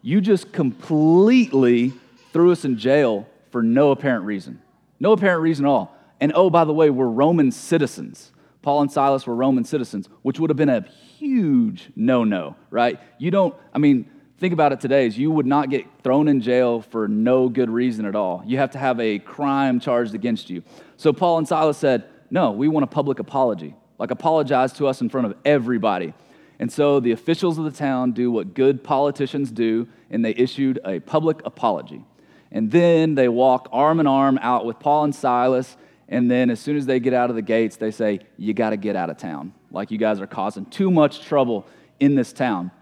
You 0.02 0.20
just 0.20 0.52
completely 0.52 1.92
threw 2.32 2.52
us 2.52 2.64
in 2.64 2.78
jail 2.78 3.28
for 3.50 3.62
no 3.62 3.90
apparent 3.90 4.24
reason. 4.24 4.60
No 4.98 5.12
apparent 5.12 5.42
reason 5.42 5.66
at 5.66 5.68
all. 5.68 5.96
And 6.20 6.32
oh, 6.34 6.50
by 6.50 6.64
the 6.64 6.72
way, 6.72 6.90
we're 6.90 7.08
Roman 7.08 7.52
citizens. 7.52 8.32
Paul 8.62 8.82
and 8.82 8.90
Silas 8.90 9.26
were 9.26 9.34
Roman 9.34 9.64
citizens, 9.64 10.08
which 10.22 10.40
would 10.40 10.48
have 10.48 10.56
been 10.56 10.70
a 10.70 10.82
huge 11.18 11.90
no 11.96 12.24
no, 12.24 12.56
right? 12.70 12.98
You 13.18 13.30
don't, 13.30 13.54
I 13.74 13.78
mean, 13.78 14.10
think 14.44 14.52
about 14.52 14.72
it 14.72 14.80
today 14.80 15.06
is 15.06 15.16
you 15.16 15.30
would 15.30 15.46
not 15.46 15.70
get 15.70 15.86
thrown 16.02 16.28
in 16.28 16.42
jail 16.42 16.82
for 16.82 17.08
no 17.08 17.48
good 17.48 17.70
reason 17.70 18.04
at 18.04 18.14
all. 18.14 18.42
You 18.44 18.58
have 18.58 18.72
to 18.72 18.78
have 18.78 19.00
a 19.00 19.18
crime 19.18 19.80
charged 19.80 20.14
against 20.14 20.50
you. 20.50 20.62
So 20.98 21.14
Paul 21.14 21.38
and 21.38 21.48
Silas 21.48 21.78
said, 21.78 22.04
No, 22.28 22.50
we 22.50 22.68
want 22.68 22.84
a 22.84 22.86
public 22.86 23.20
apology. 23.20 23.74
Like, 23.98 24.10
apologize 24.10 24.74
to 24.74 24.86
us 24.86 25.00
in 25.00 25.08
front 25.08 25.28
of 25.28 25.34
everybody. 25.46 26.12
And 26.58 26.70
so 26.70 27.00
the 27.00 27.12
officials 27.12 27.56
of 27.56 27.64
the 27.64 27.70
town 27.70 28.12
do 28.12 28.30
what 28.30 28.52
good 28.52 28.84
politicians 28.84 29.50
do, 29.50 29.88
and 30.10 30.22
they 30.22 30.34
issued 30.34 30.78
a 30.84 31.00
public 31.00 31.40
apology. 31.46 32.04
And 32.52 32.70
then 32.70 33.14
they 33.14 33.30
walk 33.30 33.70
arm 33.72 33.98
in 33.98 34.06
arm 34.06 34.38
out 34.42 34.66
with 34.66 34.78
Paul 34.78 35.04
and 35.04 35.14
Silas. 35.14 35.74
And 36.06 36.30
then 36.30 36.50
as 36.50 36.60
soon 36.60 36.76
as 36.76 36.84
they 36.84 37.00
get 37.00 37.14
out 37.14 37.30
of 37.30 37.36
the 37.36 37.40
gates, 37.40 37.76
they 37.76 37.90
say, 37.90 38.20
You 38.36 38.52
got 38.52 38.70
to 38.70 38.76
get 38.76 38.94
out 38.94 39.08
of 39.08 39.16
town. 39.16 39.54
Like 39.70 39.90
you 39.90 39.96
guys 39.96 40.20
are 40.20 40.26
causing 40.26 40.66
too 40.66 40.90
much 40.90 41.22
trouble 41.22 41.66
in 41.98 42.14
this 42.14 42.34
town. 42.34 42.72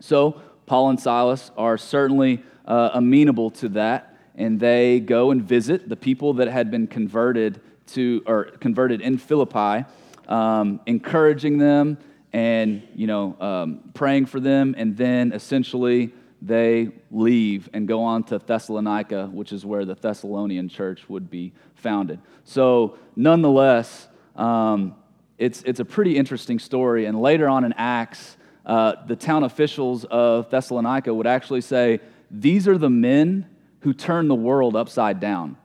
So 0.00 0.42
Paul 0.66 0.90
and 0.90 1.00
Silas 1.00 1.50
are 1.56 1.76
certainly 1.76 2.42
uh, 2.64 2.90
amenable 2.94 3.50
to 3.50 3.68
that, 3.70 4.16
and 4.34 4.58
they 4.58 5.00
go 5.00 5.30
and 5.30 5.42
visit 5.42 5.88
the 5.88 5.96
people 5.96 6.34
that 6.34 6.48
had 6.48 6.70
been 6.70 6.86
converted 6.86 7.60
to 7.88 8.22
or 8.26 8.44
converted 8.44 9.00
in 9.00 9.18
Philippi, 9.18 9.84
um, 10.28 10.80
encouraging 10.86 11.58
them 11.58 11.98
and 12.32 12.82
you 12.94 13.06
know 13.06 13.36
um, 13.40 13.90
praying 13.94 14.26
for 14.26 14.40
them, 14.40 14.74
and 14.76 14.96
then 14.96 15.32
essentially 15.32 16.12
they 16.44 16.90
leave 17.10 17.70
and 17.72 17.88
go 17.88 18.02
on 18.02 18.22
to 18.24 18.38
Thessalonica, 18.38 19.26
which 19.26 19.52
is 19.52 19.64
where 19.64 19.84
the 19.84 19.94
Thessalonian 19.94 20.68
church 20.68 21.08
would 21.08 21.30
be 21.30 21.52
founded. 21.74 22.20
So, 22.44 22.98
nonetheless, 23.16 24.08
um, 24.36 24.94
it's, 25.38 25.62
it's 25.62 25.80
a 25.80 25.84
pretty 25.84 26.16
interesting 26.18 26.58
story. 26.58 27.06
And 27.06 27.18
later 27.20 27.48
on 27.48 27.64
in 27.64 27.72
Acts, 27.74 28.36
uh, 28.66 28.94
the 29.06 29.16
town 29.16 29.44
officials 29.44 30.04
of 30.04 30.50
Thessalonica 30.50 31.12
would 31.12 31.26
actually 31.26 31.60
say, 31.60 32.00
These 32.30 32.66
are 32.66 32.78
the 32.78 32.90
men 32.90 33.48
who 33.80 33.92
turn 33.92 34.28
the 34.28 34.34
world 34.34 34.76
upside 34.76 35.20
down. 35.20 35.56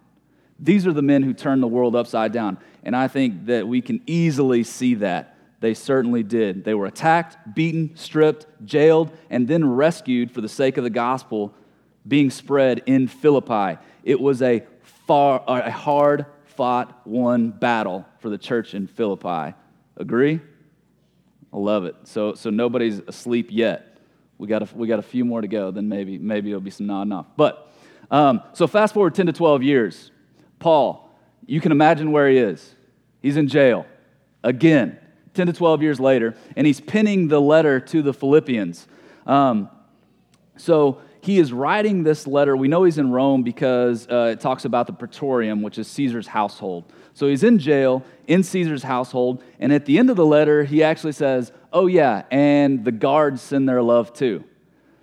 These 0.60 0.86
are 0.86 0.94
the 0.94 1.02
men 1.02 1.24
who 1.24 1.34
turn 1.34 1.62
the 1.62 1.68
world 1.68 1.96
upside 1.96 2.34
down. 2.34 2.58
And 2.84 2.96
I 2.96 3.08
think 3.08 3.46
that 3.46 3.68
we 3.68 3.82
can 3.82 4.02
easily 4.06 4.64
see 4.64 4.96
that. 4.96 5.38
They 5.62 5.74
certainly 5.74 6.24
did. 6.24 6.64
They 6.64 6.74
were 6.74 6.86
attacked, 6.86 7.38
beaten, 7.54 7.96
stripped, 7.96 8.46
jailed, 8.66 9.12
and 9.30 9.48
then 9.48 9.70
rescued 9.70 10.32
for 10.32 10.42
the 10.42 10.50
sake 10.50 10.78
of 10.78 10.84
the 10.84 10.90
gospel 10.90 11.54
being 12.08 12.30
spread 12.30 12.84
in 12.86 13.08
Philippi. 13.08 13.78
It 14.04 14.20
was 14.20 14.42
a, 14.42 14.64
far, 14.82 15.44
a 15.48 15.72
hard 15.72 16.26
fought, 16.46 17.06
won 17.06 17.52
battle 17.52 18.06
for 18.20 18.30
the 18.30 18.38
church 18.38 18.74
in 18.74 18.88
Philippi. 18.88 19.56
Agree? 19.98 20.40
I 21.54 21.58
love 21.58 21.86
it. 21.86 21.96
So, 22.04 22.34
so 22.34 22.50
nobody's 22.50 23.00
asleep 23.00 23.48
yet. 23.50 23.98
We 24.38 24.48
got, 24.48 24.64
a, 24.64 24.76
we 24.76 24.88
got 24.88 25.00
a 25.00 25.04
few 25.04 25.26
more 25.26 25.42
to 25.42 25.48
go, 25.48 25.72
then 25.72 25.90
maybe, 25.90 26.18
maybe 26.18 26.50
it'll 26.50 26.62
be 26.62 26.70
some 26.72 26.88
nodding 26.88 27.12
off. 27.12 27.26
But, 27.36 27.72
um, 28.12 28.42
so 28.54 28.68
fast 28.68 28.94
forward 28.94 29.16
10 29.16 29.26
to 29.28 29.34
12 29.34 29.64
years. 29.64 30.12
Paul, 30.60 31.10
you 31.46 31.60
can 31.60 31.72
imagine 31.72 32.12
where 32.12 32.30
he 32.30 32.38
is. 32.38 32.76
He's 33.22 33.38
in 33.38 33.48
jail 33.48 33.86
again, 34.44 34.98
10 35.34 35.48
to 35.48 35.54
12 35.54 35.82
years 35.82 36.00
later, 36.00 36.36
and 36.56 36.66
he's 36.66 36.80
penning 36.80 37.28
the 37.28 37.40
letter 37.40 37.80
to 37.80 38.02
the 38.02 38.14
Philippians. 38.14 38.88
Um, 39.26 39.70
so 40.58 41.02
he 41.22 41.40
is 41.40 41.52
writing 41.52 42.04
this 42.04 42.26
letter. 42.26 42.56
We 42.56 42.68
know 42.68 42.84
he's 42.84 42.98
in 42.98 43.12
Rome 43.12 43.44
because 43.44 44.08
uh, 44.08 44.32
it 44.34 44.40
talks 44.40 44.66
about 44.66 44.88
the 44.88 44.94
praetorium, 44.94 45.62
which 45.62 45.78
is 45.78 45.88
Caesar's 45.88 46.28
household. 46.28 46.92
So 47.14 47.28
he's 47.28 47.44
in 47.44 47.60
jail 47.60 48.04
in 48.28 48.44
Caesar's 48.44 48.84
household. 48.84 49.44
And 49.60 49.74
at 49.74 49.86
the 49.86 49.98
end 49.98 50.10
of 50.10 50.16
the 50.16 50.26
letter, 50.26 50.64
he 50.64 50.84
actually 50.84 51.12
says, 51.12 51.52
Oh, 51.72 51.88
yeah, 51.88 52.24
and 52.32 52.84
the 52.84 52.92
guards 52.92 53.42
send 53.42 53.68
their 53.68 53.84
love 53.84 54.14
too. 54.14 54.44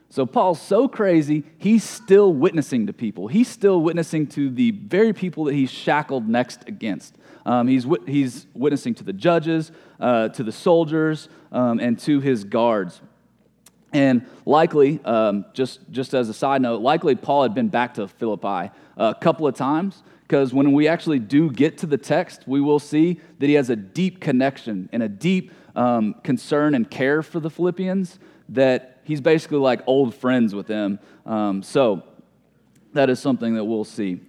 So 0.09 0.25
Paul's 0.25 0.61
so 0.61 0.89
crazy, 0.89 1.45
he's 1.59 1.85
still 1.85 2.33
witnessing 2.33 2.87
to 2.87 2.93
people. 2.93 3.29
He's 3.29 3.49
still 3.49 3.81
witnessing 3.83 4.27
to 4.29 4.49
the 4.51 4.71
very 4.71 5.13
people 5.13 5.45
that 5.45 5.55
he's 5.55 5.71
shackled 5.71 6.29
next 6.29 6.67
against. 6.67 7.17
Um, 7.45 7.69
he's, 7.69 7.87
he's 8.07 8.47
witnessing 8.55 8.95
to 8.95 9.05
the 9.05 9.13
judges, 9.13 9.71
uh, 10.01 10.29
to 10.31 10.43
the 10.43 10.53
soldiers, 10.53 11.29
um, 11.53 11.79
and 11.81 11.99
to 12.01 12.21
his 12.21 12.45
guards. 12.45 13.01
And 13.93 14.27
likely, 14.45 15.01
um, 15.05 15.47
just, 15.55 15.81
just 15.91 16.15
as 16.15 16.29
a 16.29 16.35
side 16.35 16.61
note, 16.61 16.81
likely 16.81 17.15
Paul 17.15 17.43
had 17.43 17.55
been 17.55 17.69
back 17.69 17.95
to 17.95 18.09
Philippi 18.09 18.71
a 18.97 19.15
couple 19.15 19.47
of 19.47 19.55
times 19.55 20.03
because 20.23 20.53
when 20.53 20.73
we 20.73 20.89
actually 20.89 21.21
do 21.21 21.51
get 21.51 21.79
to 21.79 21.87
the 21.87 21.97
text, 21.97 22.43
we 22.47 22.61
will 22.61 22.81
see 22.81 23.21
that 23.39 23.47
he 23.47 23.55
has 23.55 23.71
a 23.71 23.77
deep 23.77 24.21
connection 24.21 24.89
and 24.93 25.03
a 25.03 25.09
deep 25.09 25.53
um, 25.77 26.15
concern 26.25 26.75
and 26.75 26.91
care 26.91 27.23
for 27.23 27.39
the 27.39 27.51
Philippians 27.51 28.19
that 28.49 29.01
he's 29.05 29.21
basically 29.21 29.59
like 29.59 29.83
old 29.87 30.15
friends 30.15 30.55
with 30.55 30.67
them. 30.67 30.99
Um, 31.25 31.63
so 31.63 32.03
that 32.93 33.09
is 33.09 33.21
something 33.21 33.55
that 33.55 33.65
we'll 33.65 33.85
see. 33.85 34.21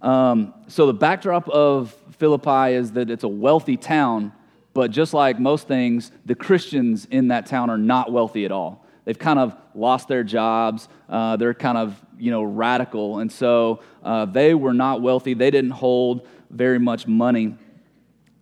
Um, 0.00 0.54
so 0.68 0.86
the 0.86 0.94
backdrop 0.94 1.48
of 1.48 1.94
Philippi 2.12 2.74
is 2.74 2.92
that 2.92 3.10
it's 3.10 3.24
a 3.24 3.28
wealthy 3.28 3.76
town, 3.76 4.32
but 4.78 4.92
just 4.92 5.12
like 5.12 5.40
most 5.40 5.66
things, 5.66 6.12
the 6.24 6.36
Christians 6.36 7.08
in 7.10 7.26
that 7.28 7.46
town 7.46 7.68
are 7.68 7.76
not 7.76 8.12
wealthy 8.12 8.44
at 8.44 8.52
all. 8.52 8.86
They've 9.04 9.18
kind 9.18 9.40
of 9.40 9.56
lost 9.74 10.06
their 10.06 10.22
jobs. 10.22 10.88
Uh, 11.08 11.36
they're 11.36 11.52
kind 11.52 11.76
of 11.76 12.00
you 12.16 12.30
know 12.30 12.44
radical, 12.44 13.18
and 13.18 13.32
so 13.32 13.80
uh, 14.04 14.26
they 14.26 14.54
were 14.54 14.72
not 14.72 15.02
wealthy. 15.02 15.34
They 15.34 15.50
didn't 15.50 15.72
hold 15.72 16.28
very 16.48 16.78
much 16.78 17.08
money, 17.08 17.56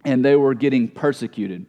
and 0.05 0.23
they 0.23 0.37
were 0.37 0.53
getting 0.53 0.89
persecuted. 0.89 1.65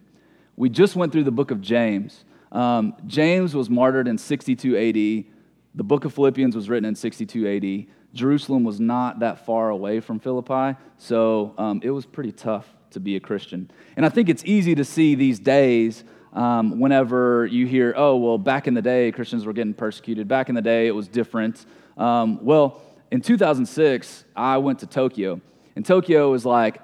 We 0.58 0.68
just 0.68 0.98
went 0.98 1.14
through 1.14 1.24
the 1.24 1.32
book 1.32 1.52
of 1.52 1.62
James. 1.62 2.26
Um, 2.52 2.94
James 3.06 3.56
was 3.56 3.70
martyred 3.70 4.10
in 4.10 4.18
62 4.18 4.76
AD. 4.76 5.32
The 5.76 5.84
book 5.86 6.04
of 6.04 6.14
Philippians 6.14 6.58
was 6.58 6.68
written 6.68 6.90
in 6.90 6.96
62 6.96 7.88
AD. 7.88 8.14
Jerusalem 8.14 8.66
was 8.66 8.82
not 8.82 9.20
that 9.20 9.46
far 9.46 9.70
away 9.70 10.02
from 10.02 10.20
Philippi, 10.20 10.78
so 10.98 11.54
um, 11.58 11.80
it 11.86 11.92
was 11.92 12.06
pretty 12.06 12.34
tough 12.34 12.77
to 12.92 13.00
be 13.00 13.16
a 13.16 13.20
Christian. 13.20 13.70
And 13.96 14.06
I 14.06 14.10
think 14.10 14.30
it's 14.30 14.44
easy 14.46 14.76
to 14.76 14.84
see 14.84 15.16
these 15.16 15.40
days 15.40 16.04
um, 16.34 16.80
whenever 16.80 17.46
you 17.46 17.66
hear, 17.66 17.94
oh, 17.98 18.16
well, 18.18 18.38
back 18.38 18.68
in 18.68 18.74
the 18.74 18.82
day, 18.82 19.12
Christians 19.12 19.46
were 19.46 19.54
getting 19.54 19.74
persecuted. 19.74 20.28
Back 20.28 20.50
in 20.50 20.56
the 20.56 20.62
day, 20.62 20.88
it 20.88 20.92
was 20.92 21.08
different. 21.08 21.66
Um, 21.98 22.44
well, 22.44 22.82
in 23.10 23.22
2006, 23.22 24.26
I 24.36 24.58
went 24.58 24.80
to 24.80 24.86
Tokyo, 24.88 25.42
and 25.76 25.86
Tokyo 25.86 26.34
is 26.34 26.46
like 26.46 26.82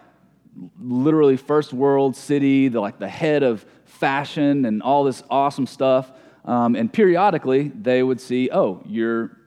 literally 0.80 1.38
first 1.38 1.74
world 1.74 2.16
city, 2.16 2.68
the, 2.68 2.80
like 2.80 3.00
the 3.00 3.10
head 3.10 3.44
of 3.44 3.66
fashion 3.86 4.66
and 4.66 4.82
all 4.82 5.04
this 5.04 5.24
awesome 5.30 5.68
stuff. 5.68 6.12
Um, 6.46 6.76
and 6.76 6.92
periodically, 6.92 7.70
they 7.70 8.04
would 8.04 8.20
see, 8.20 8.50
oh, 8.52 8.82
you're, 8.86 9.38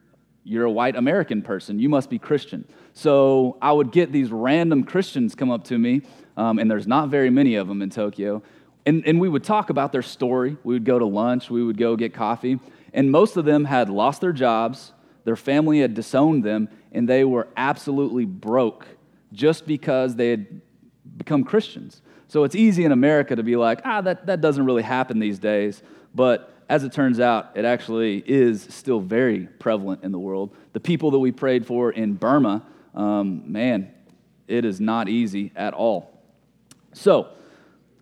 you're 0.45 0.65
a 0.65 0.71
white 0.71 0.97
American 0.97 1.43
person. 1.43 1.79
You 1.79 1.89
must 1.89 2.11
be 2.11 2.19
Christian. 2.19 2.67
So 2.93 3.59
I 3.61 3.73
would 3.73 3.93
get 3.93 4.13
these 4.13 4.31
random 4.31 4.85
Christians 4.85 5.35
come 5.35 5.51
up 5.51 5.65
to 5.65 5.79
me, 5.79 6.03
um, 6.37 6.59
and 6.59 6.71
there's 6.71 6.87
not 6.87 7.09
very 7.09 7.31
many 7.31 7.55
of 7.55 7.69
them 7.69 7.83
in 7.83 7.91
Tokyo. 7.91 8.43
And, 8.85 9.05
and 9.07 9.21
we 9.21 9.29
would 9.29 9.45
talk 9.45 9.71
about 9.71 9.93
their 9.93 10.03
story. 10.03 10.57
We 10.63 10.75
would 10.75 10.85
go 10.85 10.99
to 10.99 11.07
lunch, 11.07 11.51
we 11.51 11.63
would 11.63 11.77
go 11.77 11.97
get 11.97 12.15
coffee. 12.15 12.61
And 12.93 13.11
most 13.11 13.37
of 13.37 13.45
them 13.45 13.65
had 13.65 13.89
lost 13.91 14.21
their 14.21 14.33
jobs, 14.33 14.93
their 15.25 15.37
family 15.37 15.81
had 15.81 15.95
disowned 15.95 16.45
them, 16.45 16.69
and 16.93 17.09
they 17.09 17.25
were 17.25 17.49
absolutely 17.57 18.25
broke 18.25 18.87
just 19.33 19.67
because 19.67 20.17
they 20.17 20.31
had 20.31 20.61
become 21.17 21.45
Christians. 21.45 22.01
So 22.29 22.45
it's 22.45 22.55
easy 22.55 22.85
in 22.85 22.93
America 22.93 23.37
to 23.37 23.43
be 23.43 23.57
like, 23.57 23.81
ah, 23.85 24.01
that, 24.01 24.27
that 24.27 24.41
doesn't 24.41 24.65
really 24.65 24.83
happen 24.83 25.19
these 25.19 25.39
days. 25.39 25.83
But 26.15 26.53
as 26.69 26.85
it 26.85 26.93
turns 26.93 27.21
out, 27.21 27.53
it 27.55 27.65
actually 27.65 28.25
is 28.27 28.63
still 28.71 29.01
very 29.01 29.47
prevalent 29.59 30.03
in 30.03 30.13
the 30.13 30.19
world. 30.19 30.55
The 30.73 30.81
people 30.81 31.11
that 31.13 31.19
we 31.19 31.33
prayed 31.33 31.67
for 31.67 31.91
in 31.93 32.15
Burma, 32.15 32.65
um, 32.95 33.51
man, 33.51 33.93
it 34.49 34.65
is 34.65 34.81
not 34.81 35.09
easy 35.09 35.53
at 35.55 35.75
all. 35.75 36.16
So, 36.97 37.29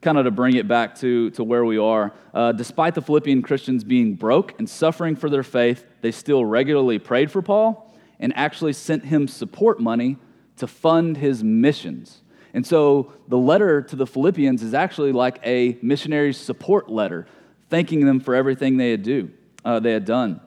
kind 0.02 0.18
of 0.18 0.24
to 0.24 0.30
bring 0.30 0.54
it 0.54 0.68
back 0.68 0.94
to, 0.96 1.30
to 1.30 1.42
where 1.42 1.64
we 1.64 1.78
are, 1.78 2.12
uh, 2.32 2.52
despite 2.52 2.94
the 2.94 3.02
Philippian 3.02 3.42
Christians 3.42 3.82
being 3.82 4.14
broke 4.14 4.54
and 4.58 4.70
suffering 4.70 5.16
for 5.16 5.28
their 5.28 5.42
faith, 5.42 5.84
they 6.00 6.12
still 6.12 6.44
regularly 6.44 7.00
prayed 7.00 7.30
for 7.30 7.42
Paul 7.42 7.92
and 8.20 8.32
actually 8.36 8.72
sent 8.72 9.04
him 9.04 9.26
support 9.26 9.80
money 9.80 10.16
to 10.58 10.68
fund 10.68 11.16
his 11.16 11.42
missions. 11.42 12.22
And 12.52 12.64
so 12.64 13.12
the 13.26 13.36
letter 13.36 13.82
to 13.82 13.96
the 13.96 14.06
Philippians 14.06 14.62
is 14.62 14.74
actually 14.74 15.10
like 15.10 15.40
a 15.44 15.76
missionary 15.82 16.32
support 16.32 16.88
letter, 16.88 17.26
thanking 17.70 18.06
them 18.06 18.20
for 18.20 18.36
everything 18.36 18.76
they 18.76 18.92
had 18.92 19.02
do, 19.02 19.28
uh, 19.64 19.80
they 19.80 19.92
had 19.92 20.04
done. 20.04 20.40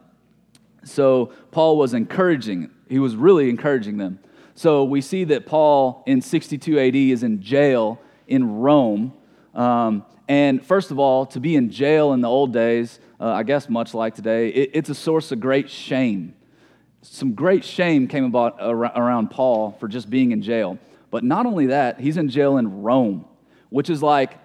So 0.86 1.34
Paul 1.52 1.78
was 1.78 1.94
encouraging. 1.94 2.70
He 2.88 3.00
was 3.00 3.18
really 3.18 3.50
encouraging 3.50 3.98
them. 3.98 4.20
So 4.56 4.86
we 4.86 5.02
see 5.02 5.26
that 5.26 5.46
Paul 5.46 6.04
in 6.08 6.22
62 6.22 6.80
AD 6.80 6.96
is 6.96 7.24
in 7.24 7.42
jail 7.42 8.00
in 8.28 8.60
Rome. 8.60 9.14
Um, 9.54 10.06
and 10.28 10.64
first 10.66 10.92
of 10.92 11.00
all, 11.00 11.26
to 11.28 11.40
be 11.40 11.56
in 11.56 11.70
jail 11.70 12.14
in 12.14 12.22
the 12.22 12.28
old 12.28 12.54
days, 12.54 13.00
uh, 13.20 13.32
I 13.32 13.44
guess 13.44 13.70
much 13.70 13.94
like 13.94 14.16
today, 14.16 14.50
it, 14.50 14.72
it's 14.74 14.90
a 14.90 14.96
source 14.96 15.32
of 15.32 15.40
great 15.40 15.70
shame. 15.70 16.36
Some 17.02 17.34
great 17.34 17.64
shame 17.64 18.08
came 18.08 18.26
about 18.26 18.58
around 18.60 19.30
Paul 19.32 19.72
for 19.80 19.88
just 19.88 20.10
being 20.10 20.32
in 20.32 20.42
jail. 20.42 20.78
But 21.10 21.24
not 21.24 21.46
only 21.46 21.68
that, 21.68 22.00
he's 22.00 22.18
in 22.18 22.30
jail 22.30 22.58
in 22.58 22.82
Rome, 22.82 23.26
which 23.70 23.90
is 23.90 24.04
like, 24.04 24.38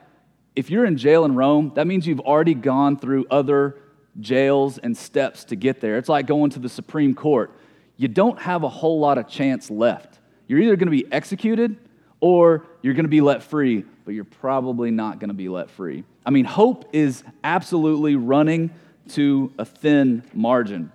if 0.54 0.70
you're 0.70 0.84
in 0.84 0.96
jail 0.96 1.24
in 1.24 1.34
Rome, 1.34 1.72
that 1.74 1.86
means 1.86 2.06
you've 2.06 2.20
already 2.20 2.54
gone 2.54 2.98
through 2.98 3.26
other 3.30 3.78
jails 4.20 4.78
and 4.78 4.96
steps 4.96 5.44
to 5.44 5.56
get 5.56 5.80
there. 5.80 5.96
It's 5.96 6.08
like 6.08 6.26
going 6.26 6.50
to 6.50 6.58
the 6.58 6.68
Supreme 6.68 7.14
Court. 7.14 7.58
You 7.96 8.08
don't 8.08 8.38
have 8.40 8.62
a 8.62 8.68
whole 8.68 9.00
lot 9.00 9.18
of 9.18 9.28
chance 9.28 9.70
left. 9.70 10.20
You're 10.46 10.60
either 10.60 10.76
going 10.76 10.86
to 10.86 11.04
be 11.04 11.10
executed 11.10 11.78
or 12.22 12.64
you're 12.82 12.94
going 12.94 13.04
to 13.04 13.10
be 13.10 13.20
let 13.20 13.42
free, 13.42 13.84
but 14.04 14.14
you're 14.14 14.24
probably 14.24 14.92
not 14.92 15.18
going 15.18 15.28
to 15.28 15.34
be 15.34 15.48
let 15.48 15.68
free. 15.68 16.04
I 16.24 16.30
mean, 16.30 16.44
hope 16.44 16.88
is 16.92 17.24
absolutely 17.42 18.14
running 18.14 18.70
to 19.10 19.52
a 19.58 19.64
thin 19.64 20.22
margin. 20.32 20.92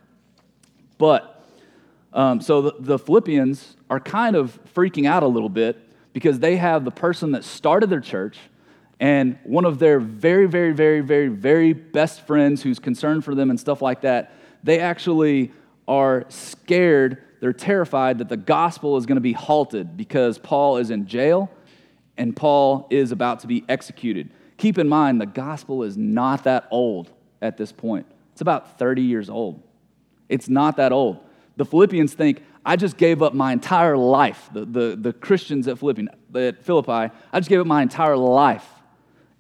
But 0.98 1.46
um, 2.14 2.40
so 2.40 2.62
the, 2.62 2.76
the 2.80 2.98
Philippians 2.98 3.76
are 3.90 4.00
kind 4.00 4.38
of 4.38 4.58
freaking 4.74 5.06
out 5.06 5.22
a 5.22 5.28
little 5.28 5.50
bit 5.50 5.78
because 6.14 6.40
they 6.40 6.56
have 6.56 6.86
the 6.86 6.92
person 6.92 7.34
that 7.34 7.44
started 7.44 7.90
their 7.90 8.00
church 8.00 8.38
and 9.02 9.38
one 9.44 9.66
of 9.66 9.80
their 9.80 10.00
very, 10.00 10.48
very, 10.48 10.72
very, 10.72 11.02
very, 11.02 11.28
very 11.28 11.74
best 11.74 12.26
friends 12.26 12.64
who's 12.64 12.80
concerned 12.80 13.26
for 13.26 13.36
them 13.36 13.50
and 13.50 13.60
stuff 13.60 13.82
like 13.82 14.02
that. 14.02 14.34
They 14.64 14.80
actually 14.80 15.52
are 15.90 16.26
scared, 16.30 17.22
they're 17.40 17.54
terrified 17.54 18.18
that 18.20 18.30
the 18.30 18.38
gospel 18.38 18.98
is 18.98 19.06
going 19.06 19.18
to 19.18 19.22
be 19.22 19.34
halted 19.34 19.96
because 19.96 20.38
Paul 20.38 20.78
is 20.78 20.90
in 20.90 21.06
jail 21.08 21.52
and 22.18 22.36
Paul 22.36 22.88
is 22.90 23.12
about 23.12 23.42
to 23.42 23.48
be 23.48 23.64
executed. 23.70 24.30
Keep 24.58 24.80
in 24.80 24.90
mind, 24.90 25.22
the 25.22 25.28
gospel 25.28 25.84
is 25.84 25.98
not 25.98 26.44
that 26.46 26.68
old 26.72 27.12
at 27.42 27.58
this 27.58 27.72
point. 27.72 28.08
It's 28.32 28.42
about 28.42 28.80
30 28.80 29.04
years 29.04 29.30
old. 29.30 29.62
It's 30.30 30.50
not 30.50 30.78
that 30.78 30.92
old. 30.92 31.20
The 31.58 31.66
Philippians 31.66 32.14
think, 32.14 32.44
I 32.66 32.76
just 32.76 32.98
gave 32.98 33.22
up 33.22 33.34
my 33.34 33.54
entire 33.54 33.98
life. 33.98 34.50
The, 34.54 34.66
the, 34.66 34.98
the 35.00 35.14
Christians 35.14 35.68
at, 35.68 35.80
Philippi, 35.80 36.08
at 36.36 36.64
Philippi, 36.64 37.14
I 37.32 37.40
just 37.40 37.50
gave 37.50 37.60
up 37.60 37.68
my 37.68 37.82
entire 37.82 38.18
life. 38.18 38.68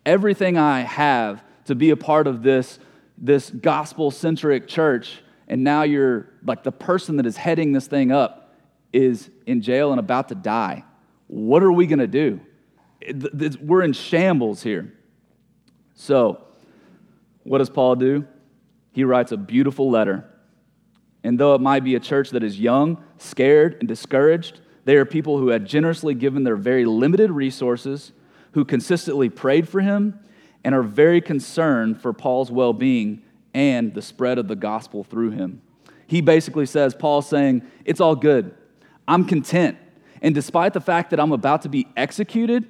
Everything 0.05 0.57
I 0.57 0.81
have 0.81 1.43
to 1.65 1.75
be 1.75 1.89
a 1.89 1.97
part 1.97 2.27
of 2.27 2.41
this, 2.41 2.79
this 3.17 3.49
gospel 3.49 4.11
centric 4.11 4.67
church. 4.67 5.21
And 5.47 5.63
now 5.63 5.83
you're 5.83 6.29
like 6.43 6.63
the 6.63 6.71
person 6.71 7.17
that 7.17 7.25
is 7.25 7.37
heading 7.37 7.71
this 7.71 7.87
thing 7.87 8.11
up 8.11 8.55
is 8.91 9.29
in 9.45 9.61
jail 9.61 9.91
and 9.91 9.99
about 9.99 10.29
to 10.29 10.35
die. 10.35 10.83
What 11.27 11.63
are 11.63 11.71
we 11.71 11.87
going 11.87 11.99
to 11.99 12.07
do? 12.07 12.39
We're 13.61 13.83
in 13.83 13.93
shambles 13.93 14.63
here. 14.63 14.93
So, 15.95 16.43
what 17.43 17.59
does 17.59 17.69
Paul 17.69 17.95
do? 17.95 18.27
He 18.91 19.03
writes 19.03 19.31
a 19.31 19.37
beautiful 19.37 19.89
letter 19.89 20.27
and 21.27 21.37
though 21.37 21.55
it 21.55 21.59
might 21.59 21.83
be 21.83 21.95
a 21.95 21.99
church 21.99 22.29
that 22.29 22.41
is 22.41 22.57
young, 22.57 23.03
scared, 23.17 23.75
and 23.79 23.87
discouraged, 23.87 24.61
they 24.85 24.95
are 24.95 25.03
people 25.03 25.37
who 25.37 25.49
had 25.49 25.65
generously 25.65 26.13
given 26.13 26.45
their 26.45 26.55
very 26.55 26.85
limited 26.85 27.31
resources, 27.31 28.13
who 28.53 28.63
consistently 28.63 29.27
prayed 29.29 29.67
for 29.67 29.81
him, 29.81 30.19
and 30.63 30.73
are 30.73 30.83
very 30.83 31.19
concerned 31.19 32.01
for 32.01 32.13
Paul's 32.13 32.49
well 32.49 32.71
being 32.71 33.23
and 33.57 33.95
the 33.95 34.03
spread 34.03 34.37
of 34.37 34.47
the 34.47 34.55
gospel 34.55 35.03
through 35.03 35.31
him. 35.31 35.63
He 36.05 36.21
basically 36.21 36.67
says, 36.67 36.93
Paul's 36.93 37.27
saying, 37.27 37.63
It's 37.85 37.99
all 37.99 38.15
good. 38.15 38.53
I'm 39.07 39.25
content. 39.25 39.79
And 40.21 40.35
despite 40.35 40.73
the 40.73 40.79
fact 40.79 41.09
that 41.09 41.19
I'm 41.19 41.31
about 41.31 41.63
to 41.63 41.69
be 41.69 41.87
executed, 41.97 42.67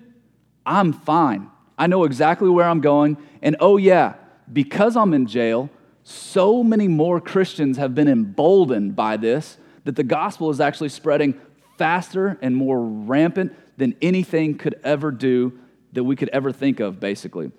I'm 0.66 0.94
fine. 0.94 1.50
I 1.78 1.88
know 1.88 2.06
exactly 2.06 2.50
where 2.50 2.68
I'm 2.68 2.80
going. 2.80 3.18
And 3.42 3.58
oh, 3.60 3.76
yeah, 3.76 4.14
because 4.52 4.96
I'm 4.96 5.14
in 5.14 5.28
jail, 5.28 5.70
so 6.04 6.64
many 6.64 6.88
more 6.88 7.20
Christians 7.20 7.76
have 7.76 7.94
been 7.94 8.08
emboldened 8.08 8.96
by 8.96 9.18
this 9.18 9.58
that 9.84 9.98
the 9.98 10.04
gospel 10.04 10.50
is 10.50 10.62
actually 10.62 10.90
spreading 10.90 11.38
faster 11.78 12.38
and 12.42 12.56
more 12.56 12.82
rampant 12.82 13.54
than 13.76 13.94
anything 14.02 14.58
could 14.58 14.80
ever 14.86 15.12
do 15.12 15.60
that 15.92 16.06
we 16.06 16.16
could 16.16 16.30
ever 16.30 16.54
think 16.54 16.80
of, 16.80 17.02
basically. 17.02 17.52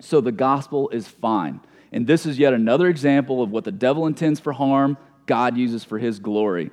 So 0.00 0.22
the 0.22 0.32
gospel 0.32 0.88
is 0.90 1.08
fine. 1.08 1.60
And 1.92 2.06
this 2.06 2.26
is 2.26 2.38
yet 2.38 2.52
another 2.52 2.88
example 2.88 3.42
of 3.42 3.50
what 3.50 3.64
the 3.64 3.72
devil 3.72 4.06
intends 4.06 4.40
for 4.40 4.52
harm, 4.52 4.98
God 5.26 5.56
uses 5.56 5.84
for 5.84 5.98
his 5.98 6.18
glory. 6.18 6.70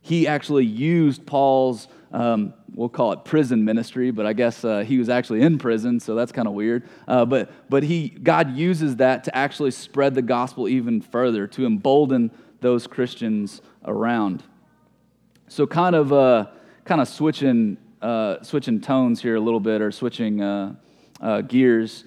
He 0.00 0.26
actually 0.26 0.64
used 0.64 1.26
Paul's, 1.26 1.88
um, 2.12 2.54
we'll 2.74 2.88
call 2.88 3.12
it 3.12 3.24
prison 3.24 3.64
ministry, 3.64 4.10
but 4.10 4.26
I 4.26 4.32
guess 4.32 4.64
uh, 4.64 4.80
he 4.80 4.98
was 4.98 5.08
actually 5.08 5.42
in 5.42 5.58
prison, 5.58 6.00
so 6.00 6.14
that's 6.14 6.32
kind 6.32 6.48
of 6.48 6.54
weird. 6.54 6.88
Uh, 7.06 7.24
but 7.24 7.50
but 7.68 7.82
he, 7.82 8.08
God 8.08 8.56
uses 8.56 8.96
that 8.96 9.24
to 9.24 9.36
actually 9.36 9.70
spread 9.70 10.14
the 10.14 10.22
gospel 10.22 10.68
even 10.68 11.00
further, 11.00 11.46
to 11.48 11.66
embolden 11.66 12.30
those 12.60 12.86
Christians 12.86 13.60
around. 13.84 14.42
So 15.48 15.66
kind 15.66 15.94
of, 15.94 16.12
uh, 16.12 16.46
kind 16.84 17.00
of 17.00 17.08
switching, 17.08 17.76
uh, 18.00 18.42
switching 18.42 18.80
tones 18.80 19.20
here 19.20 19.36
a 19.36 19.40
little 19.40 19.60
bit, 19.60 19.82
or 19.82 19.90
switching 19.92 20.40
uh, 20.40 20.74
uh, 21.20 21.40
gears. 21.42 22.04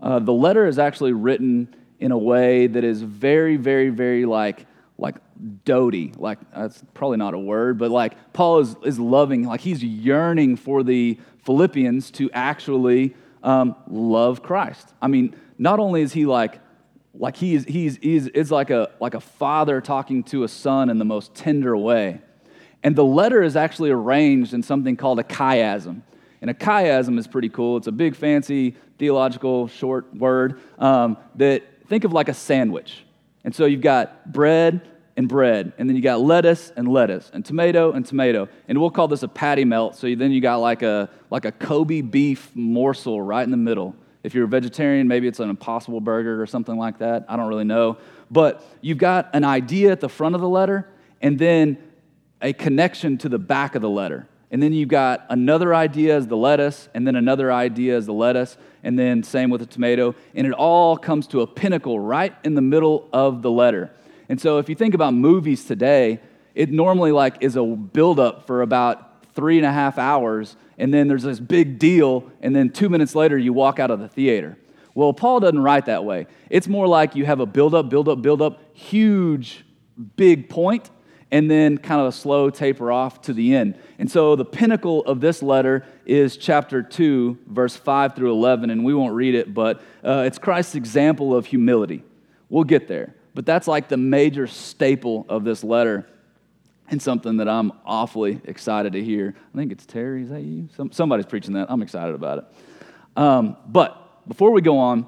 the 0.00 0.32
letter 0.32 0.66
is 0.66 0.78
actually 0.78 1.12
written 1.12 1.74
in 2.00 2.10
a 2.12 2.18
way 2.18 2.66
that 2.66 2.82
is 2.82 3.02
very, 3.02 3.56
very, 3.56 3.90
very 3.90 4.24
like 4.24 4.66
like 4.98 5.16
doty 5.64 6.12
like 6.18 6.38
that's 6.52 6.84
probably 6.92 7.16
not 7.16 7.32
a 7.32 7.38
word 7.38 7.78
but 7.78 7.90
like 7.90 8.12
paul 8.34 8.58
is, 8.58 8.76
is 8.84 8.98
loving 8.98 9.44
like 9.44 9.62
he's 9.62 9.82
yearning 9.82 10.56
for 10.56 10.82
the 10.82 11.18
philippians 11.42 12.10
to 12.10 12.30
actually 12.32 13.16
um, 13.42 13.74
love 13.88 14.42
christ. 14.42 14.92
I 15.00 15.08
mean 15.08 15.34
not 15.56 15.78
only 15.78 16.02
is 16.02 16.12
he 16.12 16.26
like 16.26 16.60
like 17.14 17.36
he's 17.36 17.64
he's 17.64 17.96
he's 17.96 18.26
it's 18.28 18.50
like 18.50 18.70
a 18.70 18.90
like 19.00 19.14
a 19.14 19.20
father 19.20 19.80
talking 19.80 20.22
to 20.24 20.44
a 20.44 20.48
son 20.48 20.90
in 20.90 20.98
the 20.98 21.04
most 21.04 21.34
tender 21.34 21.76
way. 21.76 22.20
And 22.82 22.96
the 22.96 23.04
letter 23.04 23.42
is 23.42 23.56
actually 23.56 23.90
arranged 23.90 24.54
in 24.54 24.62
something 24.62 24.96
called 24.96 25.18
a 25.18 25.24
chiasm. 25.24 26.02
And 26.40 26.50
a 26.50 26.54
chiasm 26.54 27.18
is 27.18 27.26
pretty 27.26 27.50
cool. 27.50 27.76
It's 27.76 27.86
a 27.86 27.92
big 27.92 28.16
fancy 28.16 28.74
theological 28.98 29.68
short 29.68 30.14
word 30.14 30.60
um, 30.78 31.18
that 31.34 31.62
think 31.90 32.04
of 32.04 32.12
like 32.12 32.28
a 32.28 32.34
sandwich. 32.34 33.04
And 33.44 33.54
so 33.54 33.66
you've 33.66 33.80
got 33.80 34.32
bread 34.32 34.80
and 35.16 35.28
bread, 35.28 35.72
and 35.76 35.88
then 35.88 35.96
you 35.96 36.02
got 36.02 36.20
lettuce 36.20 36.72
and 36.76 36.88
lettuce, 36.88 37.30
and 37.34 37.44
tomato 37.44 37.92
and 37.92 38.06
tomato. 38.06 38.48
And 38.68 38.80
we'll 38.80 38.92
call 38.92 39.08
this 39.08 39.24
a 39.24 39.28
patty 39.28 39.64
melt. 39.64 39.96
So 39.96 40.14
then 40.14 40.30
you 40.30 40.40
got 40.40 40.58
like 40.58 40.82
a, 40.82 41.10
like 41.30 41.44
a 41.44 41.52
Kobe 41.52 42.00
beef 42.00 42.50
morsel 42.54 43.20
right 43.20 43.42
in 43.42 43.50
the 43.50 43.56
middle. 43.56 43.96
If 44.22 44.34
you're 44.34 44.44
a 44.44 44.48
vegetarian, 44.48 45.08
maybe 45.08 45.26
it's 45.26 45.40
an 45.40 45.50
impossible 45.50 46.00
burger 46.00 46.40
or 46.40 46.46
something 46.46 46.76
like 46.76 46.98
that. 46.98 47.24
I 47.28 47.36
don't 47.36 47.48
really 47.48 47.64
know. 47.64 47.98
But 48.30 48.64
you've 48.80 48.98
got 48.98 49.28
an 49.34 49.42
idea 49.42 49.90
at 49.90 50.00
the 50.00 50.08
front 50.08 50.36
of 50.36 50.40
the 50.40 50.48
letter, 50.48 50.88
and 51.20 51.38
then 51.38 51.76
a 52.40 52.52
connection 52.52 53.18
to 53.18 53.28
the 53.28 53.38
back 53.38 53.74
of 53.74 53.82
the 53.82 53.90
letter. 53.90 54.28
And 54.52 54.62
then 54.62 54.72
you've 54.72 54.88
got 54.88 55.26
another 55.28 55.74
idea 55.74 56.16
as 56.16 56.28
the 56.28 56.36
lettuce, 56.36 56.88
and 56.94 57.04
then 57.04 57.16
another 57.16 57.52
idea 57.52 57.96
as 57.96 58.06
the 58.06 58.14
lettuce, 58.14 58.56
and 58.82 58.98
then 58.98 59.22
same 59.22 59.50
with 59.50 59.60
the 59.60 59.66
tomato. 59.66 60.14
And 60.34 60.46
it 60.46 60.52
all 60.52 60.96
comes 60.96 61.26
to 61.28 61.40
a 61.40 61.46
pinnacle 61.46 61.98
right 62.00 62.34
in 62.44 62.54
the 62.54 62.62
middle 62.62 63.08
of 63.12 63.42
the 63.42 63.50
letter. 63.50 63.90
And 64.28 64.40
so 64.40 64.58
if 64.58 64.68
you 64.68 64.74
think 64.74 64.94
about 64.94 65.14
movies 65.14 65.64
today, 65.64 66.20
it 66.54 66.70
normally 66.70 67.12
like 67.12 67.36
is 67.40 67.56
a 67.56 67.64
buildup 67.64 68.46
for 68.46 68.62
about 68.62 69.06
three 69.34 69.56
and 69.56 69.66
a 69.66 69.72
half 69.72 69.98
hours, 69.98 70.56
and 70.78 70.92
then 70.92 71.08
there's 71.08 71.22
this 71.22 71.40
big 71.40 71.78
deal, 71.78 72.30
and 72.40 72.54
then 72.54 72.70
two 72.70 72.88
minutes 72.88 73.14
later 73.14 73.38
you 73.38 73.52
walk 73.52 73.78
out 73.78 73.90
of 73.90 74.00
the 74.00 74.08
theater. 74.08 74.56
Well, 74.94 75.12
Paul 75.12 75.40
doesn't 75.40 75.60
write 75.60 75.86
that 75.86 76.04
way. 76.04 76.26
It's 76.50 76.66
more 76.66 76.86
like 76.86 77.14
you 77.14 77.24
have 77.24 77.40
a 77.40 77.46
buildup, 77.46 77.88
buildup, 77.88 78.22
buildup, 78.22 78.60
huge, 78.74 79.64
big 80.16 80.48
point, 80.48 80.90
and 81.32 81.50
then 81.50 81.78
kind 81.78 82.00
of 82.00 82.08
a 82.08 82.12
slow 82.12 82.50
taper 82.50 82.90
off 82.90 83.22
to 83.22 83.32
the 83.32 83.54
end. 83.54 83.78
And 83.98 84.10
so 84.10 84.36
the 84.36 84.44
pinnacle 84.44 85.04
of 85.04 85.20
this 85.20 85.42
letter 85.42 85.84
is 86.04 86.36
chapter 86.36 86.82
2, 86.82 87.38
verse 87.46 87.76
5 87.76 88.16
through 88.16 88.32
11, 88.32 88.70
and 88.70 88.84
we 88.84 88.94
won't 88.94 89.14
read 89.14 89.34
it, 89.34 89.54
but 89.54 89.80
uh, 90.04 90.24
it's 90.26 90.38
Christ's 90.38 90.74
example 90.74 91.34
of 91.34 91.46
humility. 91.46 92.02
We'll 92.48 92.64
get 92.64 92.88
there. 92.88 93.14
But 93.34 93.46
that's 93.46 93.68
like 93.68 93.88
the 93.88 93.96
major 93.96 94.46
staple 94.46 95.24
of 95.28 95.44
this 95.44 95.62
letter 95.62 96.06
and 96.88 97.00
something 97.00 97.36
that 97.36 97.48
I'm 97.48 97.72
awfully 97.84 98.40
excited 98.44 98.94
to 98.94 99.04
hear. 99.04 99.36
I 99.54 99.56
think 99.56 99.70
it's 99.70 99.86
Terry. 99.86 100.24
Is 100.24 100.30
that 100.30 100.42
you? 100.42 100.68
Some, 100.76 100.90
somebody's 100.90 101.26
preaching 101.26 101.54
that. 101.54 101.70
I'm 101.70 101.82
excited 101.82 102.14
about 102.14 102.38
it. 102.38 102.44
Um, 103.16 103.56
but 103.68 104.26
before 104.26 104.50
we 104.50 104.60
go 104.60 104.78
on, 104.78 105.06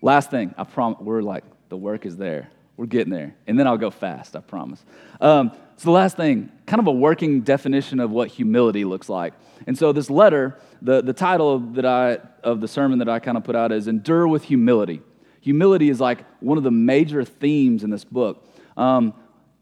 last 0.00 0.30
thing, 0.30 0.54
I 0.56 0.62
promise, 0.62 1.00
we're 1.00 1.22
like, 1.22 1.44
the 1.68 1.76
work 1.76 2.06
is 2.06 2.16
there. 2.16 2.50
We're 2.76 2.86
getting 2.86 3.12
there. 3.12 3.34
And 3.46 3.58
then 3.58 3.66
I'll 3.66 3.78
go 3.78 3.90
fast, 3.90 4.36
I 4.36 4.40
promise. 4.40 4.84
Um, 5.20 5.52
so, 5.78 5.86
the 5.86 5.92
last 5.92 6.16
thing, 6.16 6.50
kind 6.66 6.80
of 6.80 6.86
a 6.86 6.92
working 6.92 7.42
definition 7.42 8.00
of 8.00 8.10
what 8.10 8.28
humility 8.28 8.84
looks 8.84 9.08
like. 9.08 9.34
And 9.66 9.76
so, 9.76 9.92
this 9.92 10.08
letter, 10.08 10.58
the, 10.80 11.02
the 11.02 11.12
title 11.12 11.58
that 11.58 11.84
I, 11.84 12.18
of 12.42 12.60
the 12.60 12.68
sermon 12.68 12.98
that 13.00 13.08
I 13.08 13.18
kind 13.18 13.36
of 13.36 13.44
put 13.44 13.56
out 13.56 13.72
is 13.72 13.88
Endure 13.88 14.26
with 14.26 14.44
Humility. 14.44 15.02
Humility 15.40 15.90
is 15.90 16.00
like 16.00 16.24
one 16.40 16.56
of 16.58 16.64
the 16.64 16.70
major 16.70 17.24
themes 17.24 17.84
in 17.84 17.90
this 17.90 18.04
book. 18.04 18.46
Um, 18.76 19.14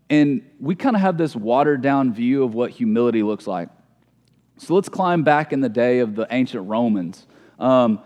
and 0.08 0.48
we 0.60 0.74
kind 0.74 0.94
of 0.94 1.02
have 1.02 1.18
this 1.18 1.34
watered 1.34 1.82
down 1.82 2.12
view 2.12 2.44
of 2.44 2.54
what 2.54 2.70
humility 2.70 3.22
looks 3.22 3.46
like. 3.46 3.68
So, 4.58 4.74
let's 4.74 4.88
climb 4.88 5.24
back 5.24 5.52
in 5.52 5.60
the 5.60 5.68
day 5.68 5.98
of 5.98 6.14
the 6.14 6.28
ancient 6.30 6.68
Romans. 6.68 7.26
Um, 7.58 8.00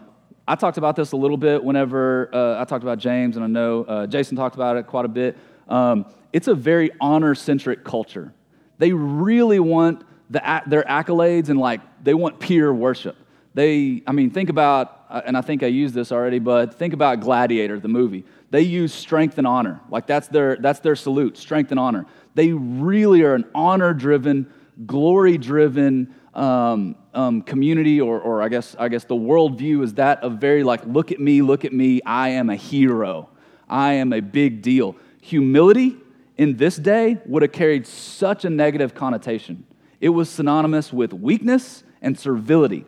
I 0.48 0.54
talked 0.54 0.78
about 0.78 0.96
this 0.96 1.12
a 1.12 1.16
little 1.16 1.36
bit 1.36 1.62
whenever 1.62 2.34
uh, 2.34 2.58
I 2.58 2.64
talked 2.64 2.82
about 2.82 2.98
James, 2.98 3.36
and 3.36 3.44
I 3.44 3.48
know 3.48 3.84
uh, 3.84 4.06
Jason 4.06 4.34
talked 4.34 4.54
about 4.54 4.78
it 4.78 4.86
quite 4.86 5.04
a 5.04 5.08
bit. 5.08 5.36
Um, 5.68 6.06
it's 6.32 6.48
a 6.48 6.54
very 6.54 6.90
honor 7.02 7.34
centric 7.34 7.84
culture. 7.84 8.32
They 8.78 8.94
really 8.94 9.60
want 9.60 10.06
the, 10.30 10.62
their 10.66 10.84
accolades 10.84 11.50
and 11.50 11.60
like 11.60 11.82
they 12.02 12.14
want 12.14 12.40
peer 12.40 12.72
worship. 12.72 13.14
They, 13.52 14.02
I 14.06 14.12
mean, 14.12 14.30
think 14.30 14.48
about, 14.48 15.04
uh, 15.10 15.20
and 15.26 15.36
I 15.36 15.42
think 15.42 15.62
I 15.62 15.66
used 15.66 15.94
this 15.94 16.12
already, 16.12 16.38
but 16.38 16.78
think 16.78 16.94
about 16.94 17.20
Gladiator, 17.20 17.78
the 17.78 17.88
movie. 17.88 18.24
They 18.50 18.62
use 18.62 18.94
strength 18.94 19.36
and 19.36 19.46
honor. 19.46 19.80
Like 19.90 20.06
that's 20.06 20.28
their, 20.28 20.56
that's 20.56 20.80
their 20.80 20.96
salute, 20.96 21.36
strength 21.36 21.72
and 21.72 21.78
honor. 21.78 22.06
They 22.34 22.52
really 22.52 23.20
are 23.22 23.34
an 23.34 23.44
honor 23.54 23.92
driven, 23.92 24.50
glory 24.86 25.36
driven, 25.36 26.14
um, 26.34 26.94
um, 27.14 27.42
community, 27.42 28.00
or, 28.00 28.20
or 28.20 28.42
I 28.42 28.48
guess 28.48 28.76
I 28.78 28.88
guess 28.88 29.04
the 29.04 29.14
worldview 29.14 29.82
is 29.82 29.94
that 29.94 30.22
of 30.22 30.34
very 30.34 30.62
like, 30.62 30.84
look 30.86 31.10
at 31.12 31.20
me, 31.20 31.42
look 31.42 31.64
at 31.64 31.72
me, 31.72 32.00
I 32.04 32.30
am 32.30 32.50
a 32.50 32.56
hero, 32.56 33.28
I 33.68 33.94
am 33.94 34.12
a 34.12 34.20
big 34.20 34.62
deal. 34.62 34.96
Humility 35.22 35.96
in 36.36 36.56
this 36.56 36.76
day 36.76 37.18
would 37.26 37.42
have 37.42 37.52
carried 37.52 37.86
such 37.86 38.44
a 38.44 38.50
negative 38.50 38.94
connotation. 38.94 39.66
It 40.00 40.10
was 40.10 40.30
synonymous 40.30 40.92
with 40.92 41.12
weakness 41.12 41.82
and 42.00 42.18
servility. 42.18 42.84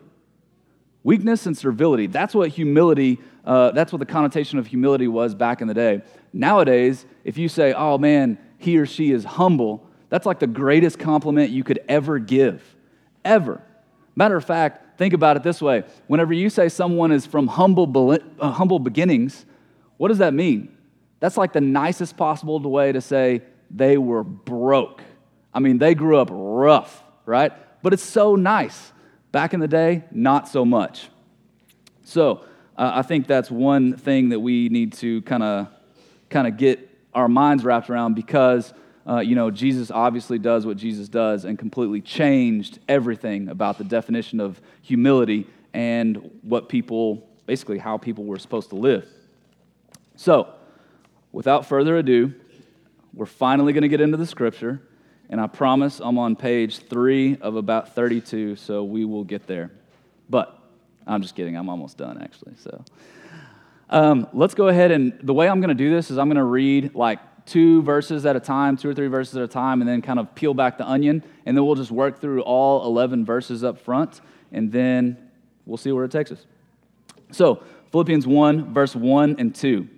Weakness 1.02 1.46
and 1.46 1.56
servility. 1.56 2.06
That's 2.06 2.34
what 2.34 2.50
humility, 2.50 3.18
uh, 3.44 3.72
that's 3.72 3.90
what 3.90 3.98
the 3.98 4.06
connotation 4.06 4.58
of 4.58 4.66
humility 4.66 5.08
was 5.08 5.34
back 5.34 5.60
in 5.60 5.66
the 5.66 5.74
day. 5.74 6.02
Nowadays, 6.32 7.06
if 7.24 7.38
you 7.38 7.48
say, 7.48 7.72
oh 7.72 7.98
man, 7.98 8.38
he 8.58 8.78
or 8.78 8.86
she 8.86 9.10
is 9.10 9.24
humble, 9.24 9.84
that's 10.10 10.26
like 10.26 10.38
the 10.38 10.46
greatest 10.46 10.98
compliment 10.98 11.50
you 11.50 11.64
could 11.64 11.80
ever 11.88 12.18
give 12.18 12.62
ever. 13.24 13.62
Matter 14.16 14.36
of 14.36 14.44
fact, 14.44 14.98
think 14.98 15.14
about 15.14 15.36
it 15.36 15.42
this 15.42 15.62
way 15.62 15.84
whenever 16.06 16.32
you 16.32 16.50
say 16.50 16.68
someone 16.68 17.12
is 17.12 17.26
from 17.26 17.46
humble, 17.46 18.18
uh, 18.38 18.50
humble 18.50 18.78
beginnings, 18.78 19.46
what 19.96 20.08
does 20.08 20.18
that 20.18 20.34
mean? 20.34 20.76
That's 21.20 21.36
like 21.36 21.52
the 21.52 21.60
nicest 21.60 22.16
possible 22.16 22.58
way 22.60 22.92
to 22.92 23.00
say 23.00 23.42
they 23.70 23.98
were 23.98 24.24
broke. 24.24 25.02
I 25.52 25.60
mean, 25.60 25.78
they 25.78 25.94
grew 25.94 26.18
up 26.18 26.28
rough, 26.32 27.02
right? 27.26 27.52
But 27.82 27.92
it's 27.92 28.02
so 28.02 28.34
nice. 28.36 28.92
Back 29.32 29.54
in 29.54 29.60
the 29.60 29.68
day, 29.68 30.04
not 30.10 30.48
so 30.48 30.64
much. 30.64 31.08
So, 32.02 32.44
uh, 32.76 32.92
I 32.94 33.02
think 33.02 33.26
that's 33.26 33.50
one 33.50 33.96
thing 33.96 34.30
that 34.30 34.40
we 34.40 34.68
need 34.70 34.94
to 34.94 35.22
kind 35.22 35.42
of 35.42 35.68
kind 36.30 36.46
of 36.46 36.56
get 36.56 36.88
our 37.12 37.28
minds 37.28 37.64
wrapped 37.64 37.90
around 37.90 38.14
because 38.14 38.72
uh, 39.10 39.18
you 39.18 39.34
know, 39.34 39.50
Jesus 39.50 39.90
obviously 39.90 40.38
does 40.38 40.64
what 40.64 40.76
Jesus 40.76 41.08
does 41.08 41.44
and 41.44 41.58
completely 41.58 42.00
changed 42.00 42.78
everything 42.88 43.48
about 43.48 43.76
the 43.76 43.82
definition 43.82 44.38
of 44.38 44.60
humility 44.82 45.48
and 45.74 46.30
what 46.42 46.68
people, 46.68 47.28
basically, 47.44 47.78
how 47.78 47.98
people 47.98 48.24
were 48.24 48.38
supposed 48.38 48.68
to 48.68 48.76
live. 48.76 49.08
So, 50.14 50.54
without 51.32 51.66
further 51.66 51.96
ado, 51.96 52.34
we're 53.12 53.26
finally 53.26 53.72
going 53.72 53.82
to 53.82 53.88
get 53.88 54.00
into 54.00 54.16
the 54.16 54.26
scripture, 54.26 54.80
and 55.28 55.40
I 55.40 55.48
promise 55.48 56.00
I'm 56.00 56.18
on 56.18 56.36
page 56.36 56.78
three 56.78 57.36
of 57.40 57.56
about 57.56 57.96
32, 57.96 58.54
so 58.54 58.84
we 58.84 59.04
will 59.04 59.24
get 59.24 59.48
there. 59.48 59.72
But 60.28 60.56
I'm 61.04 61.22
just 61.22 61.34
kidding, 61.34 61.56
I'm 61.56 61.68
almost 61.68 61.96
done 61.96 62.22
actually. 62.22 62.54
So, 62.58 62.84
um, 63.88 64.28
let's 64.32 64.54
go 64.54 64.68
ahead 64.68 64.92
and 64.92 65.18
the 65.20 65.34
way 65.34 65.48
I'm 65.48 65.60
going 65.60 65.70
to 65.70 65.74
do 65.74 65.90
this 65.90 66.12
is 66.12 66.18
I'm 66.18 66.28
going 66.28 66.36
to 66.36 66.44
read 66.44 66.94
like 66.94 67.18
two 67.46 67.82
verses 67.82 68.26
at 68.26 68.36
a 68.36 68.40
time, 68.40 68.76
two 68.76 68.88
or 68.88 68.94
three 68.94 69.08
verses 69.08 69.36
at 69.36 69.42
a 69.42 69.48
time, 69.48 69.80
and 69.80 69.88
then 69.88 70.02
kind 70.02 70.18
of 70.18 70.34
peel 70.34 70.54
back 70.54 70.78
the 70.78 70.88
onion. 70.88 71.22
And 71.46 71.56
then 71.56 71.64
we'll 71.64 71.74
just 71.74 71.90
work 71.90 72.20
through 72.20 72.42
all 72.42 72.86
11 72.86 73.24
verses 73.24 73.64
up 73.64 73.78
front, 73.78 74.20
and 74.52 74.72
then 74.72 75.16
we'll 75.66 75.76
see 75.76 75.92
where 75.92 76.04
it 76.04 76.10
takes 76.10 76.32
us. 76.32 76.46
So, 77.32 77.62
Philippians 77.92 78.26
1, 78.26 78.72
verse 78.72 78.94
1 78.94 79.36
and 79.38 79.54
2. 79.54 79.88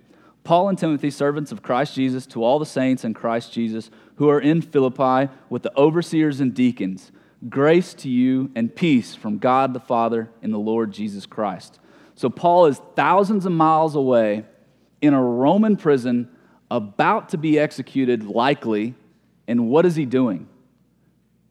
Paul 0.43 0.69
and 0.69 0.77
Timothy, 0.77 1.09
servants 1.09 1.51
of 1.51 1.61
Christ 1.61 1.95
Jesus, 1.95 2.25
to 2.27 2.43
all 2.43 2.59
the 2.59 2.65
saints 2.65 3.05
in 3.05 3.13
Christ 3.13 3.53
Jesus 3.53 3.89
who 4.15 4.29
are 4.29 4.39
in 4.39 4.61
Philippi 4.61 5.31
with 5.49 5.63
the 5.63 5.75
overseers 5.77 6.39
and 6.39 6.53
deacons, 6.53 7.11
grace 7.49 7.93
to 7.95 8.09
you 8.09 8.51
and 8.55 8.75
peace 8.75 9.15
from 9.15 9.37
God 9.37 9.73
the 9.73 9.79
Father 9.79 10.29
and 10.41 10.53
the 10.53 10.57
Lord 10.57 10.91
Jesus 10.91 11.25
Christ. 11.25 11.79
So, 12.15 12.29
Paul 12.29 12.65
is 12.67 12.81
thousands 12.95 13.45
of 13.45 13.51
miles 13.51 13.95
away 13.95 14.45
in 15.01 15.13
a 15.13 15.21
Roman 15.21 15.75
prison, 15.75 16.29
about 16.73 17.29
to 17.29 17.37
be 17.37 17.59
executed, 17.59 18.25
likely. 18.25 18.95
And 19.47 19.69
what 19.69 19.85
is 19.85 19.95
he 19.95 20.05
doing? 20.05 20.47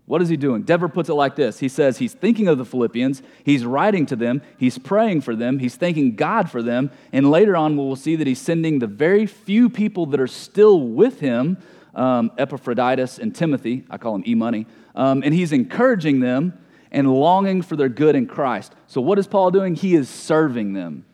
What 0.06 0.20
is 0.20 0.28
he 0.28 0.36
doing? 0.36 0.62
Dever 0.62 0.88
puts 0.88 1.08
it 1.08 1.14
like 1.14 1.36
this 1.36 1.60
He 1.60 1.68
says 1.68 1.98
he's 1.98 2.12
thinking 2.12 2.48
of 2.48 2.58
the 2.58 2.64
Philippians, 2.64 3.22
he's 3.44 3.64
writing 3.64 4.04
to 4.06 4.16
them, 4.16 4.42
he's 4.58 4.76
praying 4.76 5.20
for 5.20 5.36
them, 5.36 5.58
he's 5.58 5.76
thanking 5.76 6.16
God 6.16 6.50
for 6.50 6.60
them, 6.60 6.90
and 7.12 7.30
later 7.30 7.56
on 7.56 7.76
we'll 7.76 7.96
see 7.96 8.16
that 8.16 8.26
he's 8.26 8.40
sending 8.40 8.80
the 8.80 8.86
very 8.86 9.26
few 9.26 9.70
people 9.70 10.06
that 10.06 10.20
are 10.20 10.26
still 10.26 10.80
with 10.80 11.20
him, 11.20 11.56
um, 11.94 12.32
Epaphroditus 12.36 13.18
and 13.18 13.34
Timothy, 13.34 13.84
I 13.88 13.96
call 13.96 14.16
him 14.16 14.24
E 14.26 14.34
Money, 14.34 14.66
um, 14.96 15.22
and 15.24 15.32
he's 15.32 15.52
encouraging 15.52 16.20
them 16.20 16.58
and 16.90 17.10
longing 17.10 17.62
for 17.62 17.76
their 17.76 17.88
good 17.88 18.16
in 18.16 18.26
Christ. 18.26 18.74
So, 18.88 19.00
what 19.00 19.18
is 19.18 19.26
Paul 19.26 19.50
doing? 19.50 19.74
He 19.76 19.94
is 19.94 20.08
serving 20.08 20.74
them. 20.74 21.06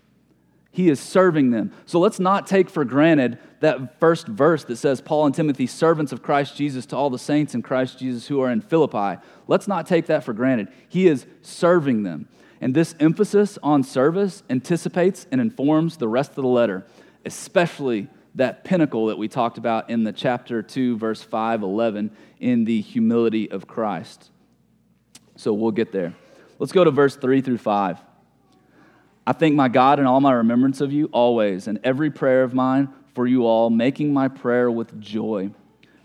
He 0.73 0.88
is 0.88 0.99
serving 0.99 1.51
them. 1.51 1.73
So, 1.87 2.01
let's 2.01 2.18
not 2.18 2.47
take 2.47 2.68
for 2.71 2.85
granted 2.85 3.38
that 3.61 3.99
first 3.99 4.27
verse 4.27 4.64
that 4.64 4.77
says, 4.77 5.01
Paul 5.01 5.27
and 5.27 5.35
Timothy, 5.35 5.66
servants 5.66 6.12
of 6.12 6.23
Christ 6.23 6.57
Jesus 6.57 6.87
to 6.87 6.97
all 6.97 7.11
the 7.11 7.18
saints 7.18 7.55
in 7.55 7.62
Christ 7.62 7.99
Jesus 7.99 8.27
who 8.29 8.40
are 8.40 8.51
in 8.51 8.61
Philippi. 8.61 9.21
Let's 9.47 9.66
not 9.66 9.87
take 9.87 10.07
that 10.07 10.25
for 10.25 10.33
granted. 10.33 10.68
He 10.88 11.07
is 11.07 11.27
serving 11.42 12.03
them. 12.03 12.29
And 12.61 12.75
this 12.75 12.94
emphasis 12.99 13.59
on 13.62 13.83
service 13.83 14.42
anticipates 14.51 15.27
and 15.31 15.40
informs 15.40 15.97
the 15.97 16.09
rest 16.09 16.31
of 16.33 16.42
the 16.42 16.49
letter, 16.49 16.87
especially 17.25 18.09
that 18.35 18.64
pinnacle 18.64 19.07
that 19.07 19.18
we 19.18 19.29
talked 19.29 19.59
about 19.59 19.90
in 19.90 20.05
the 20.05 20.12
chapter 20.12 20.62
2, 20.62 20.97
verse 20.97 21.23
5, 21.23 21.62
11, 21.62 22.11
in 22.40 22.64
the 22.64 22.81
humility 22.81 23.51
of 23.51 23.66
Christ. 23.66 24.31
So 25.37 25.53
we'll 25.53 25.73
get 25.73 25.92
there. 25.92 26.14
Let's 26.59 26.73
go 26.73 26.85
to 26.85 26.90
verse 26.90 27.16
3 27.16 27.40
through 27.40 27.59
5. 27.59 27.99
I 29.27 29.33
thank 29.33 29.55
my 29.55 29.68
God 29.68 30.01
in 30.01 30.07
all 30.07 30.21
my 30.21 30.33
remembrance 30.33 30.81
of 30.81 30.92
you 30.92 31.07
always, 31.12 31.68
and 31.68 31.79
every 31.85 32.11
prayer 32.11 32.42
of 32.42 32.55
mine 32.55 32.88
for 33.19 33.27
you 33.27 33.47
all, 33.47 33.69
making 33.69 34.13
my 34.13 34.29
prayer 34.29 34.71
with 34.71 35.01
joy 35.01 35.51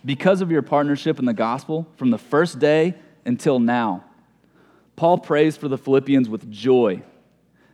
because 0.03 0.41
of 0.41 0.49
your 0.49 0.63
partnership 0.63 1.19
in 1.19 1.25
the 1.25 1.33
gospel 1.33 1.85
from 1.95 2.09
the 2.09 2.17
first 2.17 2.57
day 2.57 2.95
until 3.23 3.59
now. 3.59 4.03
Paul 4.95 5.19
prays 5.19 5.55
for 5.55 5.67
the 5.67 5.77
Philippians 5.77 6.27
with 6.27 6.49
joy. 6.49 7.03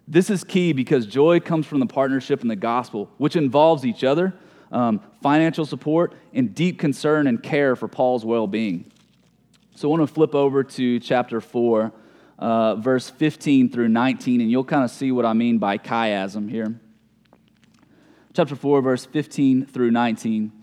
This 0.06 0.30
is 0.30 0.44
key 0.44 0.74
because 0.74 1.06
joy 1.06 1.40
comes 1.40 1.66
from 1.66 1.80
the 1.80 1.86
partnership 1.86 2.42
in 2.42 2.50
the 2.50 2.58
gospel, 2.58 3.10
which 3.18 3.38
involves 3.38 3.86
each 3.86 4.04
other, 4.04 4.34
um, 4.74 5.00
financial 5.24 5.66
support, 5.66 6.16
and 6.34 6.54
deep 6.54 6.78
concern 6.78 7.26
and 7.26 7.42
care 7.42 7.78
for 7.78 7.88
Paul's 7.88 8.26
well 8.26 8.46
being. 8.46 8.92
So 9.76 9.88
I 9.88 9.96
want 9.98 10.06
to 10.06 10.14
flip 10.14 10.36
over 10.36 10.66
to 10.66 11.00
chapter 11.00 11.40
4, 11.40 11.94
uh, 12.40 12.76
verse 12.76 13.10
15 13.10 13.70
through 13.70 13.88
19, 13.88 14.42
and 14.42 14.52
you'll 14.52 14.66
kind 14.66 14.84
of 14.84 14.92
see 14.92 15.14
what 15.14 15.26
I 15.26 15.32
mean 15.32 15.60
by 15.60 15.78
chiasm 15.78 16.50
here. 16.50 16.78
Chapter 18.40 18.56
4, 18.56 18.82
verse 18.82 19.06
15 19.06 19.66
through 19.66 19.92
19. 19.92 20.54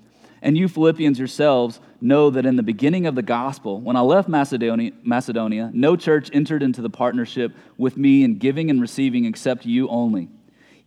And 0.41 0.57
you 0.57 0.67
Philippians 0.67 1.19
yourselves 1.19 1.79
know 2.01 2.31
that 2.31 2.47
in 2.47 2.57
the 2.57 2.63
beginning 2.63 3.05
of 3.05 3.15
the 3.15 3.21
gospel, 3.21 3.83
when 3.83 3.97
I 3.97 4.01
left 4.01 4.31
Macedonia, 4.31 4.93
Macedonia, 5.03 5.71
no 5.75 5.95
church 5.95 6.31
entered 6.33 6.63
into 6.63 6.81
the 6.81 6.89
partnership 6.89 7.55
with 7.77 7.99
me 7.99 8.25
in 8.25 8.39
giving 8.39 8.71
and 8.71 8.81
receiving 8.81 9.27
except 9.27 9.67
you 9.67 9.91
only. 9.91 10.31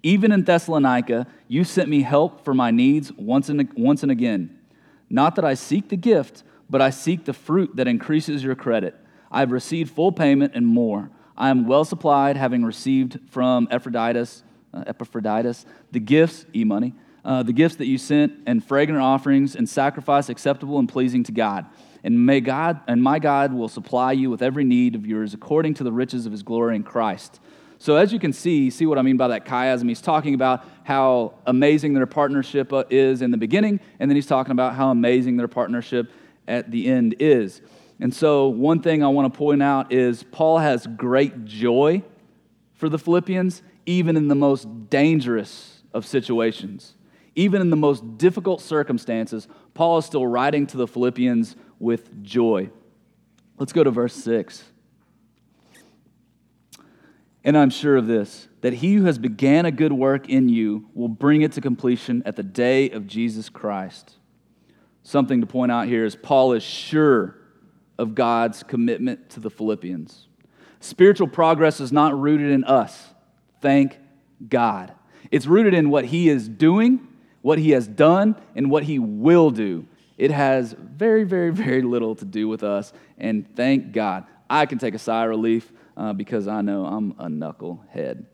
Even 0.01 0.31
in 0.31 0.43
Thessalonica, 0.43 1.27
you 1.47 1.63
sent 1.63 1.89
me 1.89 2.01
help 2.01 2.43
for 2.43 2.55
my 2.55 2.71
needs 2.71 3.11
once 3.11 3.49
and, 3.49 3.71
once 3.77 4.01
and 4.01 4.11
again. 4.11 4.57
Not 5.11 5.35
that 5.35 5.45
I 5.45 5.53
seek 5.53 5.89
the 5.89 5.95
gift, 5.95 6.41
but 6.71 6.81
I 6.81 6.89
seek 6.89 7.25
the 7.25 7.33
fruit 7.33 7.75
that 7.75 7.87
increases 7.87 8.43
your 8.43 8.55
credit. 8.55 8.95
I 9.29 9.41
have 9.41 9.51
received 9.51 9.91
full 9.91 10.11
payment 10.11 10.53
and 10.55 10.65
more. 10.65 11.11
I 11.37 11.51
am 11.51 11.67
well 11.67 11.85
supplied, 11.85 12.35
having 12.35 12.63
received 12.65 13.19
from 13.29 13.67
Epaphroditus, 13.69 14.41
uh, 14.73 14.83
Epaphroditus 14.87 15.65
the 15.91 15.99
gifts, 15.99 16.45
e 16.55 16.63
money, 16.63 16.93
uh, 17.25 17.43
the 17.43 17.53
gifts 17.53 17.75
that 17.77 17.87
you 17.87 17.97
sent, 17.97 18.33
and 18.45 18.63
fragrant 18.63 19.01
offerings 19.01 19.55
and 19.55 19.67
sacrifice 19.67 20.29
acceptable 20.29 20.79
and 20.79 20.89
pleasing 20.89 21.23
to 21.23 21.31
God. 21.31 21.65
And 22.03 22.25
may 22.25 22.39
God 22.39 22.79
and 22.87 23.03
my 23.03 23.19
God 23.19 23.53
will 23.53 23.67
supply 23.67 24.13
you 24.13 24.29
with 24.29 24.41
every 24.41 24.63
need 24.63 24.95
of 24.95 25.05
yours 25.05 25.33
according 25.33 25.73
to 25.75 25.83
the 25.83 25.91
riches 25.91 26.25
of 26.25 26.31
His 26.31 26.43
glory 26.43 26.75
in 26.75 26.83
Christ. 26.83 27.39
So 27.81 27.95
as 27.95 28.11
you 28.11 28.19
can 28.19 28.33
see, 28.33 28.69
see 28.69 28.85
what 28.85 28.97
I 28.97 29.01
mean 29.01 29.15
by 29.15 29.29
that 29.29 29.45
chiasm. 29.45 29.87
He's 29.87 30.01
talking 30.01 30.33
about 30.33 30.65
how 30.83 31.35
amazing 31.45 31.93
their 31.93 32.05
partnership 32.05 32.73
uh, 32.73 32.83
is 32.89 33.21
in 33.21 33.31
the 33.31 33.37
beginning, 33.37 33.79
and 33.99 34.11
then 34.11 34.15
he's 34.15 34.27
talking 34.27 34.51
about 34.51 34.75
how 34.75 34.91
amazing 34.91 35.37
their 35.37 35.47
partnership 35.47 36.11
at 36.45 36.71
the 36.71 36.87
end 36.87 37.15
is. 37.19 37.61
And 38.01 38.13
so, 38.13 38.49
one 38.49 38.81
thing 38.81 39.01
I 39.01 39.07
want 39.07 39.33
to 39.33 39.37
point 39.37 39.63
out 39.63 39.93
is 39.93 40.23
Paul 40.23 40.57
has 40.57 40.87
great 40.87 41.45
joy 41.45 42.03
for 42.73 42.89
the 42.89 42.99
Philippians, 42.99 43.61
even 43.85 44.17
in 44.17 44.27
the 44.27 44.35
most 44.35 44.89
dangerous 44.89 45.83
of 45.93 46.05
situations. 46.05 46.95
Even 47.35 47.61
in 47.61 47.69
the 47.69 47.75
most 47.75 48.17
difficult 48.17 48.61
circumstances, 48.61 49.47
Paul 49.73 49.99
is 49.99 50.05
still 50.05 50.25
writing 50.25 50.67
to 50.67 50.77
the 50.77 50.87
Philippians 50.87 51.55
with 51.79 52.23
joy. 52.23 52.69
Let's 53.57 53.73
go 53.73 53.83
to 53.83 53.91
verse 53.91 54.15
6. 54.15 54.63
And 57.43 57.57
I'm 57.57 57.69
sure 57.69 57.95
of 57.95 58.07
this, 58.07 58.47
that 58.61 58.73
he 58.73 58.95
who 58.95 59.05
has 59.05 59.17
began 59.17 59.65
a 59.65 59.71
good 59.71 59.93
work 59.93 60.27
in 60.27 60.49
you 60.49 60.89
will 60.93 61.07
bring 61.07 61.41
it 61.41 61.53
to 61.53 61.61
completion 61.61 62.21
at 62.25 62.35
the 62.35 62.43
day 62.43 62.89
of 62.89 63.07
Jesus 63.07 63.47
Christ 63.47 64.17
something 65.09 65.41
to 65.41 65.47
point 65.47 65.71
out 65.71 65.87
here 65.87 66.05
is 66.05 66.15
Paul 66.15 66.53
is 66.53 66.63
sure 66.63 67.35
of 67.97 68.15
God's 68.15 68.63
commitment 68.63 69.29
to 69.31 69.39
the 69.39 69.49
Philippians. 69.49 70.27
Spiritual 70.79 71.27
progress 71.27 71.79
is 71.79 71.91
not 71.91 72.17
rooted 72.17 72.51
in 72.51 72.63
us. 72.63 73.08
Thank 73.61 73.97
God. 74.47 74.93
It's 75.31 75.45
rooted 75.45 75.73
in 75.73 75.89
what 75.89 76.05
he 76.05 76.29
is 76.29 76.47
doing, 76.47 77.07
what 77.41 77.59
he 77.59 77.71
has 77.71 77.87
done, 77.87 78.35
and 78.55 78.71
what 78.71 78.83
he 78.83 78.99
will 78.99 79.51
do. 79.51 79.85
It 80.17 80.31
has 80.31 80.73
very, 80.77 81.23
very, 81.23 81.51
very 81.53 81.81
little 81.81 82.15
to 82.15 82.25
do 82.25 82.47
with 82.47 82.63
us, 82.63 82.93
and 83.17 83.45
thank 83.55 83.91
God. 83.91 84.25
I 84.49 84.65
can 84.65 84.79
take 84.79 84.95
a 84.95 84.99
sigh 84.99 85.23
of 85.23 85.29
relief 85.29 85.71
uh, 85.95 86.13
because 86.13 86.47
I 86.47 86.61
know 86.61 86.85
I'm 86.85 87.11
a 87.19 87.27
knucklehead. 87.27 88.25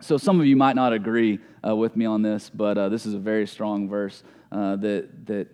So, 0.00 0.16
some 0.16 0.40
of 0.40 0.46
you 0.46 0.56
might 0.56 0.76
not 0.76 0.92
agree 0.92 1.38
uh, 1.66 1.74
with 1.74 1.96
me 1.96 2.06
on 2.06 2.22
this, 2.22 2.50
but 2.50 2.78
uh, 2.78 2.88
this 2.88 3.06
is 3.06 3.14
a 3.14 3.18
very 3.18 3.46
strong 3.46 3.88
verse 3.88 4.22
uh, 4.52 4.76
that, 4.76 5.26
that 5.26 5.48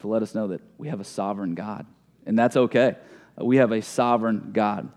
to 0.00 0.08
let 0.08 0.22
us 0.22 0.34
know 0.34 0.48
that 0.48 0.60
we 0.76 0.88
have 0.88 1.00
a 1.00 1.04
sovereign 1.04 1.54
God, 1.54 1.86
and 2.26 2.38
that's 2.38 2.56
okay. 2.56 2.96
We 3.36 3.58
have 3.58 3.72
a 3.72 3.80
sovereign 3.80 4.50
God. 4.52 4.90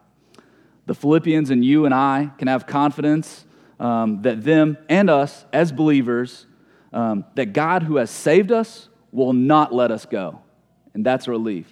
The 0.85 0.95
Philippians 0.95 1.49
and 1.49 1.63
you 1.63 1.85
and 1.85 1.93
I 1.93 2.31
can 2.37 2.47
have 2.47 2.65
confidence 2.67 3.45
um, 3.79 4.21
that 4.21 4.43
them 4.43 4.77
and 4.89 5.09
us 5.09 5.45
as 5.51 5.71
believers, 5.71 6.45
um, 6.93 7.25
that 7.35 7.53
God 7.53 7.83
who 7.83 7.97
has 7.97 8.09
saved 8.11 8.51
us 8.51 8.89
will 9.11 9.33
not 9.33 9.73
let 9.73 9.91
us 9.91 10.05
go. 10.05 10.41
And 10.93 11.05
that's 11.05 11.27
relief. 11.27 11.67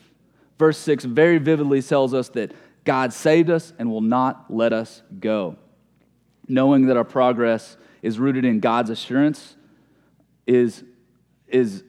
Verse 0.57 0.77
6 0.79 1.05
very 1.05 1.37
vividly 1.37 1.81
tells 1.81 2.13
us 2.13 2.29
that 2.29 2.51
God 2.83 3.13
saved 3.13 3.49
us 3.49 3.73
and 3.77 3.91
will 3.91 4.01
not 4.01 4.45
let 4.49 4.73
us 4.73 5.03
go. 5.19 5.57
Knowing 6.47 6.87
that 6.87 6.97
our 6.97 7.03
progress 7.03 7.77
is 8.01 8.17
rooted 8.17 8.43
in 8.43 8.59
God's 8.59 8.89
assurance 8.89 9.55
is, 10.47 10.83
is 11.47 11.83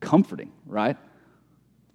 comforting, 0.00 0.52
right? 0.64 0.96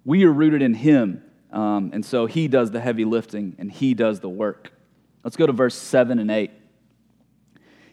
We 0.04 0.24
are 0.24 0.32
rooted 0.32 0.62
in 0.62 0.74
Him, 0.74 1.23
um, 1.54 1.90
and 1.94 2.04
so 2.04 2.26
He 2.26 2.48
does 2.48 2.72
the 2.72 2.80
heavy 2.80 3.04
lifting 3.04 3.54
and 3.58 3.70
He 3.70 3.94
does 3.94 4.20
the 4.20 4.28
work. 4.28 4.72
Let's 5.22 5.36
go 5.36 5.46
to 5.46 5.52
verse 5.52 5.74
7 5.74 6.18
and 6.18 6.30
8. 6.30 6.50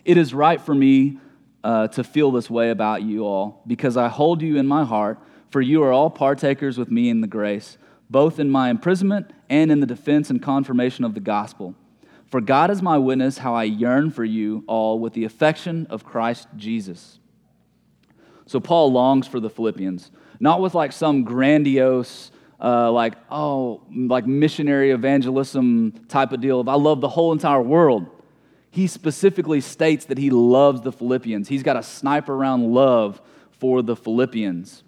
It 0.04 0.18
is 0.18 0.34
right 0.34 0.60
for 0.60 0.74
me 0.74 1.20
uh, 1.64 1.88
to 1.90 2.04
feel 2.04 2.32
this 2.32 2.50
way 2.50 2.72
about 2.72 3.04
you 3.04 3.26
all, 3.26 3.62
because 3.68 3.96
I 3.96 4.08
hold 4.08 4.42
you 4.42 4.58
in 4.58 4.68
my 4.68 4.84
heart, 4.84 5.20
for 5.52 5.62
you 5.62 5.84
are 5.84 5.92
all 5.92 6.10
partakers 6.10 6.78
with 6.78 6.90
me 6.90 7.10
in 7.10 7.22
the 7.22 7.28
grace, 7.28 7.78
both 8.10 8.40
in 8.40 8.50
my 8.50 8.70
imprisonment 8.70 9.32
and 9.48 9.72
in 9.72 9.80
the 9.80 9.86
defense 9.86 10.30
and 10.30 10.42
confirmation 10.42 11.06
of 11.06 11.14
the 11.14 11.20
gospel. 11.20 11.76
For 12.26 12.42
God 12.42 12.72
is 12.72 12.82
my 12.82 12.98
witness 12.98 13.38
how 13.38 13.54
I 13.54 13.64
yearn 13.66 14.10
for 14.10 14.24
you 14.24 14.64
all 14.66 14.98
with 14.98 15.14
the 15.14 15.26
affection 15.26 15.86
of 15.90 16.04
Christ 16.04 16.48
Jesus. 16.56 17.20
So 18.48 18.60
Paul 18.60 18.92
longs 18.92 19.28
for 19.28 19.40
the 19.40 19.50
Philippians, 19.50 20.10
not 20.40 20.62
with 20.62 20.74
like 20.74 20.94
some 20.94 21.24
grandiose, 21.24 22.32
uh, 22.62 22.92
like, 22.92 23.16
oh, 23.30 23.82
like 23.92 24.28
missionary 24.28 24.92
evangelism 24.92 25.94
type 26.08 26.32
of 26.32 26.42
deal 26.42 26.60
of 26.60 26.68
I 26.68 26.76
love 26.76 27.02
the 27.02 27.10
whole 27.10 27.32
entire 27.32 27.62
world. 27.62 28.08
He 28.70 28.88
specifically 28.88 29.60
states 29.60 30.06
that 30.06 30.18
he 30.18 30.30
loves 30.30 30.82
the 30.82 30.92
Philippians. 30.92 31.48
He's 31.48 31.64
got 31.64 31.76
a 31.76 31.84
sniper 31.84 32.38
round 32.38 32.74
love 32.74 33.22
for 33.60 33.82
the 33.82 33.96
Philippians. 33.96 34.84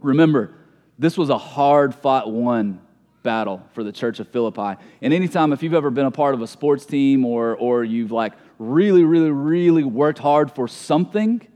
Remember, 0.00 0.54
this 0.98 1.16
was 1.16 1.30
a 1.30 1.38
hard 1.38 1.94
fought 1.94 2.32
one 2.32 2.80
battle 3.22 3.62
for 3.72 3.84
the 3.84 3.92
church 3.92 4.18
of 4.18 4.28
Philippi. 4.28 4.80
And 5.00 5.12
anytime, 5.12 5.52
if 5.52 5.62
you've 5.62 5.74
ever 5.74 5.90
been 5.90 6.06
a 6.06 6.10
part 6.10 6.34
of 6.34 6.42
a 6.42 6.46
sports 6.46 6.84
team 6.84 7.24
or, 7.24 7.54
or 7.54 7.84
you've 7.84 8.10
like 8.10 8.32
really, 8.58 9.04
really, 9.04 9.30
really 9.30 9.84
worked 9.84 10.18
hard 10.18 10.50
for 10.50 10.66
something, 10.66 11.46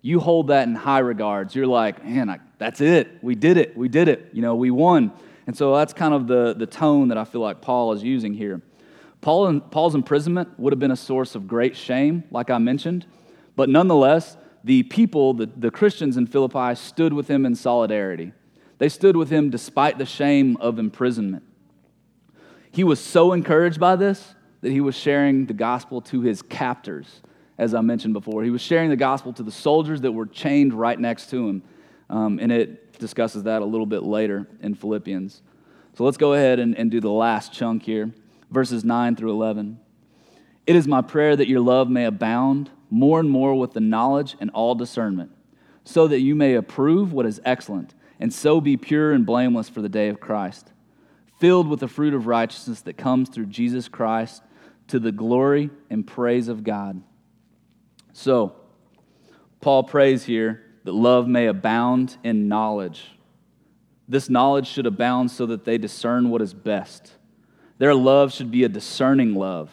you 0.00 0.20
hold 0.20 0.48
that 0.48 0.68
in 0.68 0.74
high 0.74 1.00
regards. 1.00 1.54
You're 1.54 1.66
like, 1.66 2.04
man, 2.04 2.30
I, 2.30 2.38
that's 2.58 2.80
it. 2.80 3.22
We 3.22 3.34
did 3.34 3.56
it. 3.56 3.76
We 3.76 3.88
did 3.88 4.08
it. 4.08 4.30
You 4.32 4.42
know, 4.42 4.54
we 4.54 4.70
won. 4.70 5.12
And 5.46 5.56
so 5.56 5.74
that's 5.74 5.92
kind 5.92 6.14
of 6.14 6.26
the, 6.26 6.54
the 6.54 6.66
tone 6.66 7.08
that 7.08 7.18
I 7.18 7.24
feel 7.24 7.40
like 7.40 7.60
Paul 7.60 7.92
is 7.92 8.02
using 8.02 8.34
here. 8.34 8.60
Paul, 9.20 9.60
Paul's 9.60 9.94
imprisonment 9.94 10.58
would 10.58 10.72
have 10.72 10.78
been 10.78 10.90
a 10.90 10.96
source 10.96 11.34
of 11.34 11.48
great 11.48 11.76
shame, 11.76 12.24
like 12.30 12.50
I 12.50 12.58
mentioned, 12.58 13.06
but 13.56 13.68
nonetheless, 13.68 14.36
the 14.62 14.84
people, 14.84 15.34
the, 15.34 15.46
the 15.46 15.70
Christians 15.70 16.16
in 16.16 16.26
Philippi, 16.26 16.74
stood 16.74 17.12
with 17.12 17.28
him 17.28 17.44
in 17.44 17.54
solidarity. 17.54 18.32
They 18.78 18.88
stood 18.88 19.16
with 19.16 19.30
him 19.30 19.50
despite 19.50 19.98
the 19.98 20.06
shame 20.06 20.56
of 20.58 20.78
imprisonment. 20.78 21.42
He 22.70 22.84
was 22.84 23.00
so 23.00 23.32
encouraged 23.32 23.80
by 23.80 23.96
this 23.96 24.34
that 24.60 24.70
he 24.70 24.80
was 24.80 24.94
sharing 24.94 25.46
the 25.46 25.54
gospel 25.54 26.00
to 26.02 26.20
his 26.20 26.42
captors, 26.42 27.22
as 27.58 27.74
I 27.74 27.80
mentioned 27.80 28.14
before. 28.14 28.44
He 28.44 28.50
was 28.50 28.62
sharing 28.62 28.88
the 28.88 28.96
gospel 28.96 29.32
to 29.34 29.42
the 29.42 29.52
soldiers 29.52 30.00
that 30.02 30.12
were 30.12 30.26
chained 30.26 30.72
right 30.72 30.98
next 30.98 31.30
to 31.30 31.48
him. 31.48 31.62
Um, 32.08 32.38
and 32.40 32.50
it 32.50 32.98
discusses 32.98 33.42
that 33.42 33.60
a 33.60 33.64
little 33.64 33.86
bit 33.86 34.04
later 34.04 34.46
in 34.62 34.74
Philippians. 34.74 35.42
So 35.94 36.04
let's 36.04 36.16
go 36.16 36.34
ahead 36.34 36.60
and, 36.60 36.76
and 36.78 36.90
do 36.90 37.00
the 37.00 37.10
last 37.10 37.52
chunk 37.52 37.82
here, 37.82 38.12
verses 38.50 38.84
9 38.84 39.16
through 39.16 39.32
11. 39.32 39.78
It 40.66 40.76
is 40.76 40.86
my 40.86 41.02
prayer 41.02 41.34
that 41.34 41.48
your 41.48 41.60
love 41.60 41.90
may 41.90 42.04
abound 42.04 42.70
more 42.90 43.20
and 43.20 43.28
more 43.28 43.54
with 43.54 43.72
the 43.72 43.80
knowledge 43.80 44.36
and 44.40 44.50
all 44.50 44.74
discernment, 44.74 45.32
so 45.84 46.06
that 46.06 46.20
you 46.20 46.34
may 46.34 46.54
approve 46.54 47.12
what 47.12 47.26
is 47.26 47.40
excellent, 47.44 47.94
and 48.20 48.32
so 48.32 48.60
be 48.60 48.76
pure 48.76 49.12
and 49.12 49.26
blameless 49.26 49.68
for 49.68 49.82
the 49.82 49.88
day 49.88 50.08
of 50.08 50.20
Christ, 50.20 50.72
filled 51.38 51.68
with 51.68 51.80
the 51.80 51.88
fruit 51.88 52.14
of 52.14 52.26
righteousness 52.26 52.80
that 52.82 52.96
comes 52.96 53.28
through 53.28 53.46
Jesus 53.46 53.88
Christ 53.88 54.42
to 54.88 54.98
the 54.98 55.12
glory 55.12 55.70
and 55.90 56.06
praise 56.06 56.48
of 56.48 56.64
God. 56.64 57.02
So, 58.18 58.56
Paul 59.60 59.84
prays 59.84 60.24
here 60.24 60.64
that 60.82 60.92
love 60.92 61.28
may 61.28 61.46
abound 61.46 62.16
in 62.24 62.48
knowledge. 62.48 63.12
This 64.08 64.28
knowledge 64.28 64.66
should 64.66 64.86
abound 64.86 65.30
so 65.30 65.46
that 65.46 65.64
they 65.64 65.78
discern 65.78 66.28
what 66.28 66.42
is 66.42 66.52
best. 66.52 67.12
Their 67.78 67.94
love 67.94 68.34
should 68.34 68.50
be 68.50 68.64
a 68.64 68.68
discerning 68.68 69.36
love. 69.36 69.70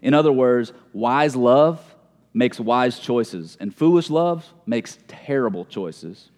In 0.00 0.14
other 0.14 0.30
words, 0.30 0.72
wise 0.92 1.34
love 1.34 1.96
makes 2.32 2.60
wise 2.60 3.00
choices, 3.00 3.56
and 3.58 3.74
foolish 3.74 4.10
love 4.10 4.46
makes 4.64 4.96
terrible 5.08 5.64
choices. 5.64 6.30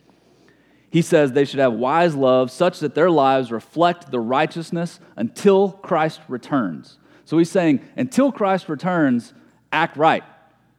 He 0.89 1.03
says 1.03 1.33
they 1.33 1.45
should 1.45 1.61
have 1.61 1.75
wise 1.75 2.15
love 2.15 2.51
such 2.51 2.79
that 2.79 2.95
their 2.95 3.11
lives 3.11 3.53
reflect 3.53 4.11
the 4.11 4.19
righteousness 4.19 4.99
until 5.15 5.73
Christ 5.73 6.23
returns. 6.27 6.99
So 7.27 7.37
he's 7.37 7.51
saying, 7.51 7.87
until 7.99 8.33
Christ 8.33 8.71
returns, 8.71 9.35
act 9.71 9.99
right. 9.99 10.25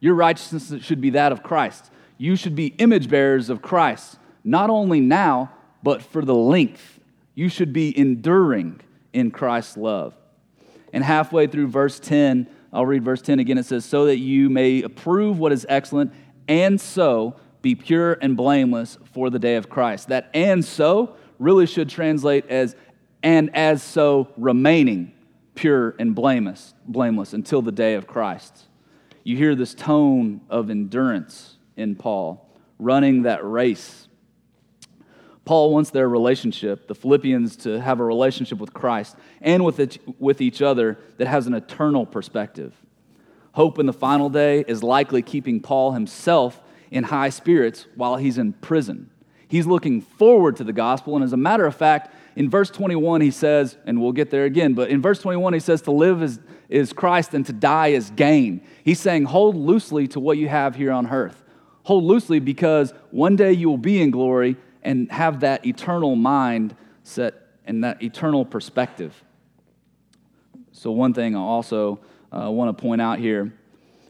Your 0.02 0.16
righteousness 0.16 0.84
should 0.84 1.00
be 1.00 1.10
that 1.10 1.30
of 1.30 1.44
Christ. 1.44 1.92
You 2.18 2.34
should 2.34 2.56
be 2.56 2.66
image 2.78 3.08
bearers 3.08 3.48
of 3.48 3.62
Christ, 3.62 4.18
not 4.42 4.68
only 4.68 4.98
now, 4.98 5.52
but 5.80 6.02
for 6.02 6.24
the 6.24 6.34
length. 6.34 6.98
You 7.36 7.48
should 7.48 7.72
be 7.72 7.96
enduring 7.96 8.80
in 9.12 9.30
Christ's 9.30 9.76
love. 9.76 10.12
And 10.92 11.04
halfway 11.04 11.46
through 11.46 11.68
verse 11.68 12.00
10, 12.00 12.48
I'll 12.72 12.84
read 12.84 13.04
verse 13.04 13.22
10 13.22 13.38
again. 13.38 13.58
It 13.58 13.64
says, 13.64 13.84
So 13.84 14.06
that 14.06 14.18
you 14.18 14.50
may 14.50 14.82
approve 14.82 15.38
what 15.38 15.52
is 15.52 15.64
excellent, 15.68 16.12
and 16.48 16.80
so 16.80 17.36
be 17.62 17.76
pure 17.76 18.14
and 18.20 18.36
blameless 18.36 18.98
for 19.14 19.30
the 19.30 19.38
day 19.38 19.54
of 19.54 19.70
Christ. 19.70 20.08
That 20.08 20.30
and 20.34 20.64
so 20.64 21.14
really 21.38 21.66
should 21.66 21.88
translate 21.88 22.48
as 22.48 22.74
and 23.22 23.54
as 23.54 23.84
so 23.84 24.32
remaining 24.36 25.12
pure 25.54 25.94
and 26.00 26.12
blameless, 26.12 26.74
blameless 26.88 27.34
until 27.34 27.62
the 27.62 27.70
day 27.70 27.94
of 27.94 28.08
Christ. 28.08 28.66
You 29.24 29.36
hear 29.36 29.54
this 29.54 29.74
tone 29.74 30.40
of 30.50 30.70
endurance 30.70 31.56
in 31.76 31.96
Paul, 31.96 32.48
running 32.78 33.22
that 33.22 33.44
race 33.44 34.08
Paul 35.44 35.72
wants 35.72 35.90
their 35.90 36.08
relationship, 36.08 36.86
the 36.86 36.94
Philippians, 36.94 37.56
to 37.56 37.80
have 37.80 37.98
a 37.98 38.04
relationship 38.04 38.58
with 38.58 38.72
Christ 38.72 39.16
and 39.40 39.64
with, 39.64 39.80
it, 39.80 39.98
with 40.20 40.40
each 40.40 40.62
other 40.62 40.98
that 41.18 41.26
has 41.26 41.46
an 41.46 41.54
eternal 41.54 42.06
perspective. 42.06 42.74
Hope 43.52 43.78
in 43.78 43.86
the 43.86 43.92
final 43.92 44.30
day 44.30 44.64
is 44.68 44.82
likely 44.82 45.20
keeping 45.20 45.60
Paul 45.60 45.92
himself 45.92 46.60
in 46.90 47.04
high 47.04 47.30
spirits 47.30 47.86
while 47.96 48.16
he's 48.16 48.38
in 48.38 48.52
prison. 48.52 49.10
He's 49.48 49.66
looking 49.66 50.00
forward 50.00 50.56
to 50.56 50.64
the 50.64 50.72
gospel, 50.72 51.16
and 51.16 51.24
as 51.24 51.32
a 51.32 51.36
matter 51.38 51.66
of 51.66 51.74
fact, 51.74 52.14
in 52.36 52.48
verse 52.48 52.70
21, 52.70 53.20
he 53.20 53.30
says, 53.30 53.76
and 53.84 54.00
we'll 54.00 54.12
get 54.12 54.30
there 54.30 54.44
again, 54.44 54.72
but 54.72 54.88
in 54.88 55.02
verse 55.02 55.20
21, 55.20 55.52
he 55.52 55.60
says, 55.60 55.82
To 55.82 55.90
live 55.90 56.22
is, 56.22 56.38
is 56.72 56.92
Christ 56.92 57.34
and 57.34 57.44
to 57.46 57.52
die 57.52 57.88
is 57.88 58.10
gain. 58.10 58.62
He's 58.82 58.98
saying, 58.98 59.24
Hold 59.24 59.56
loosely 59.56 60.08
to 60.08 60.20
what 60.20 60.38
you 60.38 60.48
have 60.48 60.74
here 60.74 60.90
on 60.90 61.08
earth. 61.08 61.44
Hold 61.84 62.04
loosely 62.04 62.40
because 62.40 62.94
one 63.10 63.36
day 63.36 63.52
you 63.52 63.68
will 63.68 63.78
be 63.78 64.00
in 64.00 64.10
glory 64.10 64.56
and 64.82 65.10
have 65.12 65.40
that 65.40 65.66
eternal 65.66 66.16
mind 66.16 66.74
set 67.02 67.34
and 67.66 67.84
that 67.84 68.02
eternal 68.02 68.44
perspective. 68.44 69.22
So, 70.72 70.90
one 70.90 71.12
thing 71.12 71.36
I 71.36 71.40
also 71.40 72.00
uh, 72.32 72.50
want 72.50 72.76
to 72.76 72.82
point 72.82 73.02
out 73.02 73.18
here 73.18 73.52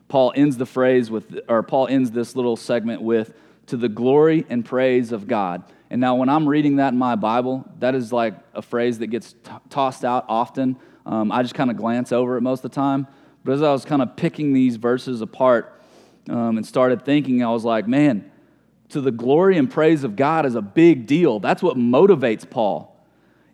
Paul 0.09 0.33
ends 0.37 0.57
the 0.59 0.67
phrase 0.67 1.11
with, 1.11 1.41
or 1.49 1.63
Paul 1.63 1.89
ends 1.89 2.11
this 2.11 2.37
little 2.37 2.57
segment 2.57 3.03
with, 3.03 3.33
to 3.67 3.77
the 3.77 3.89
glory 3.89 4.45
and 4.51 4.63
praise 4.65 5.11
of 5.11 5.27
God. 5.27 5.65
And 5.91 6.01
now, 6.01 6.15
when 6.15 6.29
I'm 6.29 6.49
reading 6.49 6.77
that 6.77 6.93
in 6.93 6.99
my 6.99 7.17
Bible, 7.17 7.65
that 7.81 7.95
is 7.95 8.13
like 8.13 8.35
a 8.55 8.63
phrase 8.63 8.99
that 9.01 9.09
gets 9.09 9.33
t- 9.33 9.51
tossed 9.69 10.05
out 10.05 10.27
often. 10.29 10.77
Um, 11.05 11.33
I 11.33 11.43
just 11.43 11.55
kind 11.55 11.71
of 11.71 11.77
glance 11.77 12.13
over 12.13 12.37
it 12.37 12.41
most 12.41 12.65
of 12.65 12.71
the 12.71 12.75
time. 12.75 13.07
But 13.45 13.53
as 13.53 13.63
I 13.63 13.73
was 13.73 13.85
kind 13.85 14.03
of 14.03 14.17
picking 14.17 14.53
these 14.53 14.77
verses 14.77 15.21
apart 15.21 15.81
um, 16.29 16.57
and 16.57 16.67
started 16.67 17.05
thinking, 17.05 17.43
I 17.43 17.51
was 17.51 17.65
like, 17.65 17.89
man, 17.89 18.31
to 18.91 19.01
the 19.01 19.11
glory 19.11 19.59
and 19.59 19.71
praise 19.71 20.05
of 20.05 20.17
God 20.17 20.47
is 20.47 20.55
a 20.55 20.63
big 20.63 21.07
deal. 21.07 21.41
That's 21.41 21.63
what 21.63 21.77
motivates 21.77 22.49
Paul. 22.49 22.97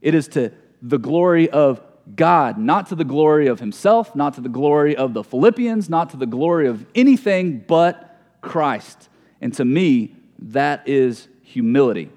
It 0.03 0.14
is 0.14 0.28
to 0.28 0.53
the 0.82 0.99
glory 0.99 1.49
of 1.49 1.80
God, 2.14 2.59
not 2.59 2.88
to 2.88 2.94
the 2.94 3.05
glory 3.05 3.46
of 3.46 3.61
himself, 3.61 4.14
not 4.14 4.34
to 4.34 4.40
the 4.40 4.49
glory 4.49 4.96
of 4.96 5.14
the 5.14 5.24
Philippians, 5.24 5.88
not 5.88 6.11
to 6.11 6.16
the 6.16 6.26
glory 6.26 6.66
of 6.66 6.86
anything 6.94 7.64
but 7.66 8.16
Christ. 8.40 9.09
And 9.40 9.53
to 9.55 9.64
me, 9.64 10.14
that 10.38 10.88
is 10.88 11.28
humility. 11.42 12.11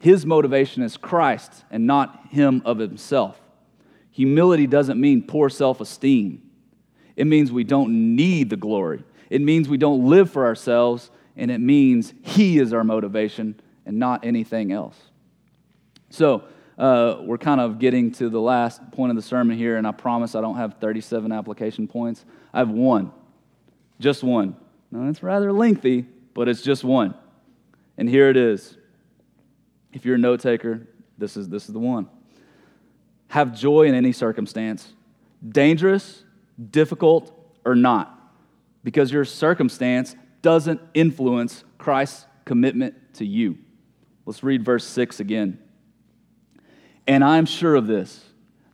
His 0.00 0.26
motivation 0.26 0.82
is 0.82 0.96
Christ 0.96 1.64
and 1.70 1.86
not 1.86 2.28
him 2.30 2.62
of 2.64 2.78
himself. 2.78 3.40
Humility 4.14 4.68
doesn't 4.68 5.00
mean 5.00 5.22
poor 5.22 5.50
self 5.50 5.80
esteem, 5.80 6.40
it 7.16 7.26
means 7.26 7.50
we 7.50 7.64
don't 7.64 8.16
need 8.16 8.48
the 8.48 8.56
glory. 8.56 9.02
It 9.28 9.40
means 9.40 9.68
we 9.68 9.78
don't 9.78 10.04
live 10.04 10.30
for 10.30 10.46
ourselves 10.46 11.10
and 11.36 11.50
it 11.50 11.58
means 11.58 12.14
He 12.22 12.58
is 12.58 12.72
our 12.72 12.84
motivation 12.84 13.60
and 13.84 13.98
not 13.98 14.24
anything 14.24 14.70
else. 14.70 14.96
So, 16.10 16.44
uh, 16.78 17.16
we're 17.22 17.38
kind 17.38 17.60
of 17.60 17.80
getting 17.80 18.12
to 18.12 18.28
the 18.28 18.40
last 18.40 18.92
point 18.92 19.10
of 19.10 19.16
the 19.16 19.22
sermon 19.22 19.58
here, 19.58 19.76
and 19.76 19.86
I 19.86 19.90
promise 19.90 20.36
I 20.36 20.40
don't 20.40 20.56
have 20.56 20.74
37 20.74 21.32
application 21.32 21.88
points. 21.88 22.24
I 22.52 22.58
have 22.58 22.70
one, 22.70 23.10
just 23.98 24.22
one. 24.22 24.54
Now, 24.92 25.08
it's 25.08 25.24
rather 25.24 25.52
lengthy, 25.52 26.06
but 26.34 26.48
it's 26.48 26.62
just 26.62 26.84
one. 26.84 27.14
And 27.98 28.08
here 28.08 28.28
it 28.28 28.36
is. 28.36 28.76
If 29.92 30.04
you're 30.04 30.16
a 30.16 30.18
note 30.18 30.40
taker, 30.40 30.86
this 31.18 31.36
is, 31.36 31.48
this 31.48 31.66
is 31.66 31.72
the 31.72 31.80
one. 31.80 32.08
Have 33.34 33.52
joy 33.52 33.88
in 33.88 33.96
any 33.96 34.12
circumstance, 34.12 34.92
dangerous, 35.44 36.22
difficult, 36.70 37.36
or 37.64 37.74
not, 37.74 38.16
because 38.84 39.10
your 39.10 39.24
circumstance 39.24 40.14
doesn't 40.40 40.80
influence 40.94 41.64
Christ's 41.76 42.26
commitment 42.44 42.94
to 43.14 43.26
you. 43.26 43.58
Let's 44.24 44.44
read 44.44 44.64
verse 44.64 44.84
6 44.84 45.18
again. 45.18 45.58
And 47.08 47.24
I'm 47.24 47.44
sure 47.44 47.74
of 47.74 47.88
this, 47.88 48.24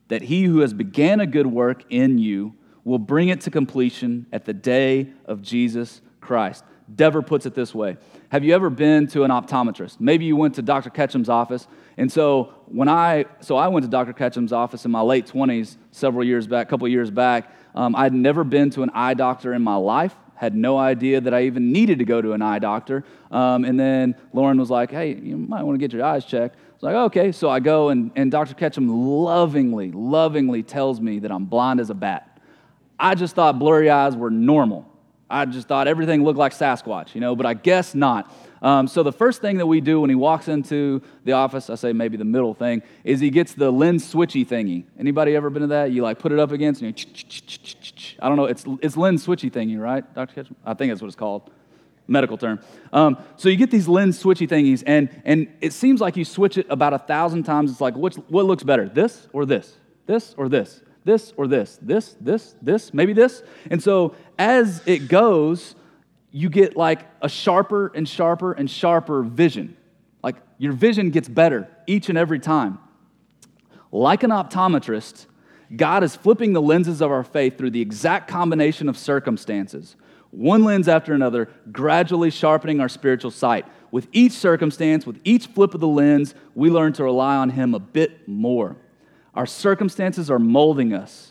that 0.09 0.21
he 0.21 0.43
who 0.43 0.59
has 0.59 0.75
began 0.75 1.19
a 1.19 1.25
good 1.25 1.47
work 1.47 1.83
in 1.89 2.19
you 2.19 2.53
will 2.83 2.99
bring 2.99 3.29
it 3.29 3.41
to 3.41 3.49
completion 3.49 4.27
at 4.31 4.45
the 4.45 4.53
day 4.53 5.09
of 5.25 5.41
Jesus 5.41 6.01
Christ. 6.19 6.63
Dever 6.93 7.23
puts 7.23 7.47
it 7.47 7.55
this 7.55 7.73
way 7.73 7.97
Have 8.31 8.45
you 8.45 8.55
ever 8.55 8.69
been 8.69 9.07
to 9.07 9.23
an 9.23 9.31
optometrist? 9.31 9.99
Maybe 9.99 10.23
you 10.23 10.37
went 10.37 10.55
to 10.55 10.61
Dr. 10.61 10.89
Ketchum's 10.89 11.27
office. 11.27 11.67
And 11.97 12.09
so 12.09 12.53
when 12.67 12.87
I 12.87 13.25
so 13.41 13.57
I 13.57 13.67
went 13.67 13.83
to 13.83 13.89
Dr. 13.89 14.13
Ketchum's 14.13 14.53
office 14.53 14.85
in 14.85 14.91
my 14.91 15.01
late 15.01 15.27
20s, 15.27 15.75
several 15.91 16.23
years 16.23 16.47
back, 16.47 16.67
a 16.67 16.69
couple 16.69 16.87
years 16.87 17.11
back. 17.11 17.53
Um, 17.75 17.93
I'd 17.93 18.13
never 18.13 18.45
been 18.45 18.69
to 18.71 18.83
an 18.83 18.89
eye 18.93 19.15
doctor 19.15 19.53
in 19.53 19.61
my 19.61 19.75
life 19.75 20.15
had 20.41 20.55
no 20.55 20.75
idea 20.75 21.21
that 21.21 21.35
I 21.35 21.43
even 21.43 21.71
needed 21.71 21.99
to 21.99 22.05
go 22.05 22.19
to 22.19 22.31
an 22.31 22.41
eye 22.41 22.57
doctor. 22.57 23.03
Um, 23.29 23.63
and 23.63 23.79
then 23.79 24.15
Lauren 24.33 24.57
was 24.57 24.71
like, 24.71 24.89
hey, 24.89 25.13
you 25.13 25.37
might 25.37 25.61
want 25.61 25.75
to 25.75 25.77
get 25.77 25.93
your 25.93 26.03
eyes 26.03 26.25
checked. 26.25 26.55
I 26.55 26.73
was 26.73 26.81
like, 26.81 26.95
okay. 26.95 27.31
So 27.31 27.47
I 27.47 27.59
go, 27.59 27.89
and, 27.89 28.09
and 28.15 28.31
Dr. 28.31 28.55
Ketchum 28.55 28.89
lovingly, 28.89 29.91
lovingly 29.91 30.63
tells 30.63 30.99
me 30.99 31.19
that 31.19 31.31
I'm 31.31 31.45
blind 31.45 31.79
as 31.79 31.91
a 31.91 31.93
bat. 31.93 32.41
I 32.99 33.13
just 33.13 33.35
thought 33.35 33.59
blurry 33.59 33.91
eyes 33.91 34.15
were 34.15 34.31
normal. 34.31 34.90
I 35.31 35.45
just 35.45 35.67
thought 35.67 35.87
everything 35.87 36.23
looked 36.23 36.37
like 36.37 36.53
Sasquatch, 36.53 37.15
you 37.15 37.21
know, 37.21 37.35
but 37.35 37.45
I 37.45 37.53
guess 37.53 37.95
not. 37.95 38.31
Um, 38.61 38.87
so 38.87 39.01
the 39.01 39.11
first 39.11 39.41
thing 39.41 39.57
that 39.57 39.65
we 39.65 39.81
do 39.81 40.01
when 40.01 40.09
he 40.09 40.15
walks 40.15 40.47
into 40.47 41.01
the 41.23 41.31
office, 41.31 41.69
I 41.69 41.75
say 41.75 41.93
maybe 41.93 42.17
the 42.17 42.25
middle 42.25 42.53
thing, 42.53 42.83
is 43.03 43.19
he 43.19 43.31
gets 43.31 43.53
the 43.53 43.71
lens 43.71 44.11
switchy 44.11 44.45
thingy. 44.45 44.83
Anybody 44.99 45.35
ever 45.35 45.49
been 45.49 45.61
to 45.61 45.67
that? 45.69 45.91
You 45.91 46.03
like 46.03 46.19
put 46.19 46.31
it 46.31 46.39
up 46.39 46.51
against 46.51 46.81
and 46.81 46.99
you 46.99 48.17
I 48.19 48.27
don't 48.27 48.37
know, 48.37 48.45
it's, 48.45 48.65
it's 48.81 48.95
lens 48.95 49.25
switchy 49.25 49.49
thingy, 49.49 49.79
right, 49.79 50.03
Dr. 50.13 50.35
Ketchum? 50.35 50.55
I 50.63 50.75
think 50.75 50.91
that's 50.91 51.01
what 51.01 51.07
it's 51.07 51.15
called, 51.15 51.49
medical 52.07 52.37
term. 52.37 52.59
Um, 52.93 53.17
so 53.37 53.49
you 53.49 53.55
get 53.55 53.71
these 53.71 53.87
lens 53.87 54.21
switchy 54.21 54.47
thingies, 54.47 54.83
and, 54.85 55.09
and 55.25 55.47
it 55.61 55.73
seems 55.73 56.01
like 56.01 56.15
you 56.17 56.25
switch 56.25 56.57
it 56.57 56.67
about 56.69 56.93
a 56.93 56.99
thousand 56.99 57.43
times. 57.43 57.71
It's 57.71 57.81
like, 57.81 57.95
which, 57.95 58.15
what 58.15 58.45
looks 58.45 58.63
better, 58.63 58.87
this 58.87 59.27
or 59.33 59.45
this? 59.45 59.75
This 60.05 60.35
or 60.37 60.49
this? 60.49 60.81
This 61.03 61.33
or 61.35 61.47
this? 61.47 61.79
This, 61.81 62.15
this, 62.21 62.55
this, 62.61 62.93
maybe 62.93 63.13
this? 63.13 63.41
And 63.71 63.81
so 63.81 64.15
as 64.41 64.81
it 64.87 65.07
goes, 65.07 65.75
you 66.31 66.49
get 66.49 66.75
like 66.75 67.05
a 67.21 67.29
sharper 67.29 67.91
and 67.93 68.09
sharper 68.09 68.53
and 68.53 68.67
sharper 68.67 69.21
vision. 69.21 69.77
Like 70.23 70.37
your 70.57 70.73
vision 70.73 71.11
gets 71.11 71.29
better 71.29 71.69
each 71.85 72.09
and 72.09 72.17
every 72.17 72.39
time. 72.39 72.79
Like 73.91 74.23
an 74.23 74.31
optometrist, 74.31 75.27
God 75.75 76.03
is 76.03 76.15
flipping 76.15 76.53
the 76.53 76.61
lenses 76.61 77.01
of 77.01 77.11
our 77.11 77.23
faith 77.23 77.55
through 77.55 77.69
the 77.69 77.81
exact 77.81 78.27
combination 78.27 78.89
of 78.89 78.97
circumstances, 78.97 79.95
one 80.31 80.63
lens 80.63 80.87
after 80.87 81.13
another, 81.13 81.47
gradually 81.71 82.31
sharpening 82.31 82.79
our 82.79 82.89
spiritual 82.89 83.29
sight. 83.29 83.67
With 83.91 84.07
each 84.11 84.31
circumstance, 84.31 85.05
with 85.05 85.19
each 85.23 85.47
flip 85.47 85.75
of 85.75 85.81
the 85.81 85.87
lens, 85.87 86.33
we 86.55 86.71
learn 86.71 86.93
to 86.93 87.03
rely 87.03 87.35
on 87.35 87.51
Him 87.51 87.75
a 87.75 87.79
bit 87.79 88.27
more. 88.27 88.75
Our 89.35 89.45
circumstances 89.45 90.31
are 90.31 90.39
molding 90.39 90.93
us. 90.93 91.30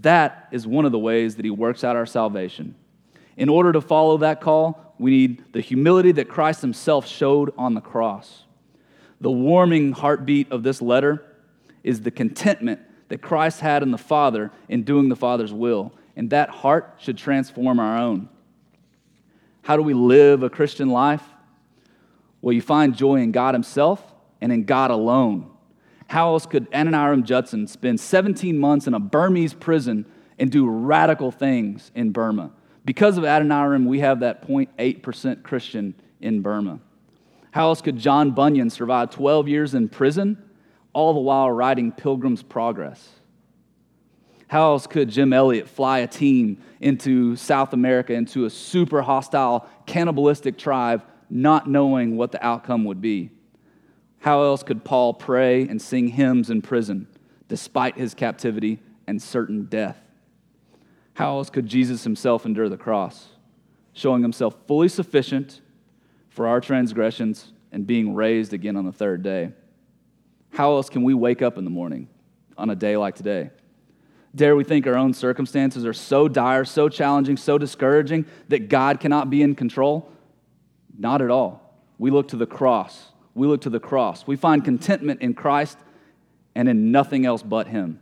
That 0.00 0.48
is 0.50 0.66
one 0.66 0.84
of 0.84 0.92
the 0.92 0.98
ways 0.98 1.36
that 1.36 1.44
He 1.44 1.50
works 1.50 1.84
out 1.84 1.96
our 1.96 2.06
salvation. 2.06 2.74
In 3.36 3.48
order 3.48 3.72
to 3.72 3.80
follow 3.80 4.18
that 4.18 4.40
call, 4.40 4.94
we 4.98 5.10
need 5.10 5.52
the 5.52 5.60
humility 5.60 6.12
that 6.12 6.28
Christ 6.28 6.62
Himself 6.62 7.06
showed 7.06 7.52
on 7.58 7.74
the 7.74 7.80
cross. 7.80 8.44
The 9.20 9.30
warming 9.30 9.92
heartbeat 9.92 10.50
of 10.50 10.62
this 10.62 10.80
letter 10.80 11.24
is 11.82 12.00
the 12.00 12.10
contentment 12.10 12.80
that 13.08 13.22
Christ 13.22 13.60
had 13.60 13.82
in 13.82 13.90
the 13.90 13.98
Father 13.98 14.50
in 14.68 14.82
doing 14.82 15.08
the 15.08 15.16
Father's 15.16 15.52
will, 15.52 15.92
and 16.16 16.30
that 16.30 16.48
heart 16.48 16.94
should 16.98 17.18
transform 17.18 17.78
our 17.78 17.98
own. 17.98 18.28
How 19.62 19.76
do 19.76 19.82
we 19.82 19.94
live 19.94 20.42
a 20.42 20.50
Christian 20.50 20.90
life? 20.90 21.22
Well, 22.40 22.52
you 22.52 22.62
find 22.62 22.96
joy 22.96 23.16
in 23.16 23.32
God 23.32 23.54
Himself 23.54 24.14
and 24.40 24.52
in 24.52 24.64
God 24.64 24.90
alone. 24.90 25.50
How 26.08 26.32
else 26.32 26.46
could 26.46 26.70
Adoniram 26.70 27.24
Judson 27.24 27.66
spend 27.66 28.00
17 28.00 28.58
months 28.58 28.86
in 28.86 28.94
a 28.94 29.00
Burmese 29.00 29.54
prison 29.54 30.06
and 30.38 30.50
do 30.50 30.68
radical 30.68 31.30
things 31.30 31.90
in 31.94 32.12
Burma? 32.12 32.52
Because 32.84 33.18
of 33.18 33.24
Adoniram, 33.24 33.86
we 33.86 34.00
have 34.00 34.20
that 34.20 34.46
0.8% 34.46 35.42
Christian 35.42 35.94
in 36.20 36.40
Burma. 36.40 36.78
How 37.50 37.68
else 37.68 37.80
could 37.80 37.96
John 37.96 38.30
Bunyan 38.30 38.70
survive 38.70 39.10
12 39.10 39.48
years 39.48 39.74
in 39.74 39.88
prison, 39.88 40.36
all 40.92 41.14
the 41.14 41.20
while 41.20 41.50
writing 41.50 41.90
Pilgrim's 41.90 42.42
Progress? 42.42 43.08
How 44.48 44.72
else 44.72 44.86
could 44.86 45.08
Jim 45.08 45.32
Elliot 45.32 45.68
fly 45.68 45.98
a 46.00 46.06
team 46.06 46.62
into 46.80 47.34
South 47.34 47.72
America, 47.72 48.12
into 48.12 48.44
a 48.44 48.50
super 48.50 49.02
hostile, 49.02 49.68
cannibalistic 49.86 50.56
tribe, 50.56 51.02
not 51.28 51.68
knowing 51.68 52.16
what 52.16 52.30
the 52.30 52.46
outcome 52.46 52.84
would 52.84 53.00
be? 53.00 53.30
How 54.20 54.42
else 54.42 54.62
could 54.62 54.84
Paul 54.84 55.14
pray 55.14 55.62
and 55.62 55.80
sing 55.80 56.08
hymns 56.08 56.50
in 56.50 56.62
prison, 56.62 57.06
despite 57.48 57.96
his 57.96 58.14
captivity 58.14 58.80
and 59.06 59.22
certain 59.22 59.66
death? 59.66 59.98
How 61.14 61.38
else 61.38 61.48
could 61.48 61.66
Jesus 61.66 62.04
himself 62.04 62.44
endure 62.44 62.68
the 62.68 62.76
cross, 62.76 63.28
showing 63.92 64.22
himself 64.22 64.56
fully 64.66 64.88
sufficient 64.88 65.60
for 66.28 66.46
our 66.46 66.60
transgressions 66.60 67.52
and 67.72 67.86
being 67.86 68.14
raised 68.14 68.52
again 68.52 68.76
on 68.76 68.84
the 68.84 68.92
third 68.92 69.22
day? 69.22 69.52
How 70.50 70.72
else 70.72 70.90
can 70.90 71.02
we 71.02 71.14
wake 71.14 71.42
up 71.42 71.58
in 71.58 71.64
the 71.64 71.70
morning 71.70 72.08
on 72.58 72.70
a 72.70 72.74
day 72.74 72.96
like 72.96 73.14
today? 73.14 73.50
Dare 74.34 74.54
we 74.54 74.64
think 74.64 74.86
our 74.86 74.96
own 74.96 75.14
circumstances 75.14 75.86
are 75.86 75.94
so 75.94 76.28
dire, 76.28 76.64
so 76.64 76.90
challenging, 76.90 77.38
so 77.38 77.56
discouraging 77.56 78.26
that 78.48 78.68
God 78.68 79.00
cannot 79.00 79.30
be 79.30 79.40
in 79.40 79.54
control? 79.54 80.10
Not 80.98 81.22
at 81.22 81.30
all. 81.30 81.74
We 81.98 82.10
look 82.10 82.28
to 82.28 82.36
the 82.36 82.46
cross. 82.46 83.12
We 83.36 83.46
look 83.46 83.60
to 83.60 83.70
the 83.70 83.78
cross. 83.78 84.26
We 84.26 84.34
find 84.36 84.64
contentment 84.64 85.20
in 85.20 85.34
Christ 85.34 85.76
and 86.54 86.70
in 86.70 86.90
nothing 86.90 87.26
else 87.26 87.42
but 87.42 87.66
Him. 87.66 88.00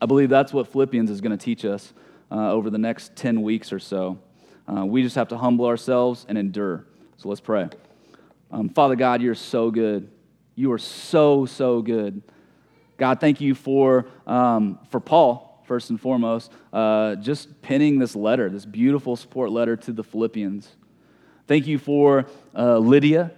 I 0.00 0.06
believe 0.06 0.28
that's 0.28 0.52
what 0.52 0.68
Philippians 0.68 1.10
is 1.10 1.20
going 1.20 1.36
to 1.36 1.44
teach 1.44 1.64
us 1.64 1.92
uh, 2.30 2.52
over 2.52 2.70
the 2.70 2.78
next 2.78 3.16
10 3.16 3.42
weeks 3.42 3.72
or 3.72 3.80
so. 3.80 4.20
Uh, 4.72 4.86
we 4.86 5.02
just 5.02 5.16
have 5.16 5.26
to 5.28 5.36
humble 5.36 5.66
ourselves 5.66 6.26
and 6.28 6.38
endure. 6.38 6.86
So 7.16 7.28
let's 7.28 7.40
pray. 7.40 7.68
Um, 8.52 8.68
Father 8.68 8.94
God, 8.94 9.20
you're 9.20 9.34
so 9.34 9.72
good. 9.72 10.08
You 10.54 10.70
are 10.70 10.78
so, 10.78 11.44
so 11.44 11.82
good. 11.82 12.22
God, 12.98 13.18
thank 13.18 13.40
you 13.40 13.56
for, 13.56 14.06
um, 14.28 14.78
for 14.90 15.00
Paul, 15.00 15.60
first 15.66 15.90
and 15.90 16.00
foremost, 16.00 16.52
uh, 16.72 17.16
just 17.16 17.60
penning 17.62 17.98
this 17.98 18.14
letter, 18.14 18.48
this 18.48 18.64
beautiful 18.64 19.16
support 19.16 19.50
letter 19.50 19.74
to 19.74 19.92
the 19.92 20.04
Philippians. 20.04 20.68
Thank 21.48 21.66
you 21.66 21.80
for 21.80 22.26
uh, 22.54 22.78
Lydia, 22.78 23.32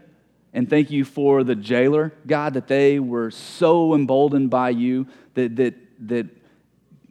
and 0.52 0.68
thank 0.68 0.90
you 0.90 1.04
for 1.04 1.44
the 1.44 1.54
jailer, 1.54 2.12
God, 2.26 2.54
that 2.54 2.68
they 2.68 2.98
were 2.98 3.30
so 3.30 3.94
emboldened 3.94 4.50
by 4.50 4.70
you 4.70 5.06
that, 5.34 5.56
that, 5.56 5.74
that 6.08 6.26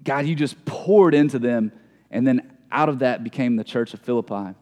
God, 0.04 0.26
you 0.26 0.36
just 0.36 0.64
poured 0.66 1.16
into 1.16 1.40
them, 1.40 1.72
and 2.12 2.26
then 2.26 2.52
out 2.72 2.90
of 2.90 3.00
that 3.00 3.24
became 3.24 3.56
the 3.56 3.64
church 3.64 3.94
of 3.94 4.00
Philippi. 4.00 4.56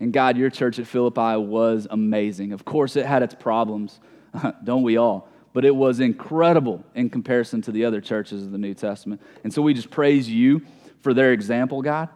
And 0.00 0.12
God, 0.12 0.36
your 0.36 0.50
church 0.50 0.78
at 0.78 0.86
Philippi 0.86 1.36
was 1.36 1.86
amazing. 1.90 2.52
Of 2.52 2.64
course, 2.64 2.96
it 2.96 3.06
had 3.06 3.22
its 3.22 3.34
problems, 3.34 4.00
don't 4.64 4.82
we 4.82 4.96
all? 4.96 5.28
But 5.52 5.66
it 5.66 5.76
was 5.76 6.00
incredible 6.00 6.82
in 6.94 7.10
comparison 7.10 7.60
to 7.62 7.72
the 7.72 7.84
other 7.84 8.00
churches 8.00 8.42
of 8.44 8.50
the 8.50 8.58
New 8.58 8.74
Testament. 8.74 9.20
And 9.44 9.52
so 9.52 9.60
we 9.60 9.74
just 9.74 9.90
praise 9.90 10.28
you 10.28 10.62
for 11.02 11.12
their 11.12 11.32
example, 11.32 11.82
God. 11.82 12.08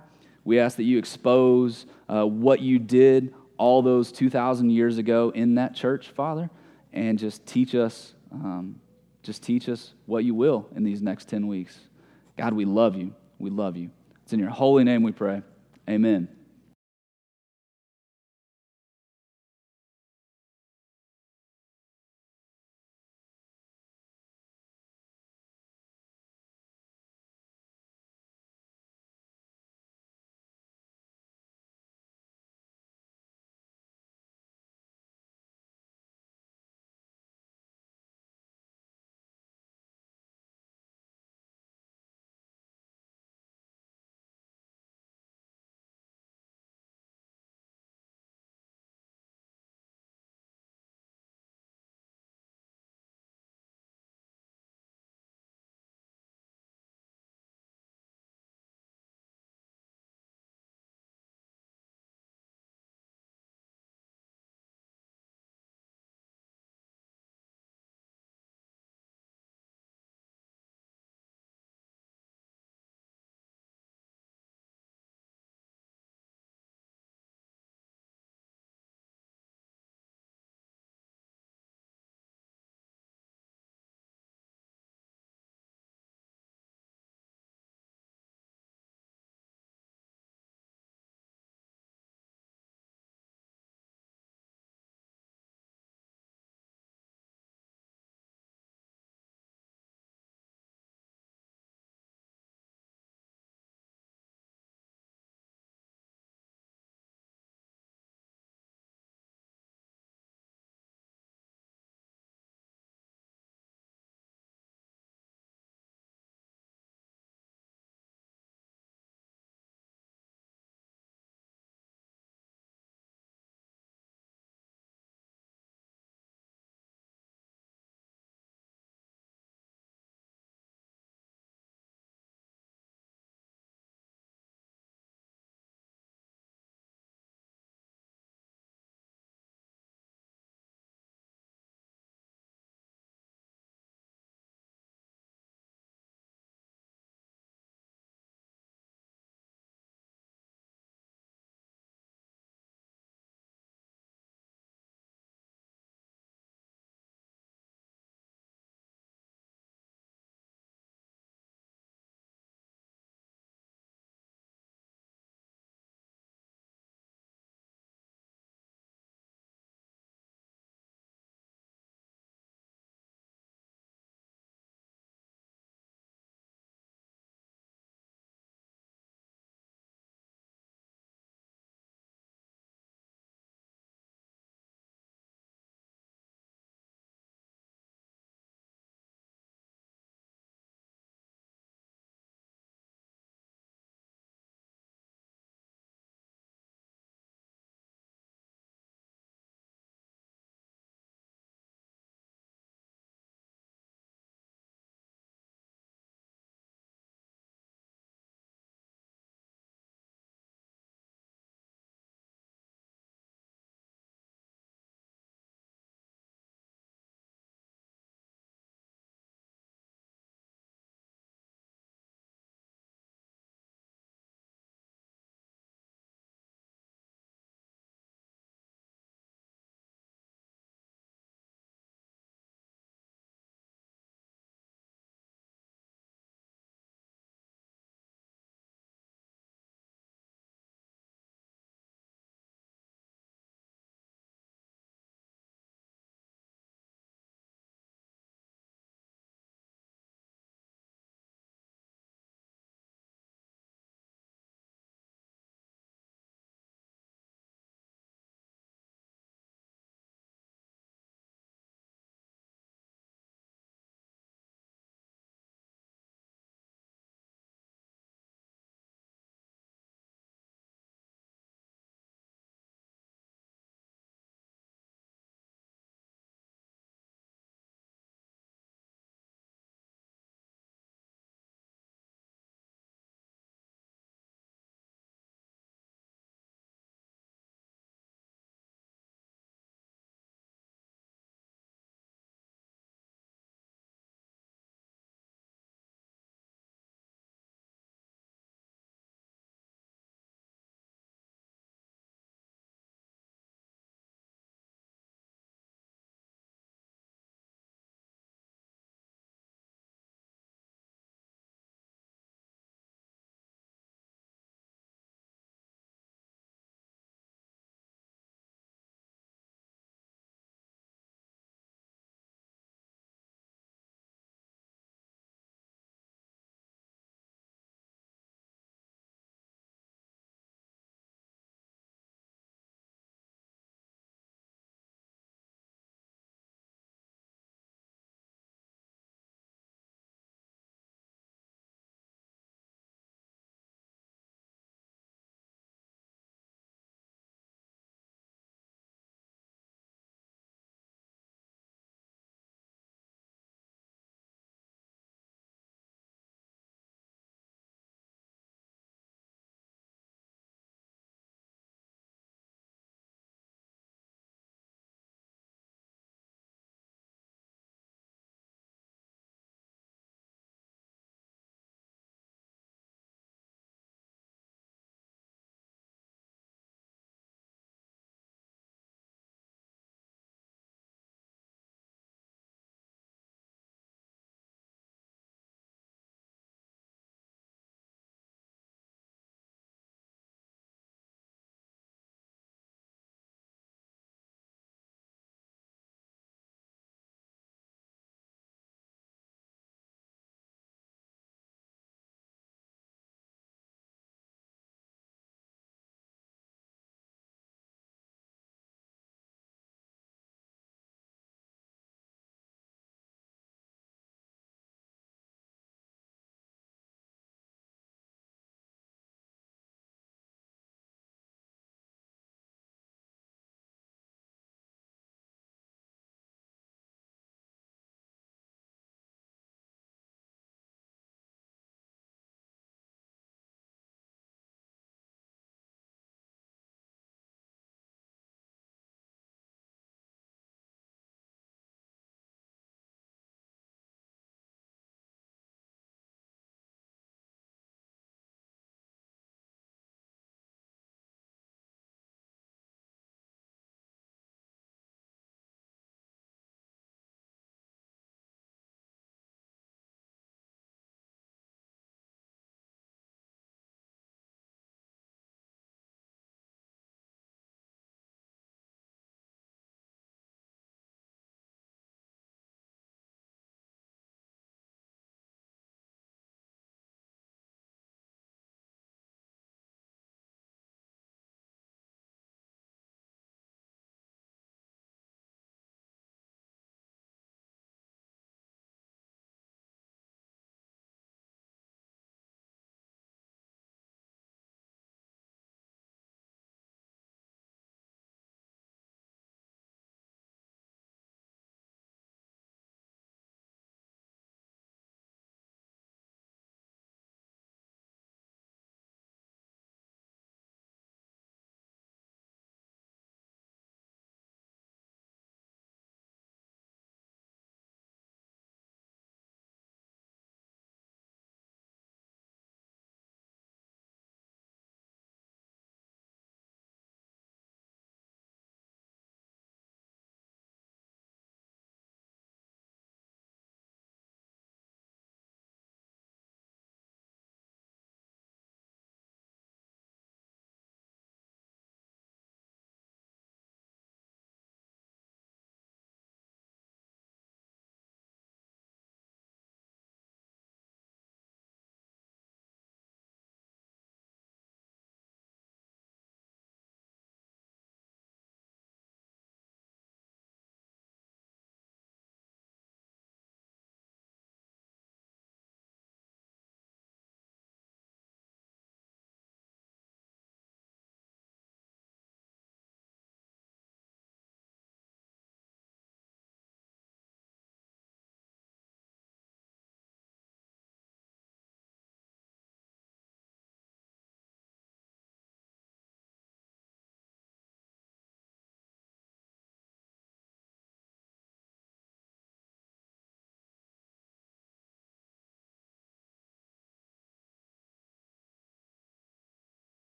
We 0.45 0.59
ask 0.59 0.77
that 0.79 0.85
you 0.85 0.97
expose 0.97 1.87
uh, 2.09 2.25
what 2.25 2.61
you 2.61 2.79
did 2.79 3.35
all 3.59 3.83
those 3.83 4.13
2,000 4.13 4.71
years 4.71 4.99
ago 4.99 5.31
in 5.35 5.55
that 5.57 5.75
church, 5.75 6.09
Father, 6.09 6.51
and 6.93 7.19
just 7.19 7.47
teach 7.47 7.75
us 7.75 8.15
um, 8.33 8.81
just 9.27 9.43
teach 9.43 9.69
us 9.69 9.93
what 10.07 10.25
you 10.25 10.35
will 10.35 10.69
in 10.77 10.85
these 10.85 11.03
next 11.03 11.29
10 11.29 11.49
weeks. 11.49 11.81
God, 12.37 12.53
we 12.53 12.65
love 12.65 12.95
you. 12.95 13.13
We 13.41 13.51
love 13.51 13.77
you. 13.77 13.91
It's 14.23 14.33
in 14.33 14.39
your 14.39 14.51
holy 14.51 14.85
name 14.85 15.03
we 15.03 15.11
pray. 15.11 15.43
Amen. 15.91 16.29